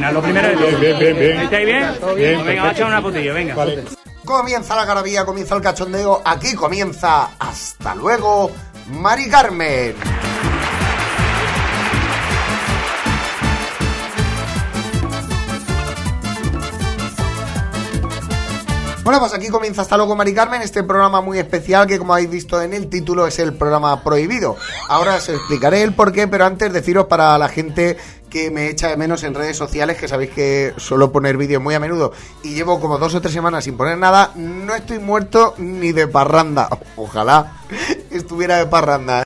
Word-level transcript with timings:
Lo 0.00 0.22
primero 0.22 0.48
es 0.48 0.58
todo. 0.58 0.78
Bien, 0.78 0.98
bien, 0.98 1.18
bien. 1.18 1.40
¿Estáis 1.40 1.66
bien? 1.66 1.86
bien, 2.16 2.44
Venga, 2.44 2.62
va 2.62 2.68
a 2.68 2.72
echar 2.72 2.86
una 2.86 3.02
putilla, 3.02 3.32
venga. 3.32 3.54
Comienza 4.24 4.76
la 4.76 4.84
garabía, 4.84 5.24
comienza 5.24 5.54
el 5.54 5.62
cachondeo. 5.62 6.20
Aquí 6.24 6.54
comienza. 6.54 7.30
Hasta 7.38 7.94
luego, 7.94 8.50
Mari 8.88 9.28
Carmen. 9.28 9.94
Bueno, 19.06 19.20
pues 19.20 19.34
aquí 19.34 19.50
comienza 19.50 19.82
Hasta 19.82 19.96
luego, 19.96 20.16
Mari 20.16 20.34
Carmen, 20.34 20.62
este 20.62 20.82
programa 20.82 21.20
muy 21.20 21.38
especial 21.38 21.86
que, 21.86 21.96
como 21.96 22.12
habéis 22.12 22.28
visto 22.28 22.60
en 22.60 22.72
el 22.72 22.88
título, 22.88 23.28
es 23.28 23.38
el 23.38 23.54
programa 23.54 24.02
prohibido. 24.02 24.56
Ahora 24.88 25.14
os 25.14 25.28
explicaré 25.28 25.84
el 25.84 25.94
porqué, 25.94 26.26
pero 26.26 26.44
antes 26.44 26.72
deciros 26.72 27.06
para 27.06 27.38
la 27.38 27.48
gente 27.48 27.96
que 28.30 28.50
me 28.50 28.68
echa 28.68 28.88
de 28.88 28.96
menos 28.96 29.22
en 29.24 29.34
redes 29.34 29.56
sociales, 29.56 29.96
que 29.96 30.08
sabéis 30.08 30.30
que 30.30 30.74
suelo 30.76 31.12
poner 31.12 31.36
vídeos 31.36 31.62
muy 31.62 31.74
a 31.74 31.80
menudo 31.80 32.12
y 32.42 32.54
llevo 32.54 32.80
como 32.80 32.98
dos 32.98 33.14
o 33.14 33.20
tres 33.20 33.32
semanas 33.32 33.64
sin 33.64 33.76
poner 33.76 33.98
nada, 33.98 34.32
no 34.34 34.74
estoy 34.74 34.98
muerto 34.98 35.54
ni 35.58 35.92
de 35.92 36.08
parranda. 36.08 36.68
Ojalá 36.96 37.52
estuviera 38.10 38.58
de 38.58 38.66
parranda. 38.66 39.22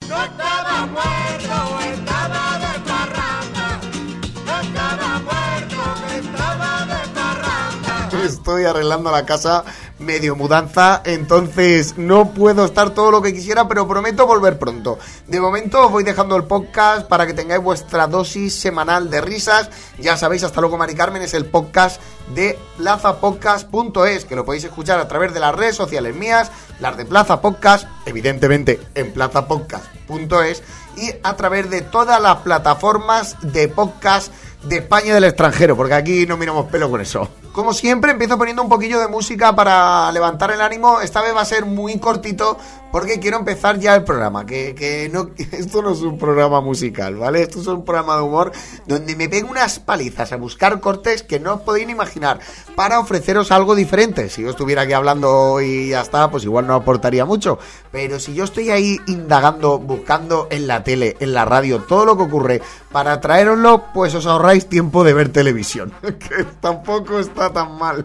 Estoy 8.24 8.64
arreglando 8.64 9.10
la 9.10 9.24
casa 9.24 9.64
medio 10.00 10.34
mudanza, 10.34 11.02
entonces 11.04 11.96
no 11.96 12.30
puedo 12.32 12.64
estar 12.64 12.90
todo 12.90 13.10
lo 13.10 13.22
que 13.22 13.32
quisiera, 13.32 13.68
pero 13.68 13.86
prometo 13.86 14.26
volver 14.26 14.58
pronto. 14.58 14.98
De 15.28 15.40
momento 15.40 15.86
os 15.86 15.92
voy 15.92 16.02
dejando 16.02 16.36
el 16.36 16.44
podcast 16.44 17.06
para 17.06 17.26
que 17.26 17.34
tengáis 17.34 17.62
vuestra 17.62 18.06
dosis 18.06 18.54
semanal 18.54 19.10
de 19.10 19.20
risas. 19.20 19.70
Ya 19.98 20.16
sabéis, 20.16 20.42
hasta 20.42 20.60
luego 20.60 20.78
Mari 20.78 20.94
Carmen 20.94 21.22
es 21.22 21.34
el 21.34 21.44
podcast 21.44 22.00
de 22.34 22.58
plazapodcast.es, 22.78 24.24
que 24.24 24.36
lo 24.36 24.44
podéis 24.44 24.64
escuchar 24.64 24.98
a 24.98 25.08
través 25.08 25.34
de 25.34 25.40
las 25.40 25.54
redes 25.54 25.76
sociales 25.76 26.14
mías, 26.16 26.50
las 26.80 26.96
de 26.96 27.04
Plaza 27.04 27.40
Podcast, 27.40 27.86
evidentemente 28.06 28.80
en 28.94 29.12
plazapodcast.es 29.12 30.62
y 30.96 31.12
a 31.22 31.36
través 31.36 31.70
de 31.70 31.82
todas 31.82 32.20
las 32.20 32.38
plataformas 32.38 33.36
de 33.42 33.68
podcast 33.68 34.32
de 34.64 34.78
España 34.78 35.08
y 35.08 35.10
del 35.10 35.24
extranjero, 35.24 35.76
porque 35.76 35.94
aquí 35.94 36.26
no 36.26 36.36
miramos 36.36 36.66
pelo 36.66 36.90
con 36.90 37.00
eso. 37.00 37.28
Como 37.60 37.74
siempre, 37.74 38.12
empiezo 38.12 38.38
poniendo 38.38 38.62
un 38.62 38.70
poquillo 38.70 38.98
de 39.00 39.06
música 39.06 39.54
para 39.54 40.10
levantar 40.12 40.50
el 40.50 40.62
ánimo. 40.62 41.02
Esta 41.02 41.20
vez 41.20 41.36
va 41.36 41.42
a 41.42 41.44
ser 41.44 41.66
muy 41.66 41.98
cortito 41.98 42.56
porque 42.90 43.20
quiero 43.20 43.36
empezar 43.36 43.78
ya 43.78 43.94
el 43.94 44.02
programa. 44.02 44.46
Que, 44.46 44.74
que 44.74 45.10
no, 45.12 45.28
esto 45.52 45.82
no 45.82 45.92
es 45.92 46.00
un 46.00 46.18
programa 46.18 46.62
musical, 46.62 47.16
¿vale? 47.16 47.42
Esto 47.42 47.60
es 47.60 47.66
un 47.66 47.84
programa 47.84 48.16
de 48.16 48.22
humor 48.22 48.52
donde 48.86 49.14
me 49.14 49.28
pego 49.28 49.50
unas 49.50 49.78
palizas 49.78 50.32
a 50.32 50.36
buscar 50.36 50.80
cortes 50.80 51.22
que 51.22 51.38
no 51.38 51.54
os 51.54 51.60
podéis 51.60 51.88
imaginar 51.90 52.40
para 52.74 52.98
ofreceros 52.98 53.52
algo 53.52 53.74
diferente. 53.74 54.30
Si 54.30 54.42
yo 54.42 54.50
estuviera 54.50 54.82
aquí 54.82 54.94
hablando 54.94 55.60
y 55.60 55.90
ya 55.90 56.00
está, 56.00 56.30
pues 56.30 56.44
igual 56.44 56.66
no 56.66 56.74
aportaría 56.74 57.26
mucho. 57.26 57.58
Pero 57.92 58.18
si 58.18 58.34
yo 58.34 58.44
estoy 58.44 58.70
ahí 58.70 58.98
indagando, 59.06 59.78
buscando 59.78 60.48
en 60.50 60.66
la 60.66 60.82
tele, 60.82 61.16
en 61.20 61.34
la 61.34 61.44
radio, 61.44 61.80
todo 61.80 62.06
lo 62.06 62.16
que 62.16 62.22
ocurre 62.22 62.62
para 62.90 63.20
traeroslo, 63.20 63.84
pues 63.92 64.14
os 64.14 64.26
ahorráis 64.26 64.66
tiempo 64.66 65.04
de 65.04 65.12
ver 65.12 65.30
televisión. 65.30 65.92
que 66.02 66.44
tampoco 66.60 67.18
está 67.18 67.49
tan 67.52 67.78
mal. 67.78 68.04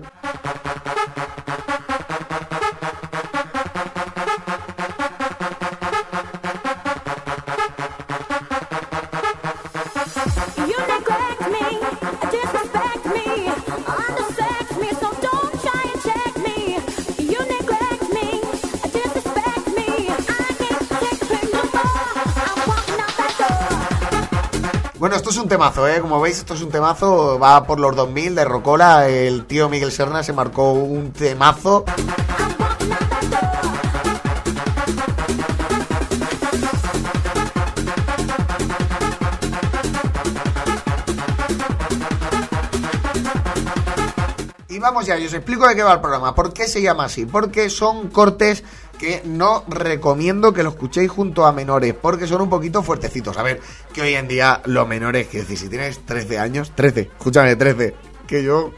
Bueno, 25.06 25.18
esto 25.18 25.30
es 25.30 25.38
un 25.38 25.48
temazo, 25.48 25.88
¿eh? 25.88 26.02
Como 26.02 26.20
veis, 26.20 26.40
esto 26.40 26.56
es 26.56 26.64
un 26.64 26.72
temazo. 26.72 27.38
Va 27.38 27.64
por 27.68 27.80
los 27.80 27.96
2000 27.96 28.34
de 28.34 28.44
Rocola. 28.44 29.08
El 29.08 29.46
tío 29.46 29.70
Miguel 29.70 29.92
Serna 29.92 30.24
se 30.24 30.34
marcó 30.34 30.72
un 30.72 31.14
temazo. 31.14 31.86
Y 44.70 44.80
vamos 44.80 45.06
ya, 45.06 45.20
y 45.20 45.28
os 45.28 45.34
explico 45.34 45.68
de 45.68 45.76
qué 45.76 45.84
va 45.84 45.94
el 45.94 46.02
programa. 46.02 46.34
¿Por 46.34 46.52
qué 46.52 46.68
se 46.68 46.82
llama 46.82 47.06
así? 47.06 47.28
Porque 47.28 47.70
son 47.70 48.10
cortes 48.10 48.64
que 49.00 49.22
no 49.26 49.64
recomiendo 49.68 50.54
que 50.54 50.64
lo 50.64 50.70
escuchéis 50.70 51.10
junto 51.10 51.46
a 51.46 51.52
menores, 51.52 51.94
porque 51.94 52.28
son 52.28 52.42
un 52.42 52.50
poquito 52.50 52.84
fuertecitos. 52.84 53.38
A 53.38 53.44
ver, 53.44 53.62
que 53.94 54.02
hoy 54.02 54.14
en 54.14 54.28
día 54.28 54.62
los 54.66 54.88
menores, 54.88 55.28
que 55.28 55.44
si 55.44 55.70
tienes 55.70 56.06
13 56.06 56.40
años, 56.40 56.72
13, 56.76 57.02
escúchame, 57.18 57.56
13, 57.56 57.96
que 58.28 58.44
yo 58.44 58.72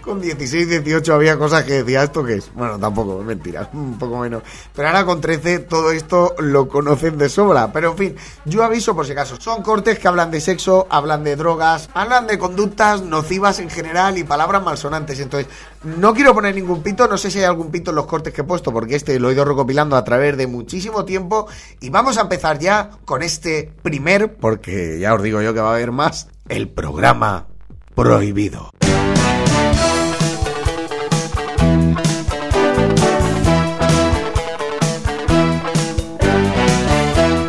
con 0.00 0.20
16, 0.20 0.68
18 0.68 1.14
había 1.14 1.36
cosas 1.38 1.64
que 1.64 1.82
decía, 1.82 2.02
¿esto 2.02 2.24
qué 2.24 2.34
es? 2.34 2.52
Bueno, 2.54 2.78
tampoco, 2.78 3.20
es 3.20 3.26
mentira, 3.26 3.68
un 3.74 3.98
poco 3.98 4.18
menos. 4.18 4.42
Pero 4.74 4.88
ahora 4.88 5.04
con 5.04 5.20
13 5.20 5.60
todo 5.60 5.90
esto 5.90 6.34
lo 6.38 6.68
conocen 6.68 7.18
de 7.18 7.28
sobra. 7.28 7.72
Pero 7.72 7.92
en 7.92 7.96
fin, 7.96 8.16
yo 8.44 8.62
aviso 8.62 8.94
por 8.94 9.06
si 9.06 9.12
acaso. 9.12 9.36
Son 9.40 9.62
cortes 9.62 9.98
que 9.98 10.08
hablan 10.08 10.30
de 10.30 10.40
sexo, 10.40 10.86
hablan 10.90 11.24
de 11.24 11.36
drogas, 11.36 11.88
hablan 11.94 12.26
de 12.26 12.38
conductas 12.38 13.02
nocivas 13.02 13.58
en 13.58 13.70
general 13.70 14.18
y 14.18 14.24
palabras 14.24 14.62
malsonantes. 14.62 15.20
Entonces, 15.20 15.50
no 15.82 16.14
quiero 16.14 16.34
poner 16.34 16.54
ningún 16.54 16.82
pito, 16.82 17.06
no 17.08 17.18
sé 17.18 17.30
si 17.30 17.38
hay 17.38 17.44
algún 17.44 17.70
pito 17.70 17.90
en 17.90 17.96
los 17.96 18.06
cortes 18.06 18.32
que 18.32 18.40
he 18.40 18.44
puesto, 18.44 18.72
porque 18.72 18.96
este 18.96 19.18
lo 19.18 19.30
he 19.30 19.32
ido 19.32 19.44
recopilando 19.44 19.96
a 19.96 20.04
través 20.04 20.36
de 20.36 20.46
muchísimo 20.46 21.04
tiempo. 21.04 21.46
Y 21.80 21.90
vamos 21.90 22.18
a 22.18 22.22
empezar 22.22 22.58
ya 22.58 22.90
con 23.04 23.22
este 23.22 23.72
primer, 23.82 24.36
porque 24.36 24.98
ya 24.98 25.14
os 25.14 25.22
digo 25.22 25.42
yo 25.42 25.54
que 25.54 25.60
va 25.60 25.70
a 25.70 25.74
haber 25.74 25.92
más, 25.92 26.28
el 26.48 26.68
programa 26.68 27.46
prohibido. 27.94 28.70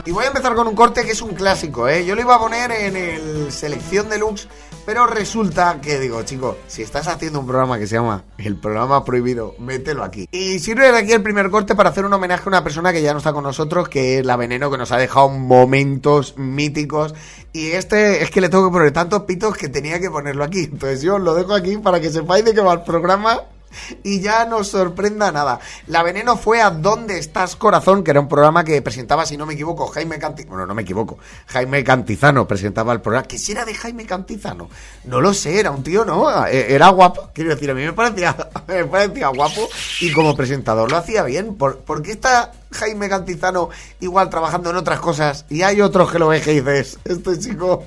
Y 0.08 0.12
voy 0.12 0.24
a 0.24 0.28
empezar 0.28 0.56
con 0.56 0.66
un 0.70 0.74
corte 0.74 1.04
que 1.04 1.12
es 1.12 1.22
un 1.22 1.34
clásico, 1.34 1.90
¿eh? 1.90 2.06
Yo 2.06 2.16
lo 2.16 2.22
iba 2.22 2.36
a 2.36 2.40
poner 2.40 2.72
en 2.72 2.96
el 2.96 3.52
Selección 3.52 4.08
Deluxe, 4.08 4.48
pero 4.86 5.06
resulta 5.06 5.82
que 5.82 6.00
digo, 6.00 6.24
chicos, 6.24 6.56
si 6.68 6.82
estás 6.82 7.10
haciendo 7.10 7.42
un 7.42 7.46
programa 7.46 7.78
que 7.78 7.88
se 7.88 7.96
llama 7.96 8.24
El 8.38 8.56
Programa 8.56 9.04
Prohibido, 9.04 9.56
mételo 9.60 10.06
aquí. 10.06 10.30
Y 10.32 10.60
sirve 10.60 10.94
de 10.94 10.98
aquí 10.98 11.12
el 11.12 11.22
primer 11.22 11.50
corte 11.50 11.76
para 11.76 11.90
hacer 11.90 12.06
un 12.06 12.14
homenaje 12.14 12.44
a 12.46 12.48
una 12.48 12.64
persona 12.64 12.94
que 12.94 13.02
ya 13.02 13.12
no 13.12 13.18
está 13.18 13.34
con 13.34 13.44
nosotros, 13.44 13.90
que 13.90 14.20
es 14.20 14.26
la 14.26 14.38
Veneno, 14.38 14.72
que 14.72 14.78
nos 14.78 14.94
ha 14.94 14.98
dejado 14.98 15.28
momentos 15.28 16.38
míticos. 16.38 17.14
Y 17.52 17.72
este 17.72 18.24
es 18.24 18.32
que 18.32 18.40
le 18.40 18.48
tengo 18.48 18.70
que 18.70 18.72
poner 18.72 18.94
tantos 18.94 19.24
pitos 19.24 19.58
que 19.58 19.68
tenía 19.68 20.00
que 20.00 20.10
ponerlo 20.10 20.46
aquí. 20.46 20.70
Entonces 20.72 21.02
yo 21.02 21.16
os 21.16 21.22
lo 21.22 21.36
dejo 21.36 21.54
aquí 21.54 21.76
para 21.80 22.00
que 22.00 22.10
sepáis 22.12 22.46
de 22.46 22.54
qué 22.54 22.62
va 22.62 22.72
el 22.72 22.84
programa 22.84 23.42
y 24.04 24.22
ya 24.22 24.46
no 24.46 24.64
sorprenda 24.64 25.32
nada. 25.32 25.60
La 25.88 26.04
Veneno 26.04 26.38
fue 26.38 26.62
a 26.62 26.70
¿Dónde 26.70 27.18
estás, 27.18 27.56
corazón? 27.56 28.04
Que 28.04 28.12
era 28.12 28.20
un 28.20 28.28
programa 28.28 28.64
que 28.64 28.82
presentaba, 28.82 29.26
si 29.26 29.38
no 29.38 29.46
me 29.46 29.54
equivoco, 29.54 29.88
Jaime 29.88 30.20
Cantizano. 30.20 30.52
Bueno, 30.52 30.68
no 30.68 30.76
me 30.76 30.82
equivoco. 30.84 31.18
Jaime 31.48 31.84
Cantizano 31.84 32.48
presentaba 32.48 32.94
el 32.94 33.02
programa. 33.02 33.28
¿Qué 33.28 33.38
si 33.38 33.52
era 33.52 33.66
de 33.66 33.74
Jaime 33.74 34.06
Cantizano? 34.06 34.70
No 35.06 35.22
lo 35.22 35.34
sé, 35.34 35.60
era 35.60 35.72
un 35.72 35.84
tío, 35.84 36.06
¿no? 36.06 36.46
Eh, 36.48 36.74
Era 36.74 36.90
guapo. 36.90 37.30
Quiero 37.34 37.50
decir, 37.52 37.70
a 37.72 37.74
mí 37.74 37.84
me 37.84 37.94
parecía, 37.94 38.36
me 38.68 38.86
parecía 38.86 39.28
guapo 39.30 39.68
y 40.02 40.12
como 40.12 40.36
presentador 40.36 40.92
lo 40.92 40.98
hacía 40.98 41.24
bien. 41.24 41.56
¿Por, 41.56 41.80
por 41.80 42.02
qué 42.02 42.12
está 42.12 42.52
Jaime 42.72 43.10
Cantizano 43.10 43.70
igual 44.00 44.30
trabajando 44.30 44.70
en 44.70 44.76
otras 44.76 45.00
cosas 45.00 45.46
y 45.50 45.62
hay 45.62 45.82
otros 45.82 46.12
que 46.12 46.20
lo 46.20 46.28
ves 46.28 46.44
que 46.44 46.52
dices, 46.52 47.00
este 47.06 47.40
chico 47.40 47.84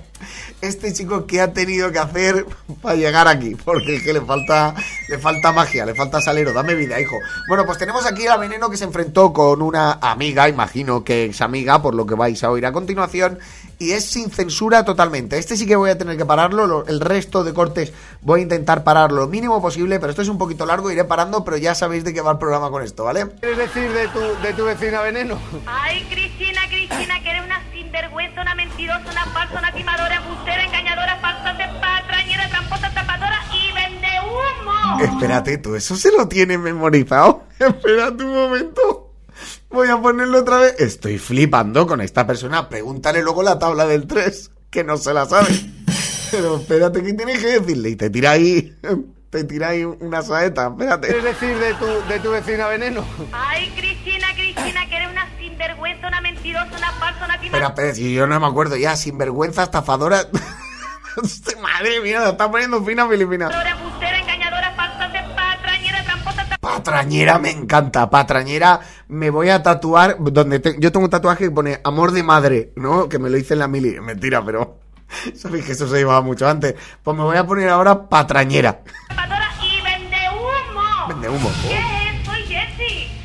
este 0.61 0.93
chico 0.93 1.27
qué 1.27 1.41
ha 1.41 1.53
tenido 1.53 1.91
que 1.93 1.99
hacer 1.99 2.47
para 2.83 2.95
llegar 2.97 3.29
aquí, 3.29 3.55
porque 3.65 3.97
es 3.97 4.03
que 4.03 4.13
le 4.13 4.21
falta, 4.21 4.75
le 5.09 5.19
falta 5.19 5.53
magia, 5.53 5.87
le 5.87 5.95
falta 5.95 6.21
salero, 6.21 6.53
dame 6.53 6.75
vida, 6.75 7.01
hijo. 7.01 7.17
Bueno, 7.49 7.65
pues 7.67 7.79
tenemos 7.79 8.07
aquí 8.07 8.27
a 8.27 8.37
Veneno 8.37 8.71
que 8.71 8.77
se 8.77 8.85
enfrentó 8.85 9.33
con 9.33 9.63
una 9.63 9.93
amiga, 10.01 10.49
imagino 10.49 11.05
que 11.05 11.27
es 11.27 11.41
amiga, 11.41 11.81
por 11.83 11.95
lo 11.95 12.07
que 12.07 12.15
vais 12.15 12.43
a 12.45 12.51
oír 12.51 12.67
a 12.67 12.73
continuación, 12.73 13.39
y 13.79 13.93
es 13.93 14.05
sin 14.05 14.31
censura 14.31 14.85
totalmente. 14.85 15.39
Este 15.39 15.57
sí 15.57 15.67
que 15.67 15.77
voy 15.77 15.91
a 15.91 15.99
tener 15.99 16.17
que 16.17 16.25
pararlo, 16.25 16.67
lo- 16.67 16.87
el 16.87 17.01
resto 17.01 17.45
de 17.45 17.55
cortes 17.55 17.93
voy 18.23 18.41
a 18.41 18.43
intentar 18.43 18.85
pararlo 18.85 19.21
lo 19.23 19.27
mínimo 19.27 19.61
posible, 19.61 19.99
pero 19.99 20.11
esto 20.11 20.23
es 20.23 20.29
un 20.29 20.39
poquito 20.39 20.65
largo, 20.67 20.91
iré 20.91 21.05
parando, 21.05 21.45
pero 21.45 21.57
ya 21.57 21.75
sabéis 21.75 22.05
de 22.05 22.15
qué 22.15 22.21
va 22.21 22.33
el 22.33 22.39
programa 22.39 22.71
con 22.71 22.83
esto, 22.83 23.05
¿vale? 23.05 23.27
¿Quieres 23.41 23.59
decir 23.59 23.91
de 23.93 24.09
tu, 24.09 24.21
de 24.43 24.53
tu 24.55 24.65
vecina 24.65 25.01
Veneno? 25.03 25.39
Ay, 25.67 26.07
Cristina, 26.11 26.61
Cristina, 26.69 27.21
que 27.23 27.31
eres 27.31 27.45
una 27.45 27.61
sinvergüenza, 27.73 28.30
mentirosa, 28.81 29.11
una 29.11 29.25
falsa, 29.27 29.59
una 29.59 29.73
timadora, 29.73 30.17
embustera, 30.17 30.65
engañadora, 30.65 31.17
falsante, 31.21 31.65
patrañera, 31.81 32.49
tramposa, 32.49 32.91
tapadora 32.95 33.39
y 33.53 33.73
vende 33.73 34.09
humo. 34.25 35.01
Espérate, 35.05 35.59
¿tú 35.59 35.75
eso 35.75 35.97
se 35.97 36.11
lo 36.13 36.29
tienes 36.29 36.59
memorizado? 36.59 37.45
Espérate 37.59 38.25
un 38.25 38.35
momento. 38.35 39.13
Voy 39.71 39.89
a 39.89 40.01
ponerlo 40.01 40.41
otra 40.41 40.59
vez. 40.59 40.75
Estoy 40.79 41.19
flipando 41.19 41.87
con 41.87 42.01
esta 42.01 42.27
persona. 42.27 42.69
Pregúntale 42.69 43.23
luego 43.23 43.43
la 43.43 43.59
tabla 43.59 43.87
del 43.87 44.07
3, 44.07 44.51
que 44.71 44.83
no 44.85 44.97
se 44.97 45.15
la 45.15 45.27
sabe. 45.27 45.49
Pero 46.31 46.57
espérate, 46.57 47.03
¿qué 47.03 47.13
tienes 47.13 47.39
que 47.39 47.61
decirle? 47.61 47.91
Y 47.91 47.97
te 47.97 48.11
tira 48.11 48.33
ahí. 48.33 48.75
Te 49.31 49.45
tira 49.45 49.69
ahí 49.69 49.85
una 49.85 50.23
saeta. 50.23 50.75
¿Quieres 50.77 50.95
Espérate. 50.97 51.23
decir 51.29 51.57
de 51.57 51.75
tu, 51.75 51.87
de 52.09 52.19
tu 52.19 52.31
vecina 52.33 52.67
Veneno? 52.67 53.05
Ay, 53.31 53.73
Cristina, 53.77 53.90
mentirosa, 56.53 56.77
una 56.77 56.93
falsa, 56.93 57.25
una 57.25 57.35
Espera, 57.35 57.67
espera, 57.69 57.95
si 57.95 58.13
yo 58.15 58.27
no 58.27 58.39
me 58.41 58.47
acuerdo 58.47 58.77
ya. 58.77 58.97
Sinvergüenza, 58.97 59.65
estafadora. 59.65 60.23
Madre 61.63 62.01
mía, 62.01 62.21
la 62.21 62.31
está 62.31 62.51
poniendo 62.51 62.83
fina 62.85 63.07
Filipina. 63.09 63.47
embustera, 63.47 64.19
engañadora, 64.19 64.73
falsante, 64.77 65.19
patrañera, 65.35 66.05
tramposa, 66.05 66.47
Patrañera 66.61 67.39
me 67.39 67.51
encanta, 67.51 68.09
patrañera 68.09 68.81
me 69.09 69.29
voy 69.31 69.49
a 69.51 69.63
tatuar 69.63 70.17
donde 70.21 70.61
te- 70.61 70.77
yo 70.79 70.93
tengo 70.93 71.05
un 71.07 71.11
tatuaje 71.11 71.45
que 71.45 71.51
pone 71.51 71.81
amor 71.85 72.13
de 72.13 72.23
madre, 72.23 72.73
¿no? 72.77 73.09
Que 73.09 73.19
me 73.19 73.29
lo 73.29 73.37
hice 73.37 73.55
en 73.55 73.59
la 73.61 73.69
mili, 73.69 73.99
mentira, 74.01 74.45
pero 74.45 74.79
sabéis 75.35 75.65
que 75.65 75.73
eso 75.73 75.89
se 75.89 75.97
llevaba 75.97 76.21
mucho 76.21 76.49
antes. 76.49 76.75
Pues 77.03 77.17
me 77.17 77.25
voy 77.25 77.37
a 77.37 77.45
poner 77.47 77.69
ahora 77.71 78.09
patrañera. 78.09 78.81
tapadora 79.09 79.51
y 79.63 79.83
vende 79.83 80.17
humo. 80.33 81.09
Vende 81.09 81.29
humo. 81.29 81.51
¿Qué. 81.69 82.00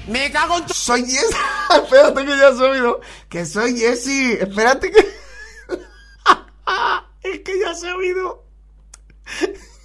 Me 0.07 0.31
cago 0.31 0.57
en 0.57 0.65
tu... 0.65 0.73
Soy 0.73 1.05
Jessy. 1.05 1.35
Espérate 1.83 2.25
que 2.25 2.37
ya 2.37 2.49
oído. 2.49 3.01
Que 3.29 3.45
soy 3.45 3.77
Jessy. 3.77 4.33
Espérate 4.33 4.91
que. 4.91 4.99
es 7.23 7.39
que 7.39 7.59
ya 7.59 7.73
se 7.73 7.89
ha 7.89 7.95
oído. 7.95 8.45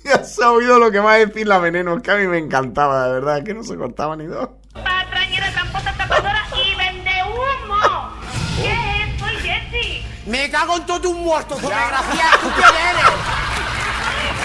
Ya 0.05 0.25
se 0.25 0.45
ha 0.45 0.53
oído 0.53 0.79
lo 0.79 0.91
que 0.91 0.99
va 0.99 1.15
a 1.15 1.19
decir 1.19 1.47
la 1.47 1.59
veneno. 1.59 1.97
Es 1.97 2.03
que 2.03 2.11
a 2.11 2.17
mí 2.17 2.27
me 2.27 2.39
encantaba, 2.39 3.07
de 3.07 3.13
verdad. 3.15 3.43
Que 3.45 3.55
no 3.55 3.63
se 3.63 3.77
cortaba 3.77 4.17
ni 4.17 4.27
dos. 4.27 4.49
Patrañera, 4.75 5.51
tramposa, 5.53 5.95
tapadora 5.97 6.47
y 6.55 6.75
vende 6.75 7.11
humo. 7.25 8.13
¿Qué 8.57 8.73
es? 8.73 9.21
Soy 9.21 9.37
Jessie. 9.37 10.07
Me 10.27 10.51
cago 10.51 10.77
en 10.77 10.87
todo 10.87 11.11
un 11.11 11.23
muerto, 11.23 11.55
desgraciado. 11.55 12.39
¿Tú 12.43 12.49
quién 12.57 12.75
eres? 12.75 13.30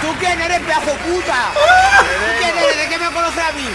¿Tú 0.06 0.20
quién 0.20 0.40
eres, 0.42 0.60
pedazo 0.60 0.92
puta? 0.98 1.52
¿Tú 1.54 2.40
quién 2.40 2.58
eres? 2.58 2.78
¿De 2.78 2.90
qué 2.90 2.98
me 3.00 3.12
conoces 3.12 3.44
a 3.44 3.52
mí? 3.54 3.68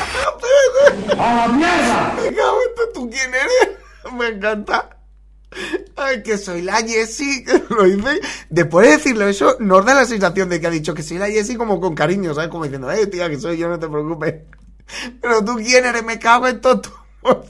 Me 1.59 2.35
cago 2.35 2.59
en 2.69 2.75
tu- 2.77 2.93
¿Tú 2.95 3.11
quién 3.11 3.35
eres? 3.35 4.13
Me 4.13 4.29
encanta. 4.29 4.97
Ay, 5.97 6.23
que 6.23 6.39
soy 6.39 6.63
la 6.63 6.77
Jessie. 6.77 7.45
Lo 7.71 7.83
dice. 7.85 8.21
Después 8.49 8.87
de 8.87 8.97
decirlo 8.97 9.27
eso, 9.27 9.57
nos 9.59 9.85
da 9.85 9.95
la 9.95 10.05
sensación 10.05 10.49
de 10.49 10.61
que 10.61 10.67
ha 10.69 10.71
dicho 10.71 10.95
que 10.95 11.03
soy 11.03 11.19
la 11.19 11.27
Jessie 11.27 11.57
como 11.57 11.81
con 11.81 11.95
cariño, 11.95 12.33
¿sabes? 12.35 12.49
Como 12.51 12.65
diciendo, 12.65 12.91
eh, 12.91 13.07
tía, 13.09 13.29
que 13.29 13.39
soy 13.39 13.59
yo, 13.59 13.69
no 13.69 13.79
te 13.79 13.89
preocupes. 13.89 14.35
Pero 15.21 15.45
tú 15.45 15.57
quién 15.57 15.85
eres, 15.85 16.05
me 16.05 16.19
cago 16.19 16.47
en 16.49 16.61
todo. 16.61 16.83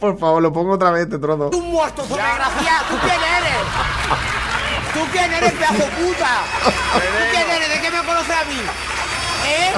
Por 0.00 0.18
favor, 0.18 0.42
lo 0.42 0.52
pongo 0.52 0.72
otra 0.72 0.90
vez 0.90 1.04
este 1.04 1.18
trozo. 1.18 1.50
Un 1.56 1.70
muerto, 1.70 2.02
desgraciado. 2.02 2.86
¿Tú 2.90 2.96
quién 3.02 3.20
eres? 3.20 3.56
¿Tú 4.94 5.06
quién 5.12 5.32
eres, 5.32 5.52
pedazo 5.52 5.86
puta? 5.90 6.42
¿Tú 6.64 7.24
quién 7.30 7.50
eres? 7.50 7.68
¿De 7.68 7.80
qué 7.80 7.90
me 7.90 8.04
conoces 8.04 8.36
a 8.36 8.44
mí? 8.44 8.60
¿Eh? 9.46 9.72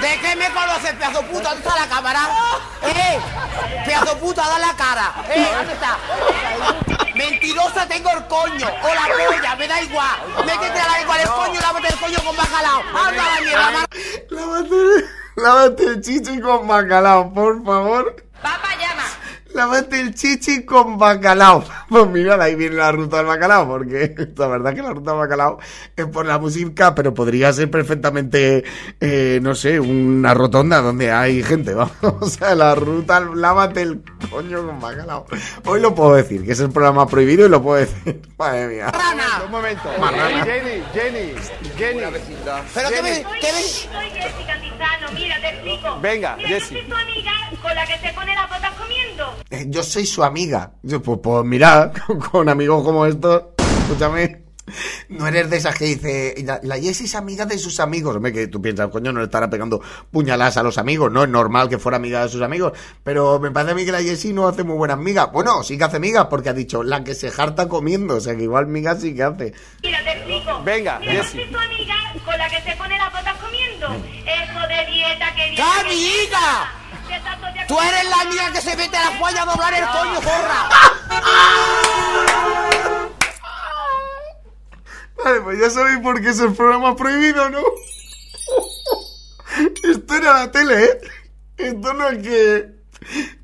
¿De 0.00 0.20
qué 0.20 0.36
me 0.36 0.50
conoces, 0.50 0.92
pedazo 0.92 1.22
puta? 1.22 1.50
¿Dónde 1.50 1.68
está 1.68 1.80
la 1.80 1.88
cámara? 1.88 2.28
¿Eh? 2.82 3.20
Pedazo 3.86 4.18
puta, 4.18 4.42
da 4.48 4.58
la 4.58 4.74
cara. 4.74 5.12
¿Eh? 5.30 5.48
¿Dónde 5.56 5.72
está? 5.72 5.96
Mentirosa 7.14 7.86
tengo 7.86 8.10
el 8.10 8.26
coño 8.26 8.66
o 8.82 8.94
la 8.94 9.26
polla, 9.26 9.56
me 9.56 9.68
da 9.68 9.80
igual. 9.82 10.16
Métete 10.46 10.80
a 10.80 10.88
la 10.88 10.98
lengua 10.98 11.18
del 11.18 11.28
coño, 11.28 11.60
lávate 11.60 11.88
el 11.88 11.98
coño 11.98 12.18
con 12.24 12.36
bacalao. 12.36 12.82
Anda 13.06 13.24
la 13.34 13.40
mierda, 13.40 13.86
Lávate, 14.30 14.76
lávate 15.36 15.84
el 15.84 16.00
chichi 16.00 16.40
con 16.40 16.66
bacalao, 16.66 17.32
por 17.32 17.64
favor. 17.64 18.16
Papá 18.42 18.74
llama. 18.78 19.04
Lávate 19.54 20.00
el 20.00 20.14
chichi 20.14 20.64
con 20.64 20.98
bacalao. 20.98 21.64
Pues 21.92 22.08
mira, 22.08 22.42
ahí 22.42 22.54
viene 22.54 22.76
la 22.76 22.90
ruta 22.90 23.18
del 23.18 23.26
bacalao, 23.26 23.68
porque 23.68 24.14
la 24.36 24.46
verdad 24.46 24.74
que 24.74 24.80
la 24.80 24.94
ruta 24.94 25.10
del 25.10 25.20
bacalao 25.20 25.58
es 25.94 26.06
por 26.06 26.24
la 26.24 26.38
música, 26.38 26.94
pero 26.94 27.12
podría 27.12 27.52
ser 27.52 27.70
perfectamente, 27.70 28.64
eh, 28.98 29.40
no 29.42 29.54
sé, 29.54 29.78
una 29.78 30.32
rotonda 30.32 30.80
donde 30.80 31.12
hay 31.12 31.42
gente, 31.42 31.74
vamos. 31.74 31.92
O 32.20 32.26
sea, 32.26 32.54
la 32.54 32.74
ruta, 32.74 33.20
lávate 33.20 33.82
el 33.82 34.02
coño 34.30 34.66
con 34.66 34.80
bacalao. 34.80 35.26
Hoy 35.66 35.80
lo 35.80 35.94
puedo 35.94 36.14
decir, 36.14 36.46
que 36.46 36.52
es 36.52 36.60
el 36.60 36.70
programa 36.70 37.06
prohibido 37.06 37.44
y 37.44 37.50
lo 37.50 37.62
puedo 37.62 37.80
decir. 37.80 38.22
Madre 38.38 38.68
mía. 38.68 38.90
rana. 38.90 39.42
Un 39.44 39.50
momento. 39.50 39.92
Marrana. 40.00 40.44
Jenny, 40.46 40.82
Jenny, 40.94 41.34
Jenny. 41.76 42.00
Pero 42.74 42.88
que 42.88 43.02
me, 43.02 43.22
Soy, 43.22 43.40
que 43.40 43.52
me... 43.52 43.62
soy 43.62 44.10
Jessie 44.10 44.46
Cantizano, 44.46 45.12
mira, 45.14 45.40
te 45.40 45.48
explico. 45.48 46.00
Venga, 46.00 46.36
soy 46.36 46.82
tu 46.88 46.94
amiga 46.94 47.32
con 47.60 47.74
la 47.74 47.86
que 47.86 47.98
se 47.98 48.12
pone 48.14 48.34
las 48.34 48.48
botas 48.48 48.72
comiendo. 48.74 49.41
Eh, 49.52 49.66
Yo 49.68 49.82
soy 49.82 50.06
su 50.06 50.24
amiga. 50.24 50.72
Yo, 50.82 51.02
pues, 51.02 51.20
pues 51.22 51.44
mira, 51.44 51.92
con 52.32 52.48
amigos 52.48 52.82
como 52.82 53.04
estos, 53.06 53.42
escúchame. 53.82 54.40
No 55.08 55.26
eres 55.26 55.50
de 55.50 55.56
esas 55.56 55.76
que 55.76 55.84
dice, 55.84 56.34
la, 56.44 56.60
la 56.62 56.76
Jessie 56.76 57.04
es 57.04 57.14
amiga 57.16 57.44
de 57.44 57.58
sus 57.58 57.80
amigos. 57.80 58.16
Hombre, 58.16 58.32
que 58.32 58.46
tú 58.46 58.62
piensas, 58.62 58.88
coño, 58.88 59.12
no 59.12 59.18
le 59.18 59.26
estará 59.26 59.50
pegando 59.50 59.82
puñaladas 60.10 60.56
a 60.56 60.62
los 60.62 60.78
amigos, 60.78 61.12
¿no? 61.12 61.24
Es 61.24 61.28
normal 61.28 61.68
que 61.68 61.78
fuera 61.78 61.96
amiga 61.96 62.22
de 62.22 62.28
sus 62.30 62.40
amigos. 62.40 62.72
Pero 63.02 63.38
me 63.40 63.50
parece 63.50 63.72
a 63.72 63.74
mí 63.74 63.84
que 63.84 63.92
la 63.92 64.00
Jessie 64.00 64.32
no 64.32 64.46
hace 64.48 64.62
muy 64.62 64.76
buenas 64.76 64.98
migas. 64.98 65.30
Bueno, 65.32 65.62
sí 65.64 65.76
que 65.76 65.84
hace 65.84 65.98
migas, 65.98 66.28
porque 66.30 66.48
ha 66.48 66.54
dicho, 66.54 66.82
la 66.84 67.04
que 67.04 67.14
se 67.14 67.30
jarta 67.30 67.68
comiendo. 67.68 68.14
O 68.16 68.20
sea, 68.20 68.36
que 68.36 68.44
igual 68.44 68.68
migas 68.68 69.00
sí 69.02 69.14
que 69.14 69.24
hace. 69.24 69.52
Mira, 69.82 69.98
te 70.04 70.12
explico. 70.12 70.62
Venga, 70.64 70.98
mira, 71.00 71.12
Jessie. 71.24 71.44
tu 71.50 71.58
amiga 71.58 71.94
con 72.24 72.38
la 72.38 72.48
que 72.48 72.62
se 72.62 72.76
pone 72.76 72.96
las 72.96 73.12
botas 73.12 73.36
comiendo. 73.38 73.86
Eso 73.88 74.68
de 74.68 74.92
dieta, 74.92 75.34
que 75.34 75.50
dieta. 75.50 76.81
Tú 77.68 77.80
eres 77.80 78.04
la 78.10 78.20
amiga 78.20 78.52
que 78.52 78.60
se 78.60 78.76
mete 78.76 78.96
a 78.96 79.10
la 79.10 79.18
polla 79.18 79.42
a 79.42 79.46
doblar 79.46 79.74
el 79.74 79.86
coño, 79.86 80.20
zorra. 80.20 80.68
Vale, 85.24 85.40
pues 85.40 85.60
ya 85.60 85.70
sabéis 85.70 85.98
por 86.00 86.20
qué 86.20 86.30
es 86.30 86.40
el 86.40 86.52
programa 86.54 86.96
prohibido, 86.96 87.48
¿no? 87.48 87.62
Esto 89.84 90.14
era 90.14 90.40
la 90.40 90.50
tele, 90.50 90.84
¿eh? 90.84 91.00
Esto 91.58 91.92
no 91.94 92.08
es 92.08 92.18
que... 92.18 92.66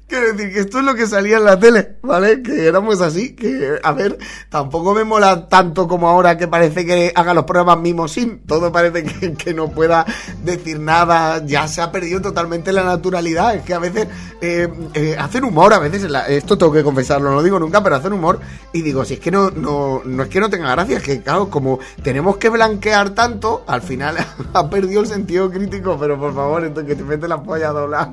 Quiero 0.09 0.33
decir 0.33 0.55
que 0.55 0.61
esto 0.61 0.79
es 0.79 0.85
lo 0.87 0.95
que 0.95 1.07
salía 1.07 1.37
en 1.37 1.45
la 1.45 1.61
tele, 1.61 1.99
¿vale? 2.01 2.43
Que 2.43 2.67
éramos 2.67 3.03
así, 3.03 3.37
que, 3.37 3.79
a 3.83 3.93
ver, 3.93 4.17
tampoco 4.49 4.95
me 4.95 5.05
mola 5.05 5.51
tanto 5.51 5.87
como 5.87 6.09
ahora 6.09 6.39
que 6.39 6.49
parece 6.49 6.87
que 6.87 7.13
haga 7.15 7.35
los 7.35 7.45
programas 7.45 7.79
mismos 7.81 8.13
sin, 8.13 8.39
todo 8.47 8.73
parece 8.73 9.05
que, 9.05 9.53
no 9.53 9.69
pueda 9.71 10.07
decir 10.43 10.81
nada, 10.81 11.45
ya 11.45 11.69
se 11.69 11.83
ha 11.83 11.93
perdido 11.93 12.23
totalmente 12.23 12.73
la 12.73 12.85
naturalidad, 12.85 13.55
es 13.55 13.63
que 13.65 13.75
a 13.75 13.79
veces 13.81 14.09
eh, 14.41 14.67
eh, 14.95 15.15
hacen 15.19 15.45
humor, 15.45 15.75
a 15.75 15.79
veces, 15.79 16.11
esto 16.29 16.57
tengo 16.57 16.73
que 16.73 16.83
confesarlo, 16.83 17.29
no 17.29 17.37
lo 17.37 17.43
digo 17.43 17.59
nunca, 17.59 17.83
pero 17.83 17.97
hacen 17.97 18.15
humor 18.15 18.41
y 18.73 18.81
digo, 18.81 19.05
si 19.05 19.15
es 19.15 19.21
que 19.21 19.31
no, 19.31 19.51
no, 19.51 20.01
no 20.07 20.23
es 20.23 20.31
que 20.31 20.41
no 20.41 20.49
tenga 20.49 20.71
gracia, 20.71 20.97
es 20.97 21.03
que 21.03 21.23
claro, 21.23 21.51
como 21.51 21.81
tenemos 22.03 22.39
que 22.39 22.49
blanquear 22.49 23.11
tanto, 23.11 23.63
al 23.67 23.83
final 23.83 24.17
ha 24.55 24.71
perdido 24.71 25.03
el 25.03 25.07
sentido 25.07 25.51
crítico, 25.51 25.99
pero 26.01 26.19
por 26.19 26.35
favor, 26.35 26.65
esto 26.65 26.87
que 26.87 26.95
te 26.95 27.05
mete 27.05 27.29
la 27.29 27.43
polla 27.43 27.69
a 27.69 27.73
doblar. 27.73 28.11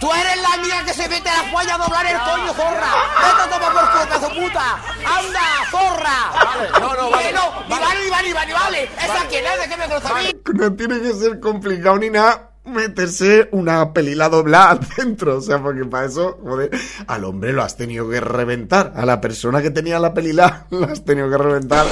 Tú 0.00 0.08
eres 0.12 0.42
la 0.42 0.54
amiga 0.54 0.84
que 0.86 0.94
se 0.94 1.08
mete 1.18 1.30
a 1.30 1.42
la 1.42 1.50
polla 1.50 1.74
a 1.74 1.78
doblar 1.78 2.06
el 2.06 2.18
coño, 2.18 2.54
zorra. 2.54 2.90
Vete 3.22 3.42
a 3.42 3.48
tomar 3.50 3.72
por 3.72 4.34
de 4.34 4.40
puta. 4.40 4.66
Anda, 5.04 5.40
zorra. 5.70 6.18
Vale, 6.32 6.70
no, 6.80 6.94
no, 6.94 7.10
vale. 7.10 7.32
No, 7.32 7.52
vale, 7.68 8.10
vale, 8.10 8.32
vale, 8.32 8.46
ni 8.46 8.52
vale. 8.52 8.82
¿Esa 8.84 9.26
quién 9.28 9.44
es? 9.44 9.60
¿De 9.60 9.68
qué 9.68 9.76
me 9.76 9.88
conoce 9.88 10.08
a 10.08 10.14
mí? 10.14 10.40
No 10.54 10.72
tiene 10.74 11.00
que 11.00 11.12
ser 11.14 11.40
complicado 11.40 11.98
ni 11.98 12.10
nada 12.10 12.50
meterse 12.64 13.48
una 13.52 13.92
pelila 13.92 14.28
doblada 14.28 14.78
dentro. 14.96 15.38
O 15.38 15.40
sea, 15.40 15.60
porque 15.60 15.84
para 15.84 16.06
eso, 16.06 16.38
joder, 16.42 16.70
al 17.06 17.24
hombre 17.24 17.52
lo 17.52 17.62
has 17.62 17.76
tenido 17.76 18.08
que 18.08 18.20
reventar. 18.20 18.92
A 18.94 19.04
la 19.04 19.20
persona 19.20 19.60
que 19.60 19.70
tenía 19.70 19.98
la 19.98 20.14
pelila 20.14 20.66
la 20.70 20.86
has 20.86 21.04
tenido 21.04 21.28
que 21.28 21.38
reventar. 21.38 21.86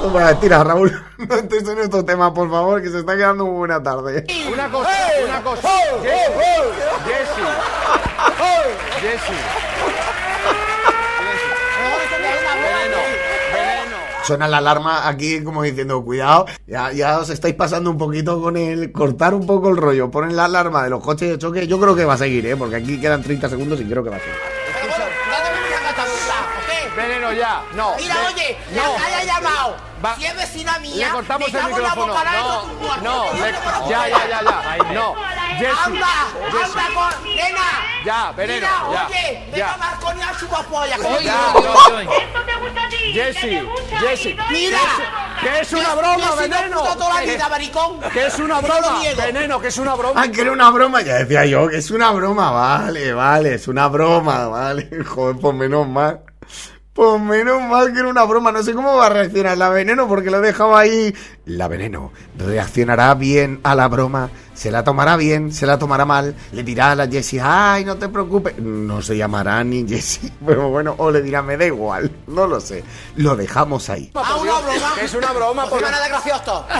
Toma, 0.00 0.38
tira, 0.40 0.62
Raúl. 0.64 0.92
No 1.18 1.34
entres 1.36 1.66
en 1.68 1.78
estos 1.78 2.06
temas, 2.06 2.30
por 2.30 2.48
favor, 2.48 2.80
que 2.80 2.90
se 2.90 3.00
está 3.00 3.16
quedando 3.16 3.44
muy 3.44 3.56
buena 3.56 3.82
tarde. 3.82 4.24
Una 4.52 4.70
cosa, 4.70 4.90
una 5.24 5.42
cosa. 5.42 5.68
Jessy. 6.00 7.42
Jessy. 9.00 9.38
Veneno, 12.12 12.96
veneno. 13.52 13.96
Suena 14.22 14.46
la 14.46 14.58
alarma 14.58 15.08
aquí 15.08 15.42
como 15.42 15.64
diciendo, 15.64 16.04
cuidado, 16.04 16.46
ya, 16.68 16.92
ya 16.92 17.18
os 17.18 17.30
estáis 17.30 17.56
pasando 17.56 17.90
un 17.90 17.98
poquito 17.98 18.40
con 18.40 18.56
el 18.56 18.92
cortar 18.92 19.34
un 19.34 19.44
poco 19.44 19.70
el 19.70 19.76
rollo. 19.76 20.10
Ponen 20.10 20.36
la 20.36 20.44
alarma 20.44 20.84
de 20.84 20.90
los 20.90 21.02
coches 21.02 21.30
de 21.30 21.38
choque. 21.38 21.66
Yo 21.66 21.80
creo 21.80 21.96
que 21.96 22.04
va 22.04 22.14
a 22.14 22.18
seguir, 22.18 22.46
¿eh? 22.46 22.56
Porque 22.56 22.76
aquí 22.76 23.00
quedan 23.00 23.22
30 23.22 23.48
segundos 23.48 23.80
y 23.80 23.84
creo 23.84 24.04
que 24.04 24.10
va 24.10 24.16
a 24.16 24.20
seguir. 24.20 24.57
Ya. 27.32 27.62
No. 27.74 27.94
Mira, 27.96 28.16
oye, 28.26 28.58
no. 28.70 28.82
la 28.82 28.96
que 28.98 29.04
haya 29.04 29.24
llamado. 29.24 29.76
Va- 30.04 30.14
Si 30.16 30.26
es 30.26 30.36
vecina 30.36 30.78
mía, 30.78 31.06
Le 31.08 31.12
cortamos 31.12 31.52
el 31.52 31.64
micrófono. 31.64 32.14
No, 32.14 33.02
no, 33.02 33.32
le- 33.34 33.52
ya, 33.90 34.08
ya, 34.08 34.28
ya, 34.28 34.42
ya. 34.42 34.92
No. 34.92 35.14
Jessy, 35.58 35.76
Anda, 35.86 36.06
Jessy. 36.52 36.78
anda 36.78 36.94
con... 36.94 37.24
Nena. 37.34 37.58
Ya, 38.04 38.30
veneno, 38.30 38.54
Mira, 38.60 38.70
ya, 38.92 39.06
oye, 39.08 39.42
venga 39.50 39.56
ya. 39.56 39.76
Marconi 39.76 40.22
a 40.22 40.38
chupapolla. 40.38 40.96
Ya, 40.96 41.02
coño. 41.02 41.32
no. 41.54 42.12
¿Esto 42.12 42.40
te 42.46 42.54
gusta 42.54 42.84
a 42.84 42.88
ti? 42.88 42.96
Jessy, 43.12 43.40
¿Qué 43.40 43.48
te 43.56 43.62
gusta? 43.62 43.98
Jessy. 43.98 44.36
Mira. 44.50 44.78
Que 45.42 45.60
es 45.60 45.72
una 45.72 45.94
broma, 45.96 46.34
veneno. 46.36 46.78
puta 46.80 46.94
toda 46.96 47.14
la 47.14 47.20
Que- 47.22 47.26
vida, 47.34 47.48
maricón. 47.48 48.00
Que 48.12 48.26
es 48.26 48.38
una 48.38 48.60
broma. 48.60 49.00
Veneno, 49.16 49.60
que 49.60 49.68
es 49.68 49.78
una 49.78 49.94
broma. 49.96 50.22
Ah, 50.22 50.28
que 50.28 50.40
era 50.42 50.52
una 50.52 50.70
broma, 50.70 51.00
ya 51.02 51.14
decía 51.14 51.44
yo, 51.44 51.68
que 51.68 51.78
es 51.78 51.90
una 51.90 52.12
broma, 52.12 52.52
vale, 52.52 53.12
vale, 53.12 53.54
es 53.54 53.66
una 53.66 53.88
broma, 53.88 54.46
vale, 54.46 54.88
joder, 55.04 55.36
pues 55.40 55.54
menos 55.56 55.88
mal. 55.88 56.20
Pues 56.98 57.20
menos 57.20 57.62
mal 57.62 57.92
que 57.92 58.00
era 58.00 58.08
una 58.08 58.24
broma, 58.24 58.50
no 58.50 58.60
sé 58.60 58.74
cómo 58.74 58.96
va 58.96 59.06
a 59.06 59.08
reaccionar 59.08 59.56
la 59.56 59.68
veneno 59.68 60.08
porque 60.08 60.32
lo 60.32 60.38
he 60.38 60.40
dejado 60.40 60.76
ahí. 60.76 61.14
La 61.44 61.68
veneno 61.68 62.10
reaccionará 62.36 63.14
bien 63.14 63.60
a 63.62 63.76
la 63.76 63.86
broma, 63.86 64.30
se 64.52 64.72
la 64.72 64.82
tomará 64.82 65.14
bien, 65.14 65.52
se 65.52 65.64
la 65.64 65.78
tomará 65.78 66.04
mal, 66.04 66.34
le 66.50 66.64
dirá 66.64 66.90
a 66.90 66.96
la 66.96 67.06
Jessie, 67.06 67.40
ay, 67.40 67.84
no 67.84 67.94
te 67.98 68.08
preocupes, 68.08 68.58
no 68.58 69.00
se 69.00 69.16
llamará 69.16 69.62
ni 69.62 69.86
Jessie, 69.86 70.32
pero 70.44 70.70
bueno, 70.70 70.96
o 70.98 71.12
le 71.12 71.22
dirá, 71.22 71.40
me 71.40 71.56
da 71.56 71.66
igual, 71.66 72.10
no 72.26 72.48
lo 72.48 72.60
sé, 72.60 72.82
lo 73.14 73.36
dejamos 73.36 73.88
ahí. 73.90 74.10
Ah, 74.16 74.34
una 74.34 74.58
broma. 74.58 74.94
Es 75.00 75.14
una 75.14 75.32
broma. 75.32 75.66
Pues 75.68 75.80
Porque... 75.80 75.96
me 75.96 76.02
de 76.02 76.08
gracioso. 76.08 76.66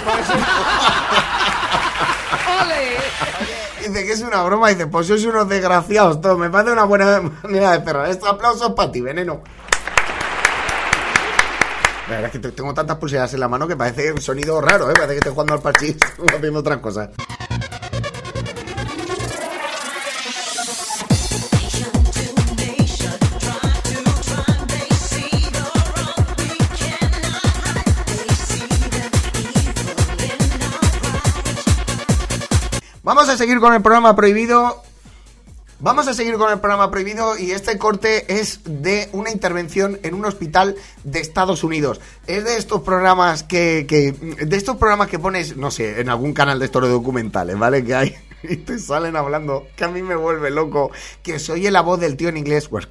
Dice 3.78 4.04
que 4.04 4.12
es 4.12 4.20
una 4.22 4.42
broma, 4.42 4.68
dice, 4.70 4.88
pues 4.88 5.06
sois 5.06 5.24
unos 5.24 5.48
desgraciados 5.48 6.20
todos, 6.20 6.36
me 6.36 6.50
parece 6.50 6.72
una 6.72 6.84
buena 6.84 7.22
manera 7.44 7.78
de 7.78 7.84
cerrar. 7.84 8.08
Este 8.08 8.28
aplauso 8.28 8.66
es 8.66 8.72
para 8.72 8.90
ti, 8.90 9.00
veneno. 9.00 9.42
La 12.08 12.14
verdad 12.14 12.26
es 12.26 12.32
que 12.32 12.38
te- 12.38 12.52
tengo 12.52 12.72
tantas 12.72 12.96
pulseras 12.96 13.32
en 13.34 13.40
la 13.40 13.48
mano 13.48 13.68
que 13.68 13.76
parece 13.76 14.12
un 14.12 14.20
sonido 14.20 14.60
raro, 14.60 14.90
¿eh? 14.90 14.94
Parece 14.94 15.12
que 15.14 15.18
estoy 15.18 15.32
jugando 15.32 15.54
al 15.54 15.60
parchís 15.60 15.96
o 16.18 16.24
haciendo 16.36 16.60
otras 16.60 16.78
cosas. 16.78 17.10
Vamos 33.02 33.28
a 33.28 33.36
seguir 33.36 33.58
con 33.60 33.72
el 33.74 33.80
programa 33.82 34.14
prohibido. 34.14 34.82
Vamos 35.80 36.08
a 36.08 36.14
seguir 36.14 36.34
con 36.38 36.50
el 36.50 36.58
programa 36.58 36.90
prohibido 36.90 37.38
y 37.38 37.52
este 37.52 37.78
corte 37.78 38.40
es 38.40 38.62
de 38.64 39.08
una 39.12 39.30
intervención 39.30 40.00
en 40.02 40.14
un 40.14 40.24
hospital 40.24 40.74
de 41.04 41.20
Estados 41.20 41.62
Unidos. 41.62 42.00
Es 42.26 42.44
de 42.44 42.56
estos 42.56 42.82
programas 42.82 43.44
que, 43.44 43.86
que 43.88 44.10
de 44.12 44.56
estos 44.56 44.76
programas 44.76 45.06
que 45.06 45.20
pones, 45.20 45.56
no 45.56 45.70
sé, 45.70 46.00
en 46.00 46.08
algún 46.08 46.32
canal 46.32 46.58
de 46.58 46.64
estos 46.64 46.82
documentales, 46.88 47.56
¿vale? 47.56 47.84
Que 47.84 47.94
hay 47.94 48.16
y 48.42 48.56
te 48.56 48.76
salen 48.80 49.14
hablando, 49.14 49.68
que 49.76 49.84
a 49.84 49.88
mí 49.88 50.02
me 50.02 50.16
vuelve 50.16 50.50
loco, 50.50 50.90
que 51.22 51.38
se 51.38 51.52
oye 51.52 51.70
la 51.70 51.82
voz 51.82 52.00
del 52.00 52.16
tío 52.16 52.28
en 52.28 52.38
inglés, 52.38 52.68
pues 52.68 52.88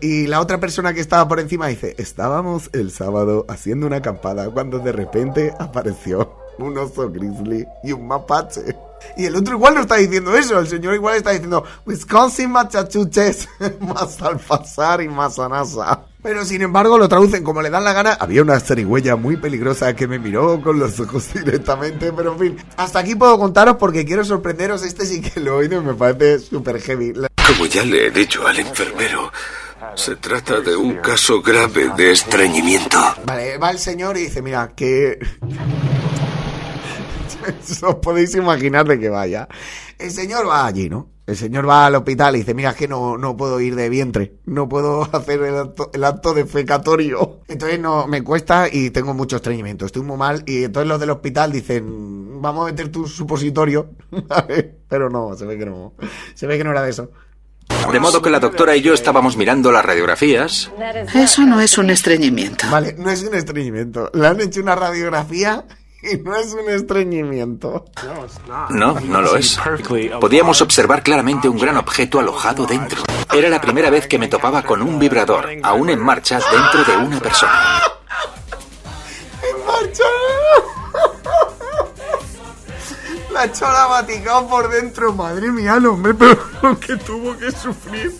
y 0.00 0.28
la 0.28 0.40
otra 0.40 0.60
persona 0.60 0.94
que 0.94 1.00
estaba 1.00 1.26
por 1.26 1.40
encima 1.40 1.66
dice, 1.66 1.96
estábamos 1.98 2.70
el 2.72 2.92
sábado 2.92 3.46
haciendo 3.48 3.88
una 3.88 3.96
acampada 3.96 4.48
cuando 4.50 4.78
de 4.78 4.92
repente 4.92 5.52
apareció 5.58 6.36
un 6.58 6.78
oso 6.78 7.10
grizzly 7.10 7.66
y 7.82 7.90
un 7.90 8.06
mapache. 8.06 8.85
Y 9.16 9.24
el 9.24 9.36
otro 9.36 9.54
igual 9.54 9.74
no 9.74 9.80
está 9.80 9.96
diciendo 9.96 10.36
eso, 10.36 10.58
el 10.58 10.68
señor 10.68 10.94
igual 10.94 11.16
está 11.16 11.30
diciendo 11.30 11.64
Wisconsin, 11.86 12.50
Massachusetts, 12.50 13.48
más 13.80 14.20
alfazar 14.22 15.02
y 15.02 15.08
más 15.08 15.38
anasa. 15.38 16.02
Pero 16.22 16.44
sin 16.44 16.60
embargo 16.62 16.98
lo 16.98 17.08
traducen 17.08 17.44
como 17.44 17.62
le 17.62 17.70
dan 17.70 17.84
la 17.84 17.92
gana. 17.92 18.14
Había 18.18 18.42
una 18.42 18.58
zarigüeya 18.58 19.14
muy 19.14 19.36
peligrosa 19.36 19.94
que 19.94 20.08
me 20.08 20.18
miró 20.18 20.60
con 20.60 20.78
los 20.78 20.98
ojos 20.98 21.32
directamente, 21.34 22.12
pero 22.12 22.32
en 22.32 22.38
fin. 22.38 22.58
Hasta 22.76 22.98
aquí 22.98 23.14
puedo 23.14 23.38
contaros 23.38 23.76
porque 23.76 24.04
quiero 24.04 24.24
sorprenderos. 24.24 24.82
Este 24.82 25.06
sí 25.06 25.20
que 25.20 25.38
lo 25.38 25.52
he 25.52 25.64
oído 25.66 25.80
y 25.80 25.84
me 25.84 25.94
parece 25.94 26.40
súper 26.40 26.80
heavy. 26.80 27.12
Como 27.46 27.66
ya 27.66 27.84
le 27.84 28.08
he 28.08 28.10
dicho 28.10 28.44
al 28.44 28.58
enfermero, 28.58 29.30
se 29.94 30.16
trata 30.16 30.60
de 30.60 30.74
un 30.74 30.96
caso 30.96 31.40
grave 31.40 31.90
de 31.96 32.10
estreñimiento. 32.10 32.98
Vale, 33.24 33.56
va 33.58 33.70
el 33.70 33.78
señor 33.78 34.16
y 34.16 34.22
dice, 34.22 34.42
mira, 34.42 34.72
que... 34.74 35.18
Os 37.82 37.94
podéis 37.96 38.34
imaginar 38.34 38.86
de 38.86 38.98
que 38.98 39.08
vaya. 39.08 39.48
El 39.98 40.10
señor 40.10 40.48
va 40.48 40.66
allí, 40.66 40.88
¿no? 40.88 41.10
El 41.26 41.36
señor 41.36 41.68
va 41.68 41.86
al 41.86 41.96
hospital 41.96 42.36
y 42.36 42.40
dice, 42.40 42.54
mira, 42.54 42.70
es 42.70 42.76
que 42.76 42.86
no, 42.86 43.18
no 43.18 43.36
puedo 43.36 43.60
ir 43.60 43.74
de 43.74 43.88
vientre, 43.88 44.36
no 44.44 44.68
puedo 44.68 45.02
hacer 45.12 45.42
el 45.42 45.56
acto, 45.56 45.90
el 45.92 46.04
acto 46.04 46.34
defecatorio. 46.34 47.40
Entonces 47.48 47.80
no, 47.80 48.06
me 48.06 48.22
cuesta 48.22 48.68
y 48.70 48.90
tengo 48.90 49.12
mucho 49.12 49.36
estreñimiento, 49.36 49.86
estoy 49.86 50.02
muy 50.02 50.16
mal. 50.16 50.44
Y 50.46 50.64
entonces 50.64 50.88
los 50.88 51.00
del 51.00 51.10
hospital 51.10 51.50
dicen, 51.50 52.40
vamos 52.40 52.68
a 52.68 52.70
meter 52.70 52.92
tu 52.92 53.08
supositorio. 53.08 53.90
Pero 54.88 55.10
no, 55.10 55.34
se 55.34 55.46
ve 55.46 55.58
que 55.58 55.66
no, 55.66 55.94
se 56.34 56.46
ve 56.46 56.58
que 56.58 56.64
no 56.64 56.70
era 56.70 56.82
de 56.82 56.90
eso. 56.90 57.10
De 57.90 57.98
modo 57.98 58.22
que 58.22 58.30
la 58.30 58.38
doctora 58.38 58.76
y 58.76 58.82
yo 58.82 58.94
estábamos 58.94 59.36
mirando 59.36 59.72
las 59.72 59.84
radiografías. 59.84 60.70
Eso 61.14 61.42
no 61.42 61.60
es 61.60 61.76
un 61.78 61.90
estreñimiento. 61.90 62.66
Vale, 62.70 62.94
no 62.96 63.10
es 63.10 63.24
un 63.24 63.34
estreñimiento. 63.34 64.10
Le 64.14 64.26
han 64.26 64.40
hecho 64.40 64.60
una 64.60 64.76
radiografía 64.76 65.64
y 66.12 66.18
no 66.18 66.36
es 66.36 66.54
un 66.54 66.68
estreñimiento. 66.70 67.84
No, 68.70 69.00
no 69.00 69.22
lo 69.22 69.36
es. 69.36 69.58
Podíamos 70.20 70.60
observar 70.62 71.02
claramente 71.02 71.48
un 71.48 71.58
gran 71.58 71.76
objeto 71.76 72.18
alojado 72.20 72.66
dentro. 72.66 73.02
Era 73.32 73.48
la 73.48 73.60
primera 73.60 73.90
vez 73.90 74.06
que 74.06 74.18
me 74.18 74.28
topaba 74.28 74.62
con 74.62 74.82
un 74.82 74.98
vibrador, 74.98 75.48
aún 75.62 75.90
en 75.90 76.00
marcha, 76.00 76.38
dentro 76.38 76.84
de 76.84 76.96
una 77.04 77.20
persona. 77.20 77.82
¡En 79.42 79.66
marcha! 79.66 80.04
La 83.32 83.52
chola 83.52 83.86
Vaticano 83.86 84.48
por 84.48 84.70
dentro, 84.70 85.12
madre 85.12 85.50
mía, 85.50 85.74
el 85.74 85.86
hombre, 85.86 86.14
pero 86.14 86.38
lo 86.62 86.80
que 86.80 86.96
tuvo 86.96 87.36
que 87.36 87.50
sufrir. 87.50 88.16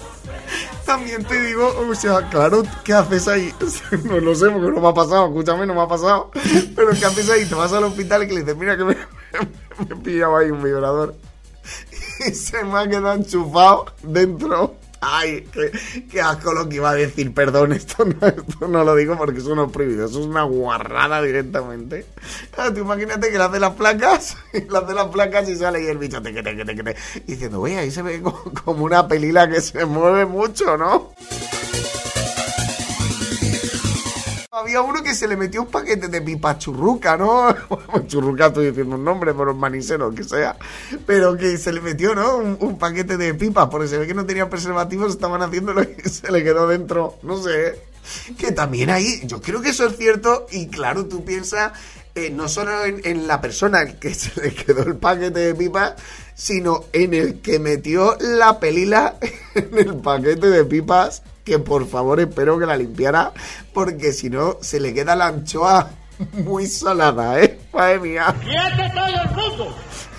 También 0.85 1.25
te 1.25 1.41
digo, 1.41 1.75
o 1.79 1.95
sea, 1.95 2.29
claro, 2.29 2.63
¿qué 2.85 2.93
haces 2.93 3.29
ahí? 3.29 3.53
No 4.05 4.21
lo 4.21 4.35
sé 4.35 4.51
porque 4.51 4.71
no 4.71 4.81
me 4.81 4.89
ha 4.89 4.95
pasado, 4.95 5.27
escúchame, 5.27 5.67
no 5.67 5.75
me 5.75 5.83
ha 5.83 5.89
pasado. 5.89 6.31
Pero 6.75 6.91
¿qué 6.91 7.05
haces 7.05 7.29
ahí? 7.31 7.45
Te 7.45 7.55
vas 7.55 7.73
al 7.73 7.85
hospital 7.85 8.23
y 8.23 8.27
que 8.29 8.35
le 8.35 8.41
dices, 8.41 8.57
mira 8.57 8.77
que 8.77 8.85
me, 8.85 8.95
me 9.89 9.95
he 9.95 9.97
pillado 9.97 10.37
ahí 10.37 10.51
un 10.51 10.63
vibrador. 10.63 11.15
Y 12.27 12.33
se 12.33 12.65
me 12.65 12.79
ha 12.79 12.89
quedado 12.89 13.13
enchufado 13.13 13.87
dentro. 14.03 14.75
Ay, 15.01 15.47
qué, 16.11 16.21
asco 16.21 16.53
lo 16.55 16.69
que 16.69 16.77
iba 16.77 16.91
a 16.91 16.95
decir. 16.95 17.33
Perdón, 17.35 17.73
esto 17.75 18.05
no, 18.05 18.27
esto 18.27 18.69
no 18.69 18.85
lo 18.85 18.95
digo 18.97 19.17
porque 19.17 19.39
eso 19.41 19.55
no 19.55 19.67
es 19.67 19.73
prohibido. 19.73 20.07
Eso 20.07 20.21
es 20.21 20.27
una 20.27 20.43
guarrada 20.45 21.23
directamente. 21.23 22.07
Ah, 22.57 22.71
tú 22.73 22.81
imagínate 22.81 23.31
que 23.31 23.39
le 23.39 23.45
hace 23.45 23.61
las 23.61 23.75
placas, 23.75 24.37
le 24.53 24.79
hace 24.79 24.95
las 24.95 25.07
placas 25.09 25.49
y 25.49 25.57
sale 25.57 25.83
y 25.83 25.87
el 25.87 25.99
bicho 25.99 26.21
te 26.23 26.33
te 26.33 26.43
te 26.43 26.65
te. 26.75 26.97
Diciendo, 27.27 27.61
oye, 27.61 27.77
ahí 27.79 27.91
se 27.91 28.03
ve 28.03 28.21
co- 28.23 28.51
como 28.65 28.85
una 28.85 29.07
pelila 29.07 29.49
que 29.49 29.61
se 29.61 29.85
mueve 29.85 30.25
mucho, 30.27 30.77
¿no? 30.77 31.13
Había 34.59 34.81
uno 34.81 35.03
que 35.03 35.15
se 35.15 35.29
le 35.29 35.37
metió 35.37 35.61
un 35.61 35.69
paquete 35.69 36.09
de 36.09 36.23
pipa 36.23 36.57
churruca, 36.57 37.15
¿no? 37.15 37.55
Churruca 38.07 38.47
estoy 38.47 38.69
diciendo 38.69 38.97
un 38.97 39.05
nombre, 39.05 39.35
pero 39.35 39.53
manicero, 39.53 40.15
que 40.15 40.25
sea. 40.25 40.57
Pero 41.05 41.37
que 41.37 41.59
se 41.59 41.75
le 41.75 41.83
metió, 41.83 42.15
¿no? 42.15 42.39
Un, 42.39 42.79
paquete 42.79 43.19
de 43.19 43.35
pipas, 43.35 43.69
porque 43.69 43.87
se 43.87 43.99
ve 43.99 44.07
que 44.07 44.15
no 44.15 44.25
tenía 44.25 44.49
preservativos, 44.49 45.13
estaban 45.13 45.43
haciéndolo 45.43 45.83
y 45.83 46.09
se 46.09 46.33
le 46.33 46.43
quedó 46.43 46.67
dentro, 46.67 47.19
no 47.23 47.37
sé. 47.37 47.79
Que 48.39 48.51
también 48.51 48.89
ahí, 48.89 49.21
yo 49.27 49.43
creo 49.43 49.61
que 49.61 49.69
eso 49.69 49.89
es 49.89 49.99
cierto, 49.99 50.47
y 50.51 50.69
claro, 50.69 51.05
tú 51.05 51.23
piensas 51.23 51.73
eh, 52.15 52.31
no 52.31 52.49
solo 52.49 52.83
en, 52.87 53.03
en 53.05 53.27
la 53.27 53.43
persona 53.43 53.99
que 53.99 54.15
se 54.15 54.41
le 54.41 54.55
quedó 54.55 54.85
el 54.85 54.97
paquete 54.97 55.39
de 55.39 55.55
pipas, 55.55 55.97
sino 56.35 56.85
en 56.95 57.13
el 57.13 57.43
que 57.43 57.59
metió 57.59 58.17
la 58.21 58.59
pelila 58.59 59.17
en 59.55 59.77
el 59.77 59.97
paquete 59.97 60.49
de 60.49 60.65
pipas, 60.65 61.23
que 61.47 61.61
por 61.61 61.89
favor 61.89 62.19
espero 62.21 62.59
que 62.59 62.67
la 62.67 62.77
limpiara, 62.77 63.33
porque 63.73 64.13
si 64.13 64.29
no 64.29 64.59
se 64.61 64.81
le 64.81 64.93
queda 64.93 65.15
la 65.15 65.29
anchoa 65.29 65.91
muy 66.33 66.67
salada, 66.67 67.41
¿eh? 67.41 67.59
Madre 67.73 68.01
mía. 68.01 68.35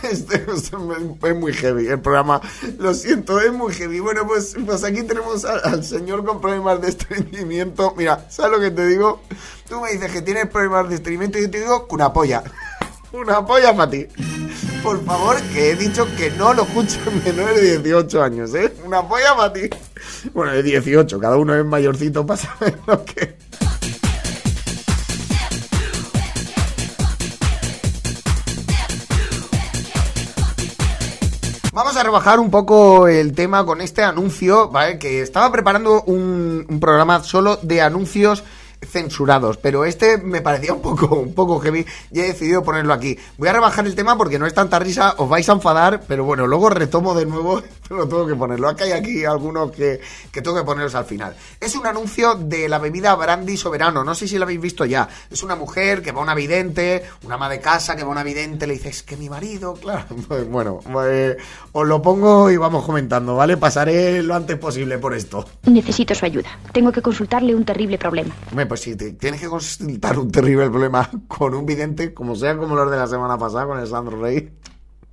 Este 0.03 0.35
es, 0.35 0.71
es 0.71 1.35
muy 1.35 1.53
heavy 1.53 1.87
el 1.87 1.99
programa. 1.99 2.39
Lo 2.77 2.93
siento, 2.93 3.41
es 3.41 3.51
muy 3.51 3.73
heavy. 3.73 3.99
Bueno, 3.99 4.25
pues, 4.25 4.55
pues 4.65 4.83
aquí 4.83 5.03
tenemos 5.03 5.43
al, 5.43 5.59
al 5.63 5.83
señor 5.83 6.23
con 6.23 6.39
problemas 6.39 6.79
de 6.81 6.89
estreñimiento. 6.89 7.93
Mira, 7.97 8.25
¿sabes 8.29 8.51
lo 8.51 8.59
que 8.59 8.71
te 8.71 8.87
digo? 8.87 9.21
Tú 9.67 9.81
me 9.81 9.91
dices 9.91 10.11
que 10.11 10.21
tienes 10.21 10.47
problemas 10.47 10.87
de 10.87 10.95
estreñimiento 10.95 11.39
y 11.39 11.41
yo 11.41 11.51
te 11.51 11.59
digo 11.59 11.87
que 11.87 11.95
una 11.95 12.13
polla. 12.13 12.43
Una 13.11 13.45
polla 13.45 13.75
para 13.75 13.89
ti 13.89 14.05
por 14.87 15.03
favor, 15.03 15.35
que 15.51 15.71
he 15.71 15.75
dicho 15.75 16.07
que 16.15 16.31
no 16.31 16.53
lo 16.53 16.63
escuchen 16.63 17.21
menores 17.25 17.61
de 17.61 17.79
18 17.79 18.23
años, 18.23 18.55
¿eh? 18.55 18.73
Una 18.85 19.05
polla 19.05 19.35
para 19.35 19.51
ti. 19.51 19.69
Bueno, 20.33 20.53
de 20.53 20.63
18, 20.63 21.19
cada 21.19 21.35
uno 21.35 21.53
es 21.53 21.65
mayorcito 21.65 22.25
para 22.25 22.39
saber 22.39 22.79
lo 22.87 23.03
que... 23.03 23.35
Vamos 31.73 31.97
a 31.97 32.03
rebajar 32.03 32.39
un 32.39 32.49
poco 32.49 33.09
el 33.09 33.33
tema 33.33 33.65
con 33.65 33.81
este 33.81 34.03
anuncio, 34.03 34.69
¿vale? 34.69 34.97
Que 34.97 35.21
estaba 35.21 35.51
preparando 35.51 36.03
un 36.03 36.77
programa 36.79 37.21
solo 37.23 37.57
de 37.61 37.81
anuncios 37.81 38.45
censurados, 38.81 39.57
pero 39.57 39.85
este 39.85 40.17
me 40.17 40.41
parecía 40.41 40.73
un 40.73 40.81
poco, 40.81 41.15
un 41.15 41.33
poco 41.33 41.59
heavy 41.59 41.85
y 42.11 42.19
he 42.19 42.23
decidido 42.23 42.63
ponerlo 42.63 42.93
aquí. 42.93 43.17
Voy 43.37 43.47
a 43.49 43.53
rebajar 43.53 43.85
el 43.85 43.95
tema 43.95 44.17
porque 44.17 44.39
no 44.39 44.45
es 44.45 44.53
tanta 44.53 44.79
risa, 44.79 45.15
os 45.17 45.29
vais 45.29 45.47
a 45.49 45.53
enfadar, 45.53 46.03
pero 46.07 46.23
bueno, 46.23 46.47
luego 46.47 46.69
retomo 46.69 47.13
de 47.15 47.25
nuevo, 47.25 47.61
pero 47.87 48.07
tengo 48.07 48.27
que 48.27 48.35
ponerlo. 48.35 48.69
Acá 48.69 48.85
hay 48.85 48.91
aquí 48.91 49.25
algunos 49.25 49.71
que, 49.71 49.99
que 50.31 50.41
tengo 50.41 50.57
que 50.57 50.63
ponerlos 50.63 50.95
al 50.95 51.05
final. 51.05 51.35
Es 51.59 51.75
un 51.75 51.85
anuncio 51.85 52.35
de 52.35 52.69
la 52.69 52.79
bebida 52.79 53.15
Brandy 53.15 53.57
Soberano, 53.57 54.03
no 54.03 54.15
sé 54.15 54.27
si 54.27 54.37
lo 54.37 54.43
habéis 54.43 54.61
visto 54.61 54.85
ya. 54.85 55.07
Es 55.29 55.43
una 55.43 55.55
mujer 55.55 56.01
que 56.01 56.11
va 56.11 56.19
a 56.19 56.23
una 56.23 56.35
vidente, 56.35 57.03
una 57.23 57.35
ama 57.35 57.49
de 57.49 57.59
casa 57.59 57.95
que 57.95 58.03
va 58.03 58.09
a 58.09 58.11
una 58.11 58.23
vidente, 58.23 58.67
le 58.67 58.73
dice, 58.73 58.89
es 58.89 59.03
que 59.03 59.17
mi 59.17 59.29
marido, 59.29 59.73
claro, 59.81 60.05
pues 60.27 60.47
bueno, 60.47 60.79
eh, 61.05 61.37
os 61.71 61.87
lo 61.87 62.01
pongo 62.01 62.49
y 62.51 62.57
vamos 62.57 62.85
comentando, 62.85 63.35
¿vale? 63.35 63.57
Pasaré 63.57 64.21
lo 64.23 64.35
antes 64.35 64.57
posible 64.57 64.97
por 64.97 65.13
esto. 65.13 65.45
Necesito 65.63 66.13
su 66.13 66.25
ayuda. 66.25 66.49
Tengo 66.71 66.91
que 66.91 67.01
consultarle 67.01 67.55
un 67.55 67.65
terrible 67.65 67.97
problema. 67.97 68.33
Hombre, 68.49 68.66
pues 68.67 68.81
si 68.81 68.95
te 68.95 69.13
tienes 69.13 69.41
que 69.41 69.47
consultar 69.47 70.17
un 70.19 70.31
terrible 70.31 70.69
problema 70.69 71.09
con 71.27 71.53
un 71.53 71.65
vidente, 71.65 72.13
como 72.13 72.35
sea 72.35 72.57
como 72.57 72.75
los 72.75 72.89
de 72.91 72.97
la 72.97 73.07
semana 73.07 73.37
pasada 73.37 73.65
con 73.65 73.79
el 73.79 73.87
Sandro 73.87 74.21
Rey, 74.21 74.51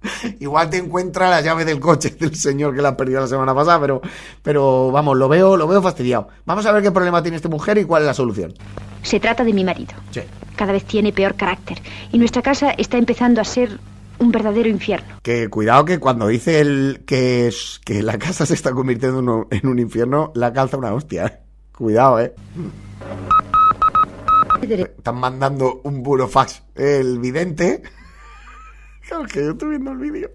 igual 0.41 0.71
te 0.71 0.79
encuentra 0.79 1.31
la 1.31 1.41
llave 1.41 1.65
del 1.65 1.81
coche 1.81 2.11
del 2.19 2.35
señor 2.35 2.75
que 2.75 2.83
la 2.83 2.97
perdió 2.97 3.21
la 3.21 3.27
semana 3.27 3.55
pasada, 3.55 3.81
pero, 3.81 4.01
pero 4.43 4.91
vamos, 4.91 5.17
lo 5.17 5.29
veo, 5.29 5.57
lo 5.57 5.67
veo 5.67 5.83
fastidiado. 5.83 6.29
Vamos 6.45 6.67
a 6.67 6.73
ver 6.73 6.83
qué 6.83 6.91
problema 6.91 7.23
tiene 7.23 7.37
esta 7.37 7.49
mujer 7.49 7.79
y 7.79 7.85
cuál 7.85 8.03
es 8.03 8.07
la 8.07 8.15
solución. 8.15 8.55
Se 9.03 9.21
trata 9.21 9.45
de 9.45 9.53
mi 9.53 9.65
marido. 9.65 9.95
Sí. 10.11 10.21
Cada 10.57 10.73
vez 10.73 10.85
tiene 10.85 11.13
peor 11.13 11.35
carácter 11.35 11.79
y 12.13 12.19
nuestra 12.19 12.43
casa 12.43 12.71
está 12.71 12.97
empezando 12.97 13.41
a 13.41 13.45
ser 13.45 13.79
un 14.19 14.31
verdadero 14.31 14.69
infierno. 14.69 15.19
Que 15.23 15.49
cuidado 15.49 15.85
que 15.85 15.99
cuando 15.99 16.29
dice 16.29 16.61
el 16.61 17.03
que, 17.07 17.53
que 17.85 18.03
la 18.03 18.19
casa 18.19 18.47
se 18.47 18.55
está 18.55 18.73
convirtiendo 18.73 19.19
en 19.19 19.29
un, 19.29 19.47
en 19.51 19.67
un 19.67 19.79
infierno, 19.79 20.33
la 20.35 20.53
calza 20.53 20.77
una 20.77 20.95
hostia. 20.95 21.27
¿eh? 21.27 21.39
Cuidado, 21.77 22.21
eh. 22.21 22.33
Están 24.73 25.17
mandando 25.17 25.81
un 25.85 26.03
burofax. 26.03 26.63
El 26.75 27.19
vidente. 27.19 27.83
Claro 29.07 29.27
que 29.27 29.45
yo 29.45 29.51
estoy 29.51 29.69
viendo 29.69 29.91
el 29.91 29.99
vídeo. 29.99 30.31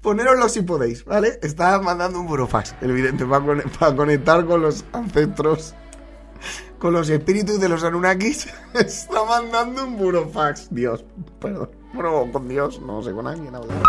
Poneroslo 0.00 0.48
si 0.48 0.62
podéis, 0.62 1.04
¿vale? 1.04 1.40
Está 1.42 1.80
mandando 1.80 2.20
un 2.20 2.28
burofax. 2.28 2.76
El 2.80 2.92
vidente 2.92 3.26
para, 3.26 3.44
para 3.78 3.96
conectar 3.96 4.46
con 4.46 4.62
los 4.62 4.84
ancestros. 4.92 5.74
Con 6.78 6.92
los 6.92 7.10
espíritus 7.10 7.58
de 7.58 7.68
los 7.68 7.82
Anunnakis. 7.82 8.48
Está 8.74 9.24
mandando 9.24 9.84
un 9.84 9.96
burofax. 9.96 10.68
Dios, 10.70 11.04
perdón. 11.40 11.70
Bueno, 11.92 12.30
con 12.32 12.46
Dios, 12.46 12.80
no 12.80 13.02
sé, 13.02 13.12
con 13.12 13.26
alguien 13.26 13.54
hablar. 13.56 13.82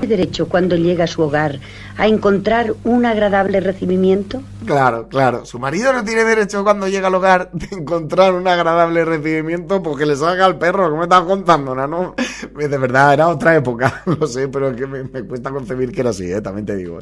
¿Tiene 0.00 0.16
derecho 0.16 0.48
cuando 0.48 0.76
llega 0.76 1.04
a 1.04 1.06
su 1.06 1.22
hogar 1.22 1.60
a 1.96 2.06
encontrar 2.06 2.74
un 2.84 3.06
agradable 3.06 3.60
recibimiento? 3.60 4.42
Claro, 4.66 5.08
claro. 5.08 5.46
Su 5.46 5.58
marido 5.58 5.92
no 5.92 6.04
tiene 6.04 6.24
derecho 6.24 6.64
cuando 6.64 6.88
llega 6.88 7.08
al 7.08 7.14
hogar 7.14 7.50
de 7.52 7.68
encontrar 7.76 8.34
un 8.34 8.46
agradable 8.48 9.04
recibimiento 9.04 9.82
porque 9.82 10.06
le 10.06 10.16
salga 10.16 10.44
al 10.44 10.58
perro. 10.58 10.90
¿Qué 10.90 10.96
me 10.96 11.04
estás 11.04 11.22
contando, 11.22 11.74
no? 11.74 12.14
De 12.54 12.78
verdad, 12.78 13.14
era 13.14 13.28
otra 13.28 13.54
época. 13.56 14.02
Lo 14.20 14.26
sé, 14.26 14.48
pero 14.48 14.70
es 14.70 14.76
que 14.76 14.86
me, 14.86 15.04
me 15.04 15.22
cuesta 15.24 15.50
concebir 15.50 15.92
que 15.92 16.00
era 16.00 16.10
así, 16.10 16.30
¿eh? 16.30 16.40
También 16.40 16.66
te 16.66 16.76
digo. 16.76 16.98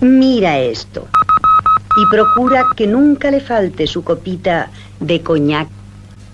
Mira 0.00 0.58
esto. 0.58 1.06
Y 1.96 2.06
procura 2.10 2.64
que 2.76 2.86
nunca 2.86 3.30
le 3.30 3.40
falte 3.40 3.86
su 3.86 4.02
copita 4.02 4.70
de 4.98 5.20
coñac. 5.22 5.68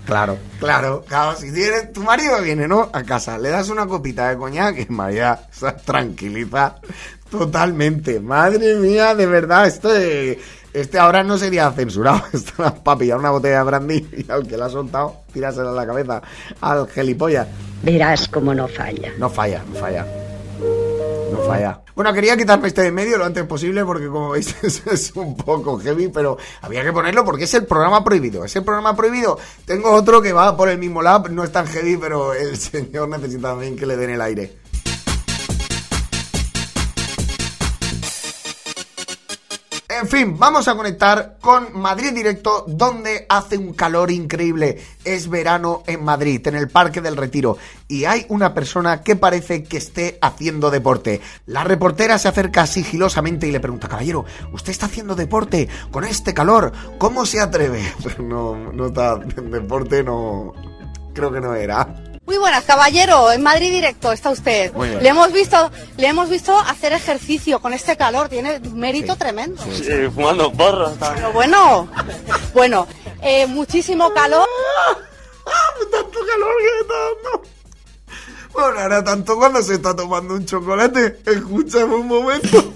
Claro, 0.09 0.37
claro, 0.59 1.05
claro. 1.07 1.37
Si 1.37 1.53
tienes, 1.53 1.93
tu 1.93 2.01
marido 2.01 2.41
viene, 2.41 2.67
¿no? 2.67 2.89
A 2.91 3.03
casa, 3.03 3.37
le 3.37 3.49
das 3.49 3.69
una 3.69 3.85
copita 3.85 4.29
de 4.29 4.37
coñac 4.37 4.89
y 4.89 4.91
María 4.91 5.39
se 5.51 5.71
tranquiliza 5.71 6.77
totalmente. 7.29 8.19
Madre 8.19 8.75
mía, 8.75 9.13
de 9.13 9.27
verdad, 9.27 9.67
este, 9.67 10.39
este 10.73 10.97
ahora 10.97 11.23
no 11.23 11.37
sería 11.37 11.71
censurado. 11.71 12.23
Esto 12.33 12.73
para 12.83 12.97
pillar 12.97 13.19
una 13.19 13.29
botella 13.29 13.59
de 13.59 13.63
brandy 13.63 14.07
y 14.17 14.31
al 14.31 14.47
que 14.47 14.57
la 14.57 14.65
ha 14.65 14.69
soltado, 14.69 15.21
tirársela 15.31 15.69
a 15.69 15.73
la 15.73 15.85
cabeza 15.85 16.23
al 16.59 16.87
gelipollas. 16.87 17.47
Verás 17.83 18.27
cómo 18.27 18.55
no 18.55 18.67
falla. 18.67 19.11
No 19.19 19.29
falla, 19.29 19.63
no 19.71 19.79
falla. 19.79 20.05
Falla. 21.49 21.81
Bueno, 21.95 22.13
quería 22.13 22.37
quitarme 22.37 22.67
este 22.67 22.81
de 22.81 22.91
medio 22.91 23.17
lo 23.17 23.25
antes 23.25 23.43
posible 23.45 23.83
porque 23.83 24.07
como 24.07 24.29
veis 24.31 24.55
es, 24.63 24.85
es 24.87 25.15
un 25.15 25.35
poco 25.35 25.79
heavy, 25.79 26.07
pero 26.07 26.37
había 26.61 26.83
que 26.83 26.93
ponerlo 26.93 27.25
porque 27.25 27.43
es 27.43 27.53
el 27.53 27.65
programa 27.65 28.03
prohibido. 28.03 28.45
Es 28.45 28.55
el 28.55 28.63
programa 28.63 28.95
prohibido. 28.95 29.37
Tengo 29.65 29.91
otro 29.91 30.21
que 30.21 30.33
va 30.33 30.55
por 30.55 30.69
el 30.69 30.77
mismo 30.77 31.01
lab, 31.01 31.29
no 31.29 31.43
es 31.43 31.51
tan 31.51 31.67
heavy, 31.67 31.97
pero 31.97 32.33
el 32.33 32.57
señor 32.57 33.09
necesita 33.09 33.49
también 33.49 33.75
que 33.75 33.85
le 33.85 33.97
den 33.97 34.11
el 34.11 34.21
aire. 34.21 34.58
En 39.99 40.07
fin, 40.07 40.37
vamos 40.39 40.69
a 40.69 40.75
conectar 40.75 41.37
con 41.41 41.77
Madrid 41.77 42.13
Directo, 42.13 42.63
donde 42.67 43.25
hace 43.27 43.57
un 43.57 43.73
calor 43.73 44.11
increíble. 44.11 44.81
Es 45.03 45.29
verano 45.29 45.83
en 45.87 46.05
Madrid, 46.05 46.47
en 46.47 46.55
el 46.55 46.69
Parque 46.69 47.01
del 47.01 47.17
Retiro, 47.17 47.57
y 47.89 48.05
hay 48.05 48.25
una 48.29 48.53
persona 48.53 49.01
que 49.01 49.17
parece 49.17 49.63
que 49.63 49.75
esté 49.75 50.17
haciendo 50.21 50.71
deporte. 50.71 51.19
La 51.47 51.65
reportera 51.65 52.17
se 52.17 52.29
acerca 52.29 52.65
sigilosamente 52.65 53.45
y 53.47 53.51
le 53.51 53.59
pregunta, 53.59 53.89
caballero, 53.89 54.23
¿usted 54.53 54.71
está 54.71 54.85
haciendo 54.85 55.15
deporte 55.15 55.67
con 55.91 56.05
este 56.05 56.33
calor? 56.33 56.71
¿Cómo 56.97 57.25
se 57.25 57.41
atreve? 57.41 57.83
No, 58.19 58.71
no 58.71 58.87
está 58.87 59.17
deporte, 59.17 60.03
no... 60.03 60.53
Creo 61.13 61.31
que 61.31 61.41
no 61.41 61.55
era. 61.55 62.08
Muy 62.29 62.37
buenas, 62.37 62.63
caballero. 62.63 63.31
En 63.31 63.41
Madrid 63.41 63.71
directo 63.71 64.11
está 64.11 64.29
usted. 64.29 64.71
Muy 64.75 64.89
bien. 64.89 65.01
Le 65.01 65.09
hemos 65.09 65.33
visto, 65.33 65.71
le 65.97 66.05
hemos 66.05 66.29
visto 66.29 66.55
hacer 66.55 66.93
ejercicio 66.93 67.59
con 67.59 67.73
este 67.73 67.97
calor. 67.97 68.29
Tiene 68.29 68.59
mérito 68.59 69.15
tremendo. 69.15 69.59
fumando 70.13 70.53
porros. 70.53 70.93
Pero 71.15 71.33
bueno, 71.33 71.89
bueno, 72.53 72.87
eh, 73.23 73.47
muchísimo 73.47 74.13
calor. 74.13 74.47
tanto 75.91 76.19
calor 76.19 76.53
que 76.59 76.81
está 76.81 76.93
dando. 76.93 77.49
Bueno, 78.53 78.79
ahora 78.79 79.03
tanto 79.03 79.35
cuando 79.35 79.63
se 79.63 79.73
está 79.73 79.95
tomando 79.95 80.35
un 80.35 80.45
chocolate. 80.45 81.21
Escúchame 81.25 81.95
un 81.95 82.07
momento. 82.07 82.75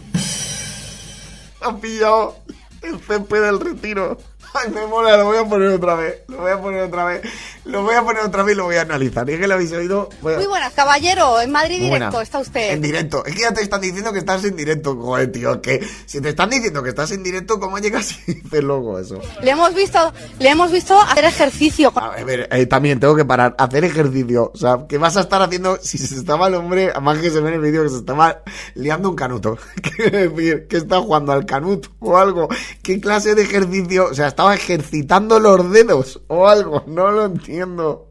Ha 1.62 1.78
pillado 1.78 2.38
el 2.82 3.00
césped 3.00 3.40
del 3.40 3.60
retiro. 3.60 4.18
Ay, 4.56 4.72
me 4.72 4.86
mola, 4.88 5.16
lo 5.18 5.26
voy 5.26 5.38
a 5.38 5.46
poner 5.46 5.70
otra 5.70 5.94
vez. 5.94 6.22
Lo 6.28 6.38
voy 6.38 6.52
a 6.52 6.60
poner 6.60 6.82
otra 6.82 7.06
vez. 7.06 7.22
Lo 7.66 7.82
voy 7.82 7.96
a 7.96 8.04
poner 8.04 8.24
otra 8.24 8.44
vez 8.44 8.56
y 8.56 8.58
lo 8.58 8.66
voy 8.66 8.76
a 8.76 8.82
analizar. 8.82 9.30
Es 9.30 9.40
que 9.40 9.48
lo 9.48 9.54
habéis 9.54 9.72
oído. 9.72 10.10
Muy 10.22 10.46
buenas, 10.48 10.74
caballero. 10.74 11.40
En 11.40 11.52
Madrid 11.52 11.80
directo 11.80 12.20
está 12.20 12.40
usted. 12.40 12.72
En 12.72 12.82
directo. 12.82 13.26
Es 13.26 13.36
que 13.36 13.42
ya 13.42 13.54
te 13.54 13.62
están 13.62 13.80
diciendo 13.80 14.12
que 14.12 14.20
estás 14.20 14.44
en 14.44 14.58
directo, 14.58 14.96
joder, 14.98 15.32
tío. 15.32 15.62
Que 15.62 15.86
si 16.06 16.20
te 16.20 16.30
están 16.30 16.50
diciendo 16.50 16.84
que 16.84 16.90
estás 16.90 17.12
en 17.12 17.24
directo, 17.24 17.60
¿cómo 17.60 17.80
llegas 17.80 18.18
y 18.28 18.34
dices 18.42 18.64
luego 18.64 19.00
eso? 19.00 19.22
Le 19.42 19.52
hemos 19.52 19.74
visto, 19.74 20.14
le 20.40 20.50
hemos 20.50 20.72
visto 20.72 21.00
hacer 21.00 21.24
ejercicio. 21.24 21.94
A 21.96 22.22
ver, 22.24 22.50
eh, 22.52 22.66
también 22.66 23.00
tengo 23.00 23.16
que 23.16 23.24
parar, 23.24 23.56
hacer 23.58 23.86
ejercicio. 23.86 24.52
O 24.54 24.58
sea, 24.58 24.86
¿qué 24.90 24.98
vas 24.98 25.16
a 25.16 25.22
estar 25.22 25.42
haciendo 25.42 25.78
si 25.82 25.98
se 25.98 26.16
estaba 26.16 26.48
el 26.48 26.56
hombre, 26.56 26.92
además 26.92 27.20
que 27.20 27.30
se 27.30 27.40
ve 27.40 27.50
en 27.50 27.56
el 27.56 27.62
vídeo 27.62 27.84
que 27.84 27.90
se 27.90 27.98
estaba 27.98 28.42
liando 28.76 29.10
un 29.10 29.16
canuto? 29.16 29.58
Quiero 29.96 30.18
decir, 30.18 30.68
que 30.68 30.78
está 30.78 31.00
jugando 31.00 31.32
al 31.32 31.46
canuto 31.46 31.90
o 32.00 32.18
algo. 32.18 32.50
¿Qué 32.82 33.00
clase 33.00 33.36
de 33.36 33.44
ejercicio? 33.44 34.08
O 34.12 34.14
sea, 34.14 34.28
estaba 34.28 34.54
ejercitando 34.54 35.40
los 35.40 35.72
dedos 35.72 36.22
o 36.28 36.48
algo. 36.48 36.84
No 36.88 37.10
lo 37.10 37.26
entiendo. 37.26 37.53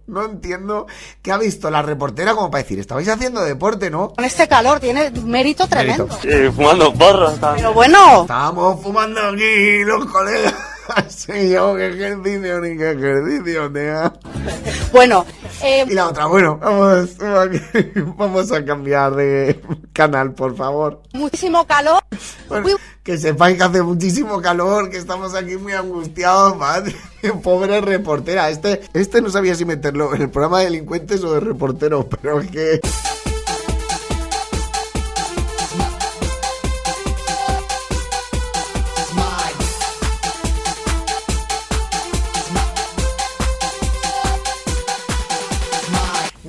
No 0.07 0.25
entiendo 0.25 0.87
qué 1.23 1.33
ha 1.33 1.39
visto 1.39 1.71
la 1.71 1.83
reportera 1.83 2.35
como 2.35 2.51
para 2.51 2.63
decir, 2.63 2.79
estabais 2.79 3.09
haciendo 3.09 3.43
deporte, 3.43 3.91
¿no? 3.91 4.13
Con 4.15 4.25
este 4.25 4.47
calor 4.47 4.81
tiene 4.81 5.09
un 5.09 5.31
mérito 5.31 5.67
tremendo. 5.67 6.09
fumando 6.55 6.93
porros. 6.95 7.35
Pero 7.57 7.73
bueno. 7.73 8.23
Estábamos 8.23 8.83
fumando 8.83 9.21
aquí 9.21 9.85
los 9.85 10.07
colegas. 10.07 10.55
Yo, 11.29 11.77
qué 11.77 11.87
ejercicio, 11.89 12.61
ni 12.61 12.77
qué 12.77 12.91
ejercicio, 12.91 13.73
tía. 13.73 14.13
Bueno, 14.93 15.25
eh, 15.63 15.85
Y 15.89 15.95
la 15.95 16.09
otra, 16.09 16.27
bueno, 16.27 16.59
vamos, 16.59 17.17
vamos 18.17 18.53
a 18.53 18.65
cambiar 18.65 19.15
de 19.15 19.61
canal, 19.93 20.33
por 20.33 20.57
favor. 20.57 21.03
muchísimo 21.13 21.65
calor. 21.67 22.03
Bueno, 22.49 22.67
que 23.03 23.19
sepáis 23.19 23.57
que 23.57 23.65
hace 23.65 23.83
muchísimo 23.83 24.41
calor, 24.41 24.91
que 24.91 24.97
estamos 24.97 25.35
aquí 25.35 25.57
muy 25.57 25.73
angustiados, 25.73 26.57
madre. 26.57 26.95
Pobre 27.43 27.81
reportera. 27.81 28.51
Este, 28.51 28.81
este 28.93 29.23
no 29.23 29.31
sabía 29.31 29.55
si 29.55 29.65
meterlo 29.65 30.15
en 30.15 30.23
el 30.23 30.31
programa 30.31 30.59
de 30.59 30.67
delincuentes 30.67 31.23
o 31.25 31.33
de 31.35 31.41
reportero, 31.41 32.09
pero 32.09 32.41
es 32.41 32.51
que. 32.51 32.81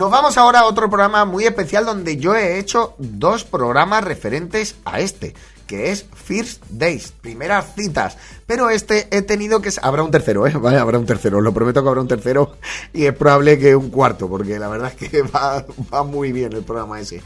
Nos 0.03 0.11
vamos 0.11 0.37
ahora 0.37 0.59
a 0.59 0.65
otro 0.65 0.89
programa 0.89 1.23
muy 1.23 1.45
especial 1.45 1.85
donde 1.85 2.17
yo 2.17 2.35
he 2.35 2.59
hecho 2.59 2.93
dos 2.97 3.45
programas 3.45 4.03
referentes 4.03 4.75
a 4.83 4.99
este, 4.99 5.33
que 5.65 5.91
es 5.91 6.05
First 6.13 6.61
Days, 6.69 7.13
primeras 7.21 7.73
citas. 7.73 8.17
Pero 8.45 8.69
este 8.69 9.07
he 9.11 9.21
tenido 9.21 9.61
que... 9.61 9.71
Habrá 9.81 10.03
un 10.03 10.11
tercero, 10.11 10.45
¿eh? 10.45 10.51
Vale, 10.57 10.77
habrá 10.77 10.99
un 10.99 11.05
tercero, 11.05 11.37
os 11.37 11.43
lo 11.45 11.53
prometo 11.53 11.81
que 11.81 11.87
habrá 11.87 12.01
un 12.01 12.09
tercero 12.09 12.57
y 12.91 13.05
es 13.05 13.15
probable 13.15 13.57
que 13.57 13.77
un 13.77 13.89
cuarto, 13.91 14.27
porque 14.27 14.59
la 14.59 14.67
verdad 14.67 14.91
es 14.93 15.09
que 15.09 15.21
va, 15.35 15.65
va 15.93 16.03
muy 16.03 16.33
bien 16.33 16.51
el 16.51 16.63
programa 16.63 16.99
ese. 16.99 17.21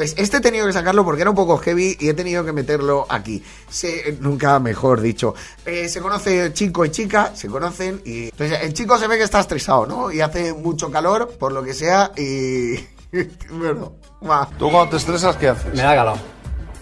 Entonces, 0.00 0.18
este 0.18 0.38
he 0.38 0.40
tenido 0.40 0.66
que 0.66 0.72
sacarlo 0.72 1.04
porque 1.04 1.20
era 1.20 1.28
un 1.28 1.36
poco 1.36 1.58
heavy 1.58 1.94
y 2.00 2.08
he 2.08 2.14
tenido 2.14 2.42
que 2.42 2.54
meterlo 2.54 3.04
aquí. 3.10 3.42
Se, 3.68 4.16
nunca 4.18 4.58
mejor 4.58 5.02
dicho. 5.02 5.34
Eh, 5.66 5.90
se 5.90 6.00
conoce 6.00 6.54
chico 6.54 6.86
y 6.86 6.90
chica, 6.90 7.36
se 7.36 7.48
conocen 7.48 8.00
y... 8.06 8.24
Entonces, 8.30 8.60
el 8.62 8.72
chico 8.72 8.96
se 8.96 9.06
ve 9.06 9.18
que 9.18 9.24
está 9.24 9.40
estresado, 9.40 9.84
¿no? 9.84 10.10
Y 10.10 10.22
hace 10.22 10.54
mucho 10.54 10.90
calor, 10.90 11.36
por 11.38 11.52
lo 11.52 11.62
que 11.62 11.74
sea, 11.74 12.12
y... 12.16 12.76
bueno, 13.50 13.92
va. 14.26 14.48
¿Tú 14.58 14.70
cuando 14.70 14.88
te 14.88 14.96
estresas 14.96 15.36
qué 15.36 15.48
haces? 15.48 15.74
Me 15.74 15.82
da 15.82 15.94
calor. 15.94 16.16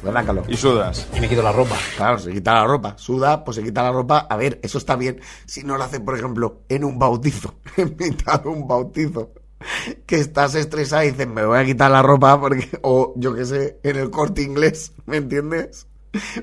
Me 0.05 0.13
da 0.13 0.25
calor. 0.25 0.45
Y 0.47 0.57
sudas. 0.57 1.09
Y 1.17 1.21
me 1.21 1.29
quito 1.29 1.43
la 1.43 1.51
ropa. 1.51 1.77
Claro, 1.97 2.21
se 2.21 2.33
quita 2.33 2.55
la 2.55 2.67
ropa. 2.67 2.97
Suda, 2.99 3.45
pues 3.45 3.57
se 3.57 3.65
quita 3.65 3.83
la 3.83 3.91
ropa. 3.91 4.29
A 4.31 4.37
ver, 4.37 4.61
eso 4.63 4.79
está 4.79 4.95
bien 4.95 5.21
si 5.45 5.65
no 5.65 5.77
lo 5.77 5.83
hace, 5.83 5.99
por 5.99 6.17
ejemplo, 6.17 6.61
en 6.69 6.85
un 6.85 7.01
bautizo. 7.01 7.57
En 7.77 7.97
mitad 7.99 8.41
de 8.41 8.49
un 8.49 8.69
bautizo. 8.69 9.33
Que 10.07 10.17
estás 10.21 10.55
estresada 10.55 11.05
y 11.05 11.11
dices, 11.11 11.27
me 11.27 11.45
voy 11.45 11.59
a 11.59 11.65
quitar 11.65 11.91
la 11.91 12.03
ropa 12.03 12.41
porque... 12.41 12.69
O 12.83 13.13
yo 13.17 13.35
qué 13.35 13.45
sé, 13.45 13.79
en 13.83 13.97
el 13.97 14.11
corte 14.11 14.43
inglés, 14.43 14.93
¿me 15.07 15.17
entiendes? 15.17 15.87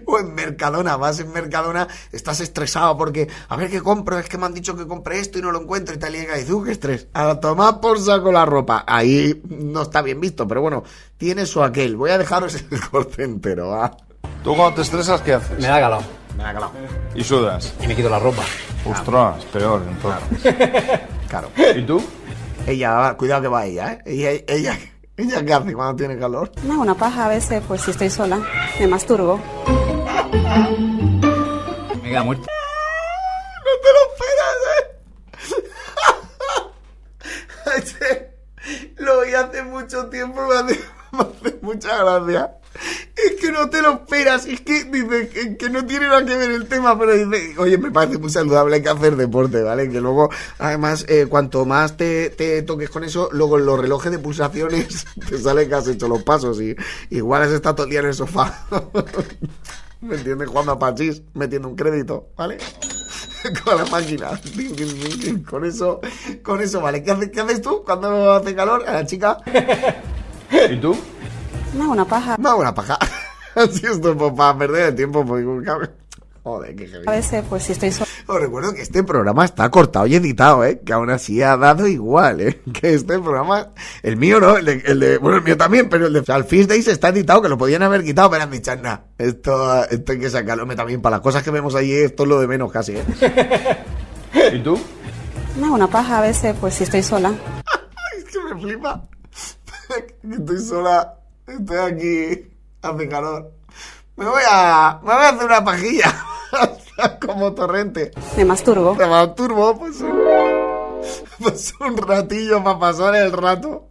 O 0.05 0.19
en 0.19 0.35
Mercadona, 0.35 0.95
vas 0.95 1.19
en 1.19 1.31
Mercadona, 1.31 1.87
estás 2.11 2.39
estresado 2.39 2.95
porque, 2.97 3.27
a 3.49 3.55
ver 3.55 3.69
qué 3.69 3.81
compro, 3.81 4.19
es 4.19 4.29
que 4.29 4.37
me 4.37 4.45
han 4.45 4.53
dicho 4.53 4.75
que 4.77 4.85
compre 4.85 5.19
esto 5.19 5.39
y 5.39 5.41
no 5.41 5.51
lo 5.51 5.59
encuentro 5.61 5.95
y 5.95 5.97
tal, 5.97 6.15
y 6.15 6.19
llega 6.19 6.35
y 6.35 6.41
dices, 6.41 6.53
"Uh, 6.53 6.63
qué 6.63 6.71
estrés, 6.71 7.07
a 7.13 7.39
tomar 7.39 7.79
por 7.81 7.99
saco 7.99 8.31
la 8.31 8.45
ropa. 8.45 8.83
Ahí 8.87 9.41
no 9.49 9.81
está 9.81 10.01
bien 10.03 10.21
visto, 10.21 10.47
pero 10.47 10.61
bueno, 10.61 10.83
tiene 11.17 11.45
su 11.47 11.63
aquel. 11.63 11.95
Voy 11.95 12.11
a 12.11 12.17
dejaros 12.19 12.55
el 12.55 12.79
corte 12.91 13.23
entero, 13.23 13.69
¿va? 13.69 13.97
¿Tú 14.43 14.55
cuando 14.55 14.75
te 14.75 14.81
estresas 14.83 15.21
qué 15.21 15.33
haces? 15.33 15.57
Me 15.59 15.67
da 15.67 15.79
calor. 15.79 16.03
Me 16.37 16.43
da 16.43 16.53
calor. 16.53 16.69
Y 17.15 17.23
sudas. 17.23 17.73
Y 17.83 17.87
me 17.87 17.95
quito 17.95 18.09
la 18.09 18.19
ropa. 18.19 18.43
Ostras, 18.85 19.43
peor 19.45 19.81
entonces. 19.89 21.03
Claro. 21.27 21.49
¿Y 21.75 21.81
tú? 21.81 22.03
Ella, 22.67 23.15
cuidado 23.17 23.41
que 23.43 23.47
va 23.47 23.65
ella, 23.65 23.93
¿eh? 23.93 24.01
Ella, 24.05 24.31
ella, 24.47 24.77
ella, 25.17 25.45
¿qué 25.45 25.53
hace 25.53 25.73
cuando 25.73 25.95
tiene 25.95 26.17
calor? 26.17 26.51
Hago 26.69 26.81
una 26.81 26.95
paja 26.95 27.25
a 27.25 27.29
veces, 27.29 27.61
pues 27.67 27.81
si 27.81 27.91
estoy 27.91 28.09
sola. 28.09 28.39
Me 28.79 28.87
masturbo. 28.87 29.39
Me 32.01 32.09
queda 32.09 32.23
muerto. 32.23 32.47
No 33.65 33.71
te 33.83 33.89
lo 33.93 34.01
esperas, 34.11 34.57
¿eh? 34.79 34.85
Ese- 37.77 38.31
Lo 38.97 39.21
vi 39.21 39.33
hace 39.33 39.61
mucho 39.63 40.07
tiempo, 40.09 40.41
me 40.47 40.55
hace, 40.55 40.79
me 41.11 41.21
hace 41.21 41.57
mucha 41.61 41.97
gracia. 42.03 42.55
Es 43.25 43.41
que 43.41 43.51
no 43.51 43.69
te 43.69 43.81
lo 43.81 43.93
esperas, 43.93 44.45
es 44.45 44.61
que 44.61 44.83
dice 44.83 45.57
que, 45.57 45.69
no 45.69 45.85
tiene 45.85 46.07
nada 46.07 46.23
que 46.25 46.35
ver 46.35 46.51
el 46.51 46.67
tema, 46.67 46.97
pero 46.97 47.13
dice, 47.13 47.55
oye, 47.57 47.77
me 47.77 47.89
parece 47.91 48.19
muy 48.19 48.29
saludable, 48.29 48.81
que 48.81 48.89
hacer 48.89 49.15
deporte, 49.15 49.63
¿vale? 49.63 49.89
Que 49.89 49.99
luego, 49.99 50.29
además, 50.59 51.05
eh, 51.07 51.25
cuanto 51.27 51.65
más 51.65 51.97
te, 51.97 52.29
te 52.29 52.61
toques 52.61 52.89
con 52.89 53.03
eso, 53.03 53.29
luego 53.31 53.57
en 53.57 53.65
los 53.65 53.79
relojes 53.79 54.11
de 54.11 54.19
pulsaciones 54.19 55.05
te 55.29 55.37
sale 55.39 55.67
que 55.67 55.75
has 55.75 55.87
hecho 55.87 56.07
los 56.07 56.23
pasos 56.23 56.61
y 56.61 56.75
igual 57.09 57.43
has 57.43 57.51
estado 57.51 57.75
todo 57.75 57.85
el 57.85 57.91
día 57.91 58.01
en 58.01 58.07
el 58.07 58.13
sofá. 58.13 58.65
¿Me 60.01 60.15
entiendes? 60.15 60.49
A 60.55 60.79
Pachís, 60.79 61.23
metiendo 61.33 61.67
un 61.67 61.75
crédito, 61.75 62.29
¿vale? 62.37 62.57
con 63.63 63.77
la 63.77 63.85
máquina. 63.85 64.39
Con 65.49 65.65
eso, 65.65 65.99
con 66.43 66.61
eso, 66.61 66.81
vale. 66.81 67.03
¿Qué 67.03 67.11
haces, 67.11 67.31
qué 67.31 67.41
haces 67.41 67.61
tú 67.61 67.83
cuando 67.83 68.33
hace 68.33 68.55
calor 68.55 68.87
a 68.87 68.93
la 68.93 69.05
chica? 69.05 69.37
¿Y 70.69 70.77
tú? 70.77 70.95
Me 71.75 71.83
hago 71.83 71.91
una 71.93 72.05
paja. 72.05 72.37
Me 72.39 72.49
hago 72.49 72.59
una 72.61 72.73
paja. 72.73 72.97
Así 73.55 73.85
esto 73.85 74.15
pues, 74.17 74.33
para 74.33 74.57
perder 74.57 74.89
el 74.89 74.95
tiempo. 74.95 75.25
Pues, 75.25 75.45
joder, 76.43 76.75
qué. 76.75 76.89
A 77.07 77.11
veces, 77.11 77.43
pues 77.49 77.63
si 77.63 77.71
estoy 77.71 77.91
sola. 77.91 78.07
Os 78.27 78.39
recuerdo 78.39 78.73
que 78.73 78.81
este 78.81 79.03
programa 79.03 79.45
está 79.45 79.69
cortado 79.71 80.05
y 80.07 80.15
editado, 80.15 80.63
¿eh? 80.65 80.81
Que 80.85 80.93
aún 80.93 81.09
así 81.09 81.41
ha 81.41 81.55
dado 81.57 81.87
igual, 81.87 82.41
¿eh? 82.41 82.61
Que 82.73 82.93
este 82.93 83.17
programa, 83.19 83.69
el 84.03 84.17
mío 84.17 84.39
no, 84.39 84.57
el 84.57 84.65
de, 84.65 84.83
el 84.85 84.99
de- 84.99 85.17
bueno, 85.17 85.37
el 85.37 85.43
mío 85.43 85.57
también, 85.57 85.89
pero 85.89 86.07
el 86.07 86.13
de 86.13 86.33
al 86.33 86.43
Fish 86.45 86.67
Days 86.67 86.87
está 86.87 87.09
editado, 87.09 87.41
que 87.41 87.49
lo 87.49 87.57
podían 87.57 87.81
haber 87.83 88.03
quitado, 88.03 88.29
pero 88.29 88.43
han 88.43 88.51
dicho, 88.51 88.75
nah, 88.75 88.97
esto, 89.17 89.83
esto 89.85 90.11
hay 90.11 90.19
que 90.19 90.29
sacarlo 90.29 90.67
también 90.75 91.01
para 91.01 91.15
las 91.17 91.21
cosas 91.23 91.41
que 91.43 91.51
vemos 91.51 91.73
allí, 91.75 91.93
esto 91.93 92.23
es 92.23 92.29
lo 92.29 92.39
de 92.39 92.47
menos 92.47 92.71
casi, 92.71 92.93
¿eh? 92.97 93.05
¿Y 94.53 94.59
tú? 94.59 94.77
Me 95.57 95.65
hago 95.65 95.75
una 95.75 95.87
paja 95.87 96.17
a 96.19 96.21
veces, 96.21 96.55
pues 96.59 96.73
si 96.75 96.83
estoy 96.83 97.01
sola. 97.01 97.33
Es 98.17 98.25
que 98.25 98.39
me 98.53 98.61
flipa. 98.61 99.07
Estoy 100.29 100.59
sola, 100.59 101.13
estoy 101.47 101.77
aquí, 101.77 102.47
hace 102.81 103.09
calor. 103.09 103.51
Me 104.15 104.25
voy 104.25 104.43
a, 104.49 104.99
me 105.03 105.13
voy 105.13 105.23
a 105.23 105.29
hacer 105.29 105.45
una 105.45 105.63
pajilla. 105.63 106.15
Como 107.25 107.53
torrente. 107.53 108.11
Me 108.37 108.45
masturbo. 108.45 108.95
Me 108.95 109.05
masturbo, 109.05 109.77
pues 109.77 109.99
un, 110.01 110.17
pues 111.39 111.73
un 111.79 111.97
ratillo 111.97 112.63
para 112.63 112.79
pasar 112.79 113.15
el 113.15 113.31
rato. 113.33 113.89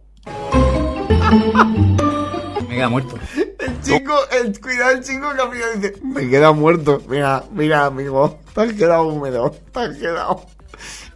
Me 2.67 2.75
queda 2.75 2.89
muerto. 2.89 3.15
El 3.59 3.81
chico, 3.81 4.13
el, 4.31 4.59
cuidado 4.59 4.91
el 4.91 5.03
chico 5.03 5.31
que 5.35 5.41
al 5.41 5.51
final 5.51 5.81
dice, 5.81 5.93
me 6.03 6.27
queda 6.27 6.51
muerto. 6.51 7.01
Mira, 7.07 7.43
mira, 7.51 7.85
amigo, 7.85 8.39
te 8.53 8.61
has 8.61 8.73
quedado 8.73 9.07
húmedo, 9.07 9.51
te 9.71 9.79
has 9.79 9.97
quedado. 9.97 10.54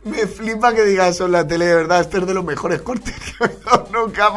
Me 0.10 0.28
flipa 0.28 0.74
que 0.74 0.86
diga 0.86 1.08
eso 1.08 1.26
en 1.26 1.34
la 1.34 1.48
tele, 1.48 1.66
de 1.66 1.76
verdad, 1.76 2.02
este 2.02 2.18
es 2.18 2.28
de 2.28 2.34
los 2.34 2.44
mejores 2.44 2.82
cortes 2.82 3.14
que 3.14 3.44
he 3.44 3.48
visto 3.48 3.88
nunca, 3.94 4.30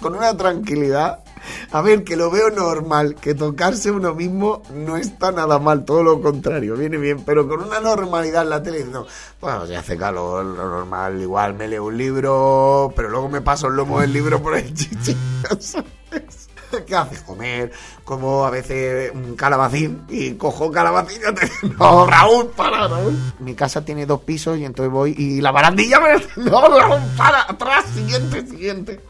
con 0.00 0.14
una 0.14 0.36
tranquilidad. 0.36 1.20
A 1.70 1.80
ver, 1.80 2.02
que 2.02 2.16
lo 2.16 2.30
veo 2.30 2.50
normal, 2.50 3.14
que 3.14 3.34
tocarse 3.34 3.90
uno 3.90 4.14
mismo 4.14 4.62
no 4.74 4.96
está 4.96 5.30
nada 5.30 5.58
mal, 5.58 5.84
todo 5.84 6.02
lo 6.02 6.20
contrario, 6.20 6.76
viene 6.76 6.96
bien, 6.96 7.22
pero 7.24 7.46
con 7.46 7.62
una 7.62 7.78
normalidad 7.78 8.42
en 8.42 8.50
la 8.50 8.62
tele 8.62 8.78
diciendo, 8.78 9.06
bueno, 9.40 9.66
si 9.66 9.74
hace 9.74 9.96
calor, 9.96 10.44
lo 10.44 10.68
normal, 10.68 11.20
igual 11.20 11.54
me 11.54 11.68
leo 11.68 11.84
un 11.84 11.96
libro, 11.96 12.92
pero 12.96 13.08
luego 13.08 13.28
me 13.28 13.42
paso 13.42 13.68
el 13.68 13.76
lomo 13.76 14.00
del 14.00 14.12
libro 14.12 14.42
por 14.42 14.56
el 14.56 14.74
chichi. 14.74 15.16
¿sabes? 15.60 16.45
¿Qué 16.86 16.94
haces? 16.94 17.20
Comer, 17.20 17.72
como 18.04 18.44
a 18.44 18.50
veces 18.50 19.10
un 19.14 19.36
calabacín 19.36 20.04
y 20.08 20.34
cojo 20.34 20.70
calabacín 20.70 21.20
y 21.28 21.34
te... 21.34 21.50
No, 21.78 22.06
Raúl, 22.06 22.48
para, 22.48 22.88
Raúl. 22.88 23.16
Mi 23.38 23.54
casa 23.54 23.84
tiene 23.84 24.06
dos 24.06 24.20
pisos 24.20 24.58
y 24.58 24.64
entonces 24.64 24.92
voy 24.92 25.14
y 25.16 25.40
la 25.40 25.50
barandilla 25.50 26.00
me... 26.00 26.44
No, 26.50 26.68
Raúl, 26.68 27.00
para, 27.16 27.42
atrás, 27.42 27.84
siguiente, 27.94 28.46
siguiente. 28.46 29.00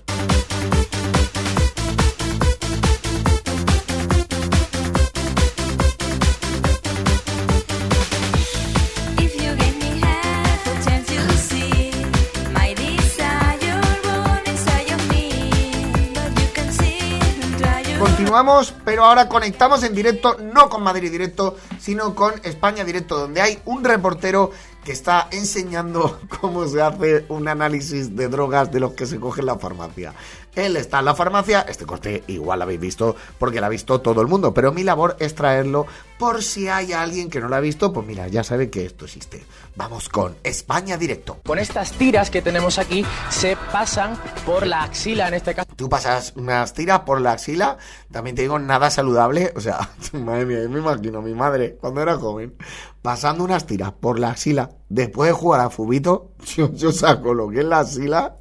Continuamos, 18.07 18.73
pero 18.85 19.05
ahora 19.05 19.29
conectamos 19.29 19.83
en 19.83 19.93
directo, 19.93 20.37
no 20.41 20.69
con 20.69 20.81
Madrid 20.81 21.11
directo, 21.11 21.57
sino 21.87 22.17
con 22.17 22.35
España 22.43 22.83
directo, 22.83 23.17
donde 23.17 23.41
hay 23.41 23.61
un 23.65 23.85
reportero 23.85 24.51
que 24.85 24.91
está 24.91 25.29
enseñando 25.31 26.19
cómo 26.41 26.67
se 26.67 26.83
hace 26.83 27.25
un 27.29 27.47
análisis 27.47 28.17
de 28.17 28.27
drogas 28.27 28.73
de 28.73 28.81
los 28.81 28.93
que 28.95 29.07
se 29.07 29.21
coge 29.21 29.41
en 29.41 29.47
la 29.47 29.59
farmacia. 29.59 30.13
Él 30.57 30.77
está 30.77 31.01
en 31.01 31.05
la 31.05 31.15
farmacia, 31.15 31.67
este 31.69 31.85
corte 31.85 32.25
igual 32.29 32.61
lo 32.61 32.63
habéis 32.65 32.81
visto 32.81 33.15
porque 33.39 33.61
lo 33.61 33.67
ha 33.67 33.69
visto 33.69 34.01
todo 34.01 34.23
el 34.23 34.27
mundo, 34.27 34.55
pero 34.55 34.73
mi 34.73 34.85
labor 34.85 35.17
es 35.21 35.35
traerlo 35.35 35.87
por 36.19 36.43
si 36.43 36.69
hay 36.69 36.95
alguien 36.95 37.29
que 37.29 37.41
no 37.41 37.49
lo 37.49 37.57
ha 37.57 37.61
visto, 37.61 37.93
pues 37.93 38.07
mira, 38.07 38.27
ya 38.29 38.43
sabe 38.43 38.71
que 38.71 38.87
esto 38.87 39.05
existe. 39.05 39.45
Vamos 39.75 40.09
con 40.09 40.35
España 40.43 40.97
directo. 40.97 41.41
Con 41.45 41.59
estas 41.59 41.93
tiras 41.93 42.31
que 42.31 42.41
tenemos 42.41 42.79
aquí 42.79 43.05
se 43.29 43.59
pasan 43.71 44.19
por 44.47 44.67
la 44.67 44.85
axila 44.85 45.29
en 45.29 45.35
este 45.35 45.55
caso. 45.55 45.69
Tú 45.77 45.91
pasas 45.91 46.33
unas 46.37 46.73
tiras 46.73 47.01
por 47.01 47.21
la 47.21 47.33
axila, 47.33 47.77
también 48.11 48.35
te 48.35 48.43
digo, 48.43 48.59
nada 48.59 48.89
saludable. 48.89 49.53
O 49.57 49.61
sea, 49.61 49.91
madre 50.15 50.47
mía, 50.47 50.63
yo 50.63 50.71
me 50.71 50.79
imagino 50.79 51.19
a 51.19 51.23
mi 51.23 51.35
madre 51.35 51.76
cuando 51.81 52.03
era 52.03 52.17
joven, 52.17 52.55
pasando 53.03 53.45
unas 53.45 53.67
tiras 53.67 53.93
por 53.93 54.19
la 54.19 54.31
axila, 54.31 54.71
después 54.89 55.29
de 55.29 55.33
jugar 55.33 55.61
a 55.61 55.71
fubito, 55.71 56.33
yo, 56.57 56.73
yo 56.73 56.93
saco 56.93 57.35
lo 57.35 57.49
que 57.49 57.61
es 57.61 57.65
la 57.65 57.81
axila 57.81 58.37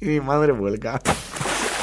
y 0.00 0.06
mi 0.06 0.20
madre 0.20 0.52
vuelca. 0.52 1.00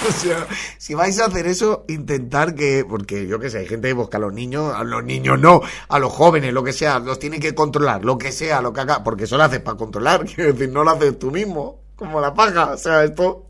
O 0.07 0.13
sea, 0.13 0.47
si 0.77 0.93
vais 0.93 1.19
a 1.19 1.25
hacer 1.25 1.45
eso, 1.45 1.83
intentar 1.89 2.55
que, 2.55 2.85
porque 2.87 3.27
yo 3.27 3.37
que 3.37 3.49
sé, 3.49 3.57
hay 3.57 3.67
gente 3.67 3.89
que 3.89 3.93
busca 3.93 4.15
a 4.15 4.21
los 4.21 4.31
niños, 4.31 4.73
a 4.73 4.85
los 4.85 5.03
niños 5.03 5.37
no, 5.37 5.59
a 5.89 5.99
los 5.99 6.13
jóvenes, 6.13 6.53
lo 6.53 6.63
que 6.63 6.71
sea, 6.71 6.99
los 6.99 7.19
tiene 7.19 7.37
que 7.37 7.53
controlar, 7.53 8.05
lo 8.05 8.17
que 8.17 8.31
sea, 8.31 8.61
lo 8.61 8.71
que 8.71 8.79
haga, 8.79 9.03
porque 9.03 9.25
eso 9.25 9.35
lo 9.35 9.43
haces 9.43 9.59
para 9.59 9.75
controlar, 9.75 10.23
quiero 10.33 10.53
decir, 10.53 10.69
no 10.69 10.85
lo 10.85 10.91
haces 10.91 11.19
tú 11.19 11.31
mismo, 11.31 11.81
como 11.97 12.21
la 12.21 12.33
paja, 12.33 12.71
o 12.75 12.77
sea, 12.77 13.03
esto 13.03 13.49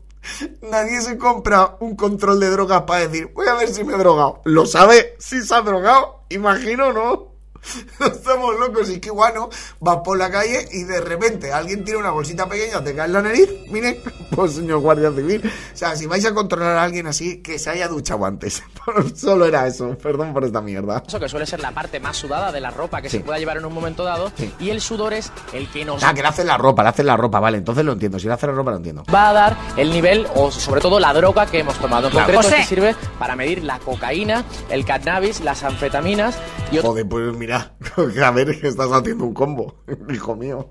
Nadie 0.62 1.00
se 1.00 1.16
compra 1.16 1.76
un 1.80 1.96
control 1.96 2.40
de 2.40 2.50
drogas 2.50 2.82
para 2.82 3.08
decir, 3.08 3.30
voy 3.34 3.46
a 3.48 3.54
ver 3.54 3.68
si 3.68 3.84
me 3.84 3.94
he 3.94 3.98
drogado. 3.98 4.40
¿Lo 4.44 4.66
sabe 4.66 5.16
si 5.18 5.42
se 5.42 5.54
ha 5.54 5.62
drogado? 5.62 6.24
Imagino, 6.28 6.92
¿no? 6.92 7.29
No 8.00 8.06
estamos 8.06 8.58
locos 8.58 8.88
y 8.90 9.00
que 9.00 9.10
guano, 9.10 9.50
vas 9.80 9.98
por 10.04 10.16
la 10.18 10.30
calle 10.30 10.66
y 10.72 10.84
de 10.84 11.00
repente 11.00 11.52
alguien 11.52 11.84
tiene 11.84 12.00
una 12.00 12.10
bolsita 12.10 12.48
pequeña, 12.48 12.82
te 12.82 12.94
cae 12.94 13.06
en 13.06 13.12
la 13.12 13.22
nariz, 13.22 13.48
mire, 13.70 14.00
pues 14.34 14.54
señor 14.54 14.80
guardia 14.80 15.10
civil. 15.12 15.42
O 15.74 15.76
sea, 15.76 15.94
si 15.96 16.06
vais 16.06 16.24
a 16.24 16.32
controlar 16.34 16.76
a 16.78 16.82
alguien 16.82 17.06
así, 17.06 17.42
que 17.42 17.58
se 17.58 17.70
haya 17.70 17.88
duchado 17.88 18.24
antes. 18.24 18.62
Solo 19.14 19.44
era 19.46 19.66
eso, 19.66 19.96
perdón 19.98 20.32
por 20.32 20.44
esta 20.44 20.60
mierda. 20.60 21.02
Eso 21.06 21.20
que 21.20 21.28
suele 21.28 21.46
ser 21.46 21.60
la 21.60 21.72
parte 21.72 22.00
más 22.00 22.16
sudada 22.16 22.50
de 22.52 22.60
la 22.60 22.70
ropa 22.70 23.02
que 23.02 23.10
se 23.10 23.20
pueda 23.20 23.38
llevar 23.38 23.58
en 23.58 23.64
un 23.66 23.74
momento 23.74 24.04
dado. 24.04 24.32
Y 24.58 24.70
el 24.70 24.80
sudor 24.80 25.12
es 25.12 25.30
el 25.52 25.68
que 25.70 25.84
nos 25.84 26.02
Ah, 26.02 26.14
que 26.14 26.22
le 26.22 26.28
hacen 26.28 26.46
la 26.46 26.56
ropa, 26.56 26.82
le 26.82 26.88
hacen 26.88 27.06
la 27.06 27.16
ropa, 27.16 27.40
vale, 27.40 27.58
entonces 27.58 27.84
lo 27.84 27.92
entiendo. 27.92 28.18
Si 28.18 28.26
le 28.26 28.32
hacen 28.32 28.50
la 28.50 28.56
ropa, 28.56 28.70
lo 28.70 28.76
entiendo. 28.78 29.04
va 29.12 29.28
a 29.30 29.32
dar 29.32 29.56
el 29.76 29.90
nivel 29.90 30.26
o 30.34 30.50
sobre 30.50 30.80
todo 30.80 30.98
la 30.98 31.12
droga 31.12 31.46
que 31.46 31.58
hemos 31.60 31.76
tomado. 31.78 32.06
En 32.06 32.12
Claro. 32.12 32.26
concreto, 32.26 32.42
José. 32.48 32.62
este 32.62 32.74
sirve 32.74 32.96
para 33.18 33.36
medir 33.36 33.62
la 33.64 33.78
cocaína, 33.78 34.44
el 34.70 34.84
cannabis, 34.84 35.40
las 35.40 35.62
anfetaminas 35.62 36.36
Joder, 36.78 37.08
pues 37.08 37.36
mira, 37.36 37.74
a 38.24 38.30
ver, 38.30 38.50
estás 38.50 38.92
haciendo 38.92 39.24
un 39.24 39.34
combo, 39.34 39.74
hijo 40.12 40.36
mío. 40.36 40.68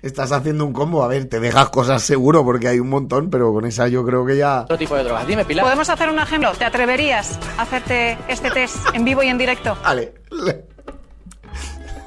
Estás 0.00 0.32
haciendo 0.32 0.64
un 0.64 0.72
combo, 0.72 1.04
a 1.04 1.08
ver, 1.08 1.26
te 1.26 1.40
dejas 1.40 1.68
cosas 1.70 2.02
seguro 2.02 2.44
porque 2.44 2.68
hay 2.68 2.80
un 2.80 2.88
montón, 2.88 3.28
pero 3.30 3.52
con 3.52 3.66
esa 3.66 3.88
yo 3.88 4.04
creo 4.04 4.24
que 4.24 4.36
ya... 4.36 4.62
otro 4.62 4.78
tipo 4.78 4.96
de 4.96 5.04
drogas. 5.04 5.26
Dime, 5.26 5.44
Pilar. 5.44 5.64
¿Podemos 5.64 5.88
hacer 5.88 6.08
un 6.08 6.18
ejemplo? 6.18 6.52
¿Te 6.52 6.64
atreverías 6.64 7.38
a 7.58 7.62
hacerte 7.62 8.18
este 8.28 8.50
test 8.50 8.76
en 8.94 9.04
vivo 9.04 9.22
y 9.22 9.28
en 9.28 9.38
directo? 9.38 9.76
Vale. 9.82 10.14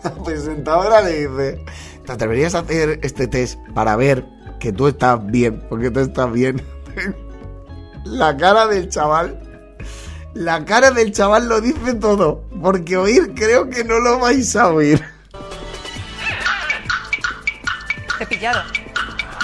La 0.04 0.14
presentadora 0.24 1.02
le 1.02 1.28
dice, 1.28 1.66
¿te 2.06 2.12
atreverías 2.12 2.54
a 2.56 2.60
hacer 2.60 3.00
este 3.02 3.28
test 3.28 3.60
para 3.74 3.96
ver 3.96 4.26
que 4.60 4.72
tú 4.72 4.88
estás 4.88 5.26
bien? 5.26 5.64
Porque 5.68 5.90
tú 5.90 6.00
estás 6.00 6.32
bien. 6.32 6.62
La 8.04 8.38
cara 8.38 8.68
del 8.68 8.88
chaval, 8.90 9.40
la 10.36 10.64
cara 10.64 10.92
del 10.92 11.12
chaval 11.12 11.48
lo 11.50 11.60
dice 11.62 11.96
todo, 11.96 12.44
porque 12.62 12.96
oír 12.98 13.34
creo 13.36 13.70
que 13.70 13.84
no 13.84 14.00
lo 14.00 14.20
vais 14.20 14.56
a 14.56 14.68
oír. 14.70 15.04
Te 18.18 18.24
he 18.24 18.28
pillado. 18.28 18.62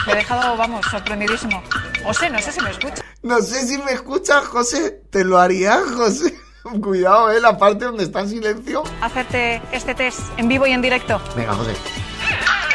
Te 0.06 0.12
he 0.12 0.16
dejado, 0.16 0.56
vamos, 0.58 0.86
sorprendidísimo. 0.90 1.62
José, 2.04 2.30
no 2.30 2.40
sé 2.40 2.52
si 2.52 2.62
me 2.62 2.72
escuchas. 2.72 3.02
No 3.24 3.40
sé 3.42 3.68
si 3.68 3.78
me 3.80 3.92
escuchas, 3.94 4.46
José. 4.46 5.02
¿Te 5.10 5.24
lo 5.24 5.40
haría, 5.40 5.80
José? 5.96 6.34
Cuidado, 6.82 7.32
eh, 7.32 7.40
la 7.42 7.58
parte 7.58 7.86
donde 7.86 8.04
está 8.04 8.22
en 8.22 8.30
silencio. 8.30 8.84
Hacerte 9.02 9.62
este 9.72 9.94
test 9.96 10.20
en 10.38 10.48
vivo 10.48 10.66
y 10.68 10.72
en 10.72 10.82
directo. 10.82 11.22
Venga, 11.36 11.54
José. 11.54 11.74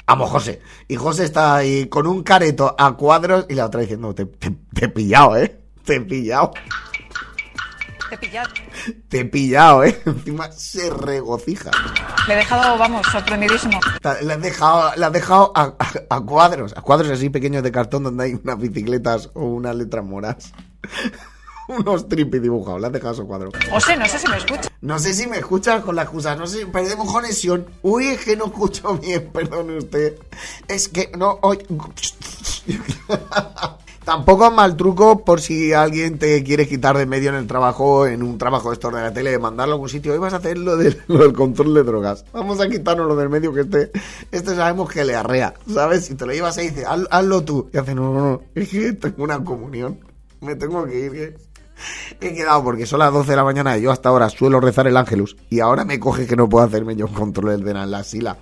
Vamos, 0.07 0.31
José. 0.31 0.63
Y 0.87 0.97
José 0.97 1.25
está 1.25 1.57
ahí 1.57 1.87
con 1.89 2.07
un 2.07 2.23
careto 2.23 2.75
a 2.79 2.93
cuadros 2.97 3.47
y 3.49 3.55
la 3.55 3.67
otra 3.67 3.81
diciendo, 3.81 4.15
te, 4.15 4.27
te- 4.27 4.55
te 4.73 4.85
he 4.85 4.89
pillado, 4.89 5.37
¿eh? 5.37 5.59
Te 5.85 5.97
he 5.97 6.01
pillado. 6.01 6.53
Te 8.09 8.15
he 8.15 8.19
pillado. 8.19 8.49
Te 9.09 9.21
he 9.21 9.25
pillado, 9.25 9.85
¿eh? 9.85 10.01
Encima 10.07 10.51
se 10.53 10.91
regocija. 10.91 11.71
Le 12.29 12.35
he 12.35 12.37
dejado, 12.37 12.79
vamos, 12.79 13.07
sorprendidísimo. 13.11 13.79
Le 14.23 14.33
has 14.33 14.41
dejado, 14.43 14.93
le 14.97 15.05
has 15.07 15.13
dejado 15.13 15.53
a, 15.55 15.63
a- 15.79 16.17
a 16.17 16.21
cuadros, 16.21 16.73
a 16.77 16.83
cuadros 16.83 17.11
así 17.11 17.31
pequeños 17.31 17.63
de 17.63 17.73
cartón 17.73 18.05
donde 18.05 18.25
hay 18.25 18.35
unas 18.35 18.59
bicicletas 18.59 19.31
o 19.35 19.45
unas 19.45 19.75
letras 19.77 20.05
moras. 20.05 20.53
Unos 21.69 22.09
tripi 22.09 22.39
dibujados, 22.39 22.81
le 22.81 22.87
has 22.87 22.93
dejado 22.93 23.15
esos 23.15 23.27
cuadros. 23.27 23.53
José, 23.69 23.97
no 23.97 24.07
sé 24.07 24.21
si 24.21 24.29
me 24.29 24.37
escuchas. 24.37 24.71
No 24.83 25.01
sé 25.01 25.13
si 25.13 25.27
me 25.27 25.39
escuchas 25.39 25.83
con 25.83 25.97
la 25.97 26.03
excusa, 26.03 26.37
no 26.37 26.47
sé, 26.47 26.65
perdemos 26.67 27.13
conexión. 27.13 27.67
Uy, 27.83 28.07
es 28.07 28.25
que 28.25 28.37
no 28.37 28.45
escucho 28.47 28.97
bien, 28.99 29.31
perdone 29.33 29.79
usted. 29.79 30.15
Es 30.69 30.89
que 30.89 31.11
no, 31.19 31.41
hoy... 31.43 31.59
Tampoco 34.07 34.47
es 34.47 34.53
mal 34.53 34.77
truco 34.77 35.25
por 35.25 35.41
si 35.41 35.73
alguien 35.73 36.17
te 36.17 36.45
quiere 36.45 36.69
quitar 36.69 36.97
de 36.97 37.07
medio 37.07 37.29
en 37.31 37.35
el 37.35 37.49
trabajo, 37.49 38.07
en 38.07 38.23
un 38.23 38.39
trabajo 38.39 38.69
de 38.69 38.75
estos 38.75 38.95
de 38.95 39.01
la 39.01 39.13
tele, 39.13 39.33
de 39.33 39.39
mandarlo 39.41 39.73
a 39.73 39.75
algún 39.75 39.89
sitio. 39.89 40.13
Hoy 40.13 40.19
vas 40.21 40.33
a 40.33 40.37
hacer 40.37 40.57
lo, 40.59 40.77
del- 40.77 41.03
lo 41.09 41.19
del 41.19 41.33
control 41.33 41.75
de 41.75 41.83
drogas. 41.83 42.25
Vamos 42.33 42.61
a 42.61 42.69
quitarnos 42.69 43.09
lo 43.09 43.17
del 43.17 43.29
medio 43.29 43.53
que 43.53 43.63
este, 43.63 43.91
este 44.31 44.55
sabemos 44.55 44.89
que 44.93 45.05
le 45.05 45.17
arrea, 45.17 45.55
¿sabes? 45.75 46.05
Si 46.07 46.15
te 46.15 46.25
lo 46.25 46.33
llevas 46.33 46.57
y 46.59 46.69
dices, 46.69 46.85
"Haz- 46.87 47.09
hazlo 47.11 47.43
tú. 47.43 47.69
Y 47.75 47.79
hace, 47.79 47.97
no, 47.97 48.15
no, 48.15 48.21
no, 48.31 48.43
es 48.55 48.69
que 48.69 48.93
tengo 48.93 49.25
una 49.25 49.43
comunión. 49.43 49.99
Me 50.41 50.55
tengo 50.55 50.85
que 50.85 50.99
ir, 51.01 51.11
que 51.13 51.35
He 52.21 52.33
quedado 52.33 52.63
porque 52.63 52.87
son 52.87 53.01
las 53.01 53.13
12 53.13 53.31
de 53.33 53.37
la 53.37 53.45
mañana 53.45 53.77
y 53.77 53.83
yo 53.83 53.91
hasta 53.91 54.09
ahora 54.09 54.31
suelo 54.31 54.61
rezar 54.61 54.87
el 54.87 54.97
ángelus 54.97 55.37
y 55.51 55.61
ahora 55.61 55.85
me 55.85 55.99
coge 56.01 56.27
que 56.27 56.37
no 56.37 56.49
puedo 56.49 56.65
hacerme 56.65 56.95
yo 56.97 57.07
un 57.07 57.13
control 57.13 57.63
de 57.63 57.75
la, 57.75 57.85
la 57.87 58.03
sila. 58.05 58.39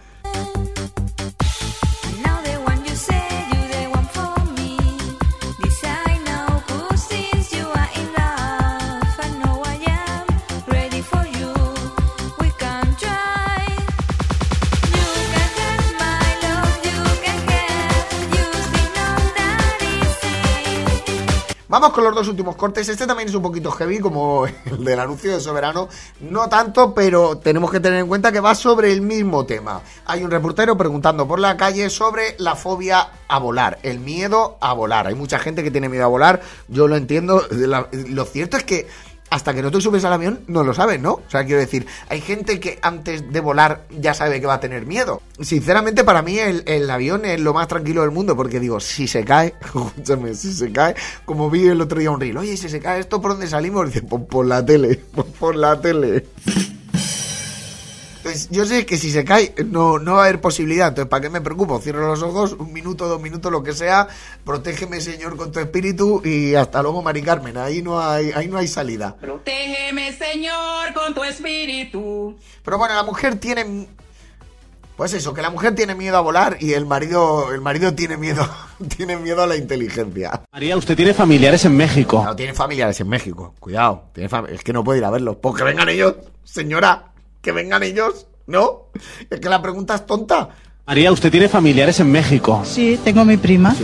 Con 21.93 22.03
los 22.03 22.15
dos 22.15 22.29
últimos 22.29 22.57
cortes. 22.57 22.89
Este 22.89 23.07
también 23.07 23.29
es 23.29 23.35
un 23.35 23.43
poquito 23.43 23.71
heavy, 23.71 23.99
como 23.99 24.47
el 24.65 24.85
del 24.85 24.99
anuncio 24.99 25.33
de 25.33 25.41
Soberano. 25.41 25.89
No 26.21 26.49
tanto, 26.49 26.95
pero 26.95 27.37
tenemos 27.37 27.71
que 27.71 27.79
tener 27.79 28.01
en 28.01 28.09
cuenta 28.09 28.33
que 28.33 28.41
va 28.41 28.55
sobre 28.55 28.91
el 28.91 29.03
mismo 29.03 29.45
tema. 29.45 29.83
Hay 30.07 30.25
un 30.25 30.31
reportero 30.31 30.77
preguntando 30.79 31.29
por 31.29 31.39
la 31.39 31.57
calle 31.57 31.91
sobre 31.91 32.37
la 32.39 32.57
fobia 32.57 33.11
a 33.29 33.39
volar, 33.39 33.79
el 33.83 33.99
miedo 33.99 34.57
a 34.61 34.73
volar. 34.73 35.07
Hay 35.07 35.15
mucha 35.15 35.39
gente 35.39 35.63
que 35.63 35.71
tiene 35.71 35.91
miedo 35.91 36.05
a 36.05 36.09
volar, 36.09 36.41
yo 36.69 36.89
lo 36.89 36.97
entiendo. 36.97 37.47
Lo 37.51 38.25
cierto 38.25 38.57
es 38.57 38.65
que 38.65 38.89
hasta 39.31 39.53
que 39.55 39.63
no 39.63 39.71
te 39.71 39.81
subes 39.81 40.05
al 40.05 40.13
avión 40.13 40.41
no 40.47 40.63
lo 40.63 40.75
sabes, 40.75 41.01
¿no? 41.01 41.15
O 41.15 41.23
sea, 41.29 41.45
quiero 41.45 41.61
decir, 41.61 41.87
hay 42.09 42.21
gente 42.21 42.61
que 42.61 42.79
antes 42.83 43.33
de 43.33 43.41
volar 43.41 43.87
ya 43.99 44.15
sabe 44.15 44.41
que 44.41 44.47
va 44.47 44.55
a 44.55 44.61
tener 44.61 44.87
miedo. 44.87 45.23
Sinceramente, 45.41 46.05
para 46.05 46.23
mí 46.23 46.39
el, 46.39 46.63
el 46.67 46.89
avión 46.89 47.25
es 47.25 47.41
lo 47.41 47.53
más 47.53 47.67
tranquilo 47.69 48.03
del 48.03 48.11
mundo, 48.11 48.37
porque 48.37 48.61
digo, 48.61 48.79
si 48.81 49.09
se 49.09 49.25
cae, 49.25 49.55
escúchame, 49.61 50.35
si 50.35 50.53
se 50.53 50.71
cae, 50.71 50.95
como 51.25 51.51
vi 51.51 51.67
el 51.67 51.81
otro 51.81 51.99
día 51.99 52.11
un 52.11 52.21
reel, 52.21 52.37
oye, 52.37 52.57
si 52.57 52.69
se 52.69 52.81
cae 52.81 53.01
esto, 53.01 53.21
¿por 53.21 53.33
dónde 53.33 53.49
salimos? 53.49 53.87
Dice, 53.87 54.03
"Pues 54.03 54.23
por 54.25 54.47
la 54.47 54.65
tele, 54.65 55.01
pues 55.15 55.27
por 55.39 55.57
la 55.57 55.81
tele. 55.81 56.27
Entonces, 58.25 58.49
yo 58.51 58.65
sé 58.65 58.87
que 58.87 58.97
si 58.97 59.11
se 59.11 59.23
cae 59.23 59.55
no, 59.67 59.99
no 59.99 60.15
va 60.15 60.23
a 60.23 60.25
haber 60.25 60.41
posibilidad. 60.41 60.89
Entonces, 60.89 61.11
¿para 61.11 61.21
qué 61.21 61.29
me 61.29 61.43
preocupo? 61.43 61.79
Cierro 61.79 62.09
los 62.09 62.23
ojos, 62.23 62.57
un 62.59 62.73
minuto, 62.73 63.07
dos 63.07 63.21
minutos, 63.21 63.53
lo 63.53 63.63
que 63.63 63.75
sea. 63.75 64.09
Protégeme, 64.47 65.03
Señor, 65.03 65.37
con 65.37 65.53
tu 65.53 65.61
espíritu 65.61 66.23
y 66.25 66.55
hasta 66.55 66.81
luego, 66.83 67.03
Mari 67.03 67.21
Carmen. 67.21 67.59
Ahí 67.59 67.83
no 67.83 68.01
hay, 68.01 68.33
ahí 68.35 68.49
no 68.49 68.57
hay 68.57 68.67
salida. 68.67 69.15
Protégeme, 69.21 70.11
Señor, 70.15 70.95
con 70.95 71.13
tu 71.13 71.23
espíritu. 71.23 72.35
Pero 72.65 72.79
bueno, 72.79 72.95
la 72.95 73.03
mujer 73.03 73.37
tiene... 73.37 73.89
Pues 74.97 75.13
eso, 75.13 75.35
que 75.35 75.43
la 75.43 75.51
mujer 75.51 75.75
tiene 75.75 75.95
miedo 75.95 76.17
a 76.17 76.21
volar 76.21 76.57
y 76.61 76.73
el 76.73 76.87
marido, 76.87 77.53
el 77.53 77.61
marido 77.61 77.95
tiene 77.95 78.17
miedo, 78.17 78.49
tiene 78.97 79.19
miedo 79.19 79.43
a 79.43 79.47
la 79.47 79.57
inteligencia. 79.57 80.45
María, 80.51 80.79
usted 80.79 80.97
tiene 80.97 81.13
familiares 81.13 81.63
en 81.67 81.77
México. 81.77 82.21
Claro, 82.21 82.37
tiene 82.37 82.55
familiares 82.55 82.99
en 83.01 83.09
México. 83.09 83.55
Cuidado, 83.61 84.05
tiene 84.15 84.31
es 84.51 84.65
que 84.65 84.73
no 84.73 84.83
puede 84.83 85.01
ir 85.01 85.05
a 85.05 85.11
verlos. 85.11 85.37
Pues 85.43 85.57
que 85.57 85.65
vengan 85.65 85.89
ellos, 85.89 86.15
señora, 86.45 87.14
que 87.45 87.53
vengan 87.53 87.85
ellos, 87.85 88.27
¿no? 88.47 88.91
Es 89.31 89.39
que 89.39 89.49
la 89.49 89.63
pregunta 89.63 89.95
es 89.95 90.07
tonta. 90.07 90.49
María, 90.87 91.11
usted 91.13 91.31
tiene 91.31 91.49
familiares 91.49 91.99
en 92.01 92.13
México. 92.13 92.61
Sí, 92.63 93.01
tengo 93.03 93.25
mi 93.25 93.39
prima. 93.39 93.75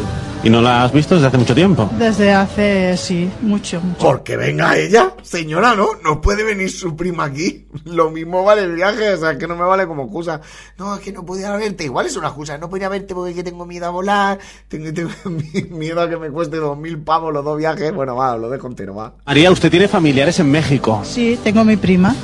¿Y 0.43 0.51
no 0.51 0.61
la 0.61 0.85
has 0.85 0.93
visto 0.93 1.15
desde 1.15 1.29
hace 1.29 1.39
mucho 1.39 1.55
tiempo? 1.55 1.89
Desde 1.99 2.33
hace, 2.33 2.95
sí, 2.99 3.31
mucho, 3.41 3.81
mucho. 3.81 3.99
Porque 3.99 4.37
venga 4.37 4.77
ella, 4.77 5.15
señora, 5.23 5.75
¿no? 5.75 5.89
No 6.03 6.21
puede 6.21 6.45
venir 6.45 6.71
su 6.71 6.97
prima 6.97 7.25
aquí. 7.25 7.67
Lo 7.85 8.11
mismo 8.11 8.45
vale 8.45 8.63
el 8.63 8.73
viaje, 8.75 9.15
o 9.15 9.17
sea, 9.19 9.39
que 9.39 9.47
no 9.47 9.57
me 9.57 9.65
vale 9.65 9.87
como 9.87 10.05
excusa. 10.05 10.43
No, 10.79 10.95
es 10.95 11.01
que 11.01 11.13
no 11.13 11.25
podía 11.25 11.55
verte. 11.57 11.85
Igual 11.85 12.07
es 12.07 12.17
una 12.17 12.29
excusa. 12.29 12.59
No 12.59 12.69
podía 12.69 12.89
verte 12.91 13.15
porque 13.15 13.35
que 13.35 13.45
tengo 13.45 13.65
miedo 13.65 13.87
a 13.87 13.91
volar. 13.91 14.39
Tengo, 14.69 14.93
tengo 14.93 15.11
miedo 15.71 16.01
a 16.03 16.09
que 16.09 16.19
me 16.19 16.31
cueste 16.31 16.57
dos 16.57 16.77
mil 16.77 16.99
pavos 16.99 17.33
los 17.33 17.45
dos 17.45 17.57
viajes. 17.59 17.95
Bueno, 17.95 18.17
va, 18.17 18.37
lo 18.37 18.49
dejo 18.51 18.67
entero, 18.67 18.95
va. 18.95 19.15
María, 19.27 19.51
usted 19.51 19.71
tiene 19.71 19.89
familiares 19.89 20.39
en 20.41 20.51
México. 20.51 21.01
Sí, 21.05 21.39
tengo 21.43 21.65
mi 21.65 21.77
prima. 21.77 22.15